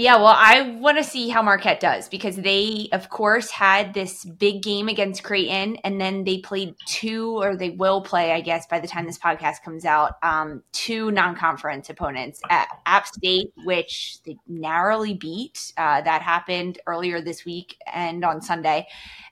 Yeah, 0.00 0.14
well, 0.18 0.36
I 0.36 0.76
want 0.78 0.96
to 0.98 1.02
see 1.02 1.28
how 1.28 1.42
Marquette 1.42 1.80
does 1.80 2.08
because 2.08 2.36
they, 2.36 2.88
of 2.92 3.10
course, 3.10 3.50
had 3.50 3.94
this 3.94 4.24
big 4.24 4.62
game 4.62 4.86
against 4.86 5.24
Creighton, 5.24 5.74
and 5.82 6.00
then 6.00 6.22
they 6.22 6.38
played 6.38 6.76
two, 6.86 7.36
or 7.42 7.56
they 7.56 7.70
will 7.70 8.00
play, 8.00 8.30
I 8.30 8.40
guess, 8.40 8.64
by 8.68 8.78
the 8.78 8.86
time 8.86 9.06
this 9.06 9.18
podcast 9.18 9.64
comes 9.64 9.84
out, 9.84 10.12
um, 10.22 10.62
two 10.70 11.10
non-conference 11.10 11.90
opponents 11.90 12.40
at 12.48 12.68
App 12.86 13.08
State, 13.08 13.52
which 13.64 14.18
they 14.24 14.36
narrowly 14.46 15.14
beat. 15.14 15.72
Uh, 15.76 16.00
that 16.02 16.22
happened 16.22 16.78
earlier 16.86 17.20
this 17.20 17.44
week 17.44 17.76
and 17.92 18.24
on 18.24 18.40
Sunday, 18.40 18.86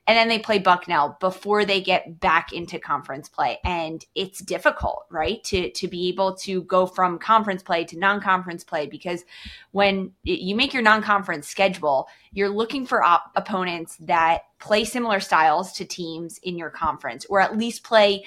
and 0.09 0.17
then 0.17 0.29
they 0.29 0.41
play 0.41 0.59
Bucknell 0.59 1.17
before 1.21 1.65
they 1.65 1.81
get 1.81 2.19
back 2.19 2.53
into 2.53 2.81
conference 2.81 3.29
play, 3.29 3.59
and 3.65 4.05
it's 4.17 4.41
difficult, 4.41 5.05
right, 5.13 5.45
to 5.45 5.71
to 5.71 5.87
be 5.87 6.09
able 6.09 6.35
to 6.39 6.63
go 6.63 6.87
from 6.87 7.21
conference 7.21 7.63
play 7.63 7.85
to 7.85 7.97
non-conference 7.97 8.65
play 8.65 8.89
because 8.89 9.25
when 9.71 10.11
you 10.25 10.56
make 10.57 10.73
your 10.73 10.83
non-conference 10.83 11.47
schedule, 11.47 12.09
you're 12.33 12.49
looking 12.49 12.87
for 12.87 13.05
op- 13.05 13.31
opponents 13.37 13.97
that 14.01 14.43
play 14.59 14.85
similar 14.85 15.21
styles 15.21 15.73
to 15.75 15.85
teams 15.85 16.39
in 16.39 16.59
your 16.59 16.71
conference, 16.71 17.25
or 17.27 17.41
at 17.41 17.57
least 17.57 17.85
play 17.85 18.25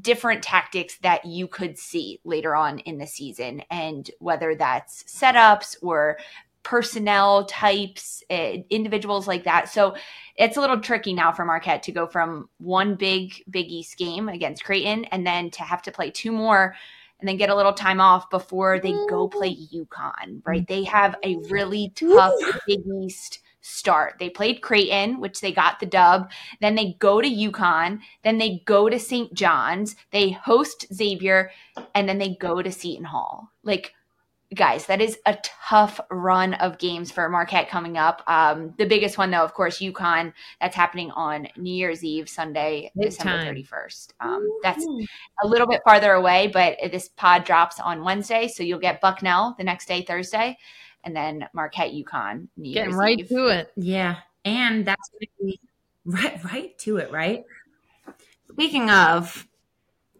different 0.00 0.42
tactics 0.42 0.98
that 0.98 1.24
you 1.24 1.46
could 1.46 1.78
see 1.78 2.20
later 2.24 2.54
on 2.54 2.80
in 2.80 2.98
the 2.98 3.06
season, 3.06 3.62
and 3.70 4.10
whether 4.18 4.54
that's 4.54 5.04
setups 5.04 5.76
or 5.82 6.18
personnel 6.64 7.44
types, 7.44 8.24
uh, 8.30 8.54
individuals 8.70 9.28
like 9.28 9.44
that. 9.44 9.68
So 9.68 9.94
it's 10.34 10.56
a 10.56 10.60
little 10.60 10.80
tricky 10.80 11.12
now 11.12 11.30
for 11.30 11.44
Marquette 11.44 11.82
to 11.84 11.92
go 11.92 12.06
from 12.06 12.48
one 12.58 12.96
big 12.96 13.44
Big 13.48 13.66
East 13.66 13.98
game 13.98 14.28
against 14.28 14.64
Creighton 14.64 15.04
and 15.06 15.26
then 15.26 15.50
to 15.50 15.62
have 15.62 15.82
to 15.82 15.92
play 15.92 16.10
two 16.10 16.32
more 16.32 16.74
and 17.20 17.28
then 17.28 17.36
get 17.36 17.50
a 17.50 17.54
little 17.54 17.72
time 17.72 18.00
off 18.00 18.28
before 18.30 18.78
they 18.78 18.92
go 19.08 19.28
play 19.28 19.56
UConn, 19.72 20.42
right? 20.44 20.66
They 20.66 20.84
have 20.84 21.16
a 21.22 21.36
really 21.48 21.92
tough 21.94 22.34
Big 22.66 22.80
East 23.02 23.40
start. 23.60 24.16
They 24.18 24.28
played 24.28 24.60
Creighton, 24.60 25.20
which 25.20 25.40
they 25.40 25.50
got 25.50 25.80
the 25.80 25.86
dub. 25.86 26.30
Then 26.60 26.74
they 26.74 26.96
go 26.98 27.20
to 27.20 27.28
UConn. 27.28 28.00
Then 28.22 28.38
they 28.38 28.62
go 28.66 28.90
to 28.90 28.98
St. 28.98 29.32
John's. 29.32 29.96
They 30.10 30.30
host 30.30 30.86
Xavier, 30.92 31.50
and 31.94 32.08
then 32.08 32.18
they 32.18 32.36
go 32.36 32.60
to 32.60 32.70
Seton 32.70 33.04
Hall. 33.04 33.50
Like, 33.62 33.94
guys, 34.54 34.86
that 34.86 35.00
is 35.00 35.18
a 35.26 35.36
tough 35.42 36.00
run 36.10 36.54
of 36.54 36.78
games 36.78 37.10
for 37.10 37.28
Marquette 37.28 37.68
coming 37.68 37.98
up. 37.98 38.22
Um, 38.26 38.74
the 38.78 38.86
biggest 38.86 39.18
one, 39.18 39.30
though, 39.30 39.44
of 39.44 39.54
course, 39.54 39.80
UConn. 39.80 40.32
That's 40.60 40.76
happening 40.76 41.10
on 41.10 41.48
New 41.56 41.74
Year's 41.74 42.04
Eve, 42.04 42.28
Sunday, 42.28 42.90
December 42.98 43.44
thirty 43.44 43.62
first. 43.62 44.14
Um, 44.20 44.48
that's 44.62 44.86
a 45.42 45.46
little 45.46 45.66
bit 45.66 45.80
farther 45.84 46.12
away, 46.12 46.48
but 46.52 46.78
this 46.90 47.08
pod 47.08 47.44
drops 47.44 47.80
on 47.80 48.04
Wednesday, 48.04 48.48
so 48.48 48.62
you'll 48.62 48.78
get 48.78 49.00
Bucknell 49.00 49.54
the 49.58 49.64
next 49.64 49.86
day, 49.86 50.02
Thursday, 50.02 50.56
and 51.02 51.14
then 51.14 51.46
Marquette, 51.52 51.92
UConn, 51.92 52.48
New 52.56 52.72
Getting 52.72 52.90
Year's 52.90 52.98
right 52.98 53.18
Eve. 53.18 53.28
to 53.28 53.46
it. 53.48 53.72
Yeah, 53.76 54.16
and 54.44 54.86
that's 54.86 55.08
going 55.10 55.20
to 55.20 55.44
be 55.44 55.60
right, 56.04 56.44
right 56.44 56.78
to 56.78 56.98
it. 56.98 57.10
Right. 57.12 57.44
Speaking 58.50 58.88
of, 58.90 59.46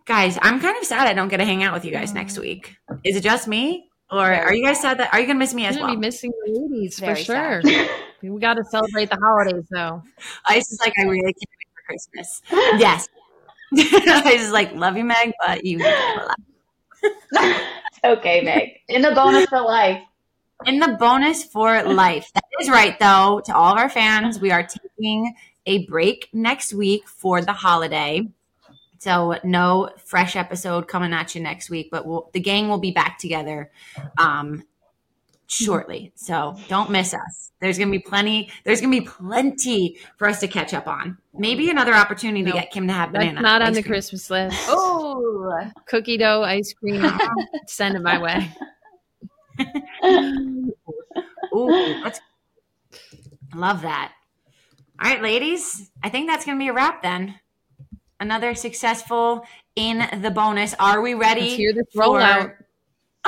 guys, 0.07 0.39
I'm 0.43 0.61
kind 0.61 0.76
of 0.76 0.85
sad 0.85 1.07
I 1.07 1.12
don't 1.12 1.28
get 1.28 1.37
to 1.37 1.45
hang 1.45 1.62
out 1.62 1.72
with 1.72 1.85
you 1.85 1.93
guys 1.93 2.12
next 2.12 2.39
week. 2.39 2.76
Is 3.05 3.16
it 3.16 3.22
just 3.22 3.47
me, 3.47 3.91
or 4.11 4.27
Very 4.27 4.39
are 4.39 4.55
you 4.55 4.65
guys 4.65 4.81
sad 4.81 4.99
that 4.99 5.13
are 5.13 5.21
you 5.21 5.27
going 5.27 5.37
to 5.37 5.39
miss 5.41 5.55
me 5.55 5.67
as 5.67 5.75
You're 5.75 5.83
gonna 5.83 5.93
well? 5.93 6.01
be 6.01 6.07
missing 6.07 6.33
the 6.45 6.53
ladies 6.53 6.99
for 6.99 7.15
sure. 7.15 7.63
we 8.23 8.41
got 8.41 8.55
to 8.55 8.65
celebrate 8.65 9.11
the 9.11 9.17
holidays 9.17 9.67
though. 9.71 10.03
Ice 10.47 10.71
is 10.71 10.81
like, 10.81 10.93
I 10.99 11.03
really 11.03 11.23
can't 11.23 11.37
wait 11.37 11.69
for 11.75 11.83
Christmas. 11.87 12.43
yes. 12.81 13.09
I 13.77 14.33
is 14.37 14.53
like, 14.53 14.75
love 14.75 14.97
you, 14.97 15.05
Meg, 15.05 15.33
but 15.45 15.65
you. 15.65 15.79
okay, 18.05 18.41
Meg. 18.43 18.81
In 18.89 19.03
the 19.03 19.13
bonus 19.13 19.47
for 19.47 19.61
life. 19.61 20.01
In 20.67 20.79
the 20.79 20.97
bonus 20.99 21.45
for 21.45 21.83
life. 21.83 22.31
That 22.35 22.45
is 22.61 22.71
right, 22.71 22.99
though, 23.01 23.43
to 23.45 23.55
all 23.55 23.73
of 23.73 23.79
our 23.79 23.89
fans. 23.89 24.39
We 24.39 24.53
are 24.53 24.63
taking 24.63 25.35
a 25.67 25.87
break 25.87 26.29
next 26.33 26.73
week 26.73 27.09
for 27.09 27.43
the 27.43 27.53
holiday. 27.53 28.29
So 28.99 29.39
no 29.45 29.91
fresh 30.05 30.37
episode 30.37 30.89
coming 30.89 31.13
at 31.13 31.35
you 31.35 31.43
next 31.43 31.69
week, 31.71 31.89
but 31.91 32.07
we'll, 32.07 32.31
the 32.33 32.41
gang 32.41 32.69
will 32.69 32.79
be 32.79 32.91
back 32.91 33.19
together 33.19 33.71
um, 34.17 34.65
shortly. 35.47 36.13
So 36.15 36.57
don't 36.69 36.91
miss 36.91 37.13
us. 37.13 37.53
There's 37.61 37.79
gonna 37.79 37.91
be 37.91 37.99
plenty. 37.99 38.51
There's 38.65 38.81
gonna 38.81 38.91
be 38.99 39.07
plenty 39.07 39.99
for 40.17 40.29
us 40.29 40.41
to 40.41 40.49
catch 40.49 40.75
up 40.75 40.87
on. 40.87 41.19
Maybe 41.33 41.71
another 41.71 41.95
opportunity 41.95 42.45
to 42.45 42.53
get 42.53 42.71
Kim 42.71 42.87
to 42.89 42.93
have 42.93 43.13
That's 43.13 43.25
banana. 43.25 43.41
not 43.43 43.63
on 43.63 43.73
the 43.73 43.83
cream. 43.83 43.93
Christmas 43.93 44.31
list. 44.31 44.57
Oh, 44.69 45.71
Cookie 45.87 46.17
dough, 46.17 46.43
ice 46.43 46.73
cream. 46.73 47.05
Send 47.67 47.97
it 47.97 48.03
my 48.03 48.19
way. 48.19 48.51
Ooh, 51.55 52.01
let's. 52.03 52.21
I 53.53 53.57
love 53.57 53.83
that. 53.83 54.13
All 55.03 55.11
right, 55.11 55.23
ladies. 55.23 55.91
I 56.03 56.09
think 56.09 56.29
that's 56.29 56.45
gonna 56.45 56.59
be 56.59 56.69
a 56.69 56.73
wrap 56.73 57.03
then. 57.03 57.35
Another 58.25 58.55
successful 58.55 59.45
in 59.77 60.03
the 60.22 60.31
bonus. 60.31 60.72
Are 60.81 61.03
we 61.03 61.12
ready? 61.12 61.43
Let's 61.43 61.55
hear 61.57 61.75
this 61.75 61.85
for 61.93 62.05
rollout. 62.05 62.55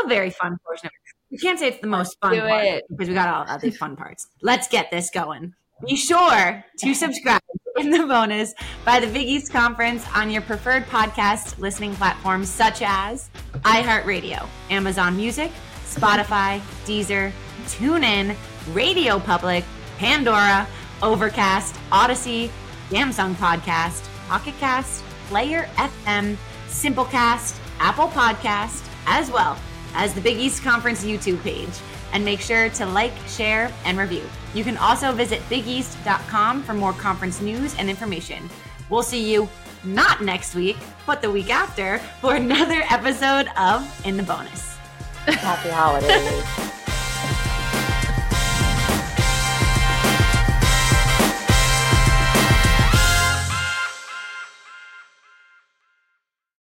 A 0.02 0.08
very 0.08 0.30
fun 0.30 0.56
portion 0.66 0.86
of 0.86 0.92
it. 0.92 1.16
We 1.30 1.36
can't 1.36 1.58
say 1.58 1.68
it's 1.68 1.82
the 1.82 1.86
most 1.86 2.18
fun 2.18 2.34
part 2.38 2.64
it. 2.64 2.84
because 2.88 3.08
we 3.08 3.14
got 3.14 3.28
all 3.28 3.44
other 3.46 3.70
fun 3.72 3.94
parts. 3.94 4.26
Let's 4.40 4.68
get 4.68 4.90
this 4.90 5.10
going. 5.10 5.52
Be 5.86 5.96
sure 5.96 6.64
to 6.78 6.94
subscribe 6.94 7.42
in 7.76 7.90
the 7.90 8.06
bonus 8.06 8.54
by 8.86 8.98
the 8.98 9.06
Big 9.06 9.28
East 9.28 9.52
Conference 9.52 10.02
on 10.14 10.30
your 10.30 10.40
preferred 10.40 10.86
podcast 10.86 11.58
listening 11.58 11.94
platforms 11.96 12.48
such 12.48 12.80
as 12.80 13.28
iHeartRadio, 13.56 14.48
Amazon 14.70 15.14
Music, 15.14 15.52
Spotify, 15.84 16.58
Deezer, 16.86 17.32
TuneIn, 17.66 18.34
Radio 18.72 19.18
Public, 19.18 19.62
Pandora, 19.98 20.66
Overcast, 21.02 21.76
Odyssey, 21.92 22.50
Samsung 22.88 23.34
Podcast, 23.34 24.05
Pocket 24.28 24.54
Cast, 24.58 25.02
Player 25.28 25.68
FM, 25.76 26.36
Simplecast, 26.68 27.58
Apple 27.78 28.08
Podcast, 28.08 28.86
as 29.06 29.30
well 29.30 29.58
as 29.94 30.14
the 30.14 30.20
Big 30.20 30.36
East 30.36 30.62
Conference 30.62 31.04
YouTube 31.04 31.42
page. 31.42 31.68
And 32.12 32.24
make 32.24 32.40
sure 32.40 32.68
to 32.70 32.86
like, 32.86 33.12
share, 33.26 33.70
and 33.84 33.98
review. 33.98 34.22
You 34.54 34.64
can 34.64 34.76
also 34.78 35.12
visit 35.12 35.40
bigeast.com 35.50 36.62
for 36.62 36.72
more 36.72 36.92
conference 36.92 37.40
news 37.40 37.74
and 37.78 37.90
information. 37.90 38.48
We'll 38.88 39.02
see 39.02 39.32
you 39.32 39.48
not 39.84 40.22
next 40.22 40.54
week, 40.54 40.76
but 41.06 41.20
the 41.20 41.30
week 41.30 41.50
after 41.50 41.98
for 42.20 42.34
another 42.36 42.82
episode 42.90 43.48
of 43.58 44.06
In 44.06 44.16
the 44.16 44.22
Bonus. 44.22 44.76
Happy 45.26 45.70
holidays. 45.70 46.82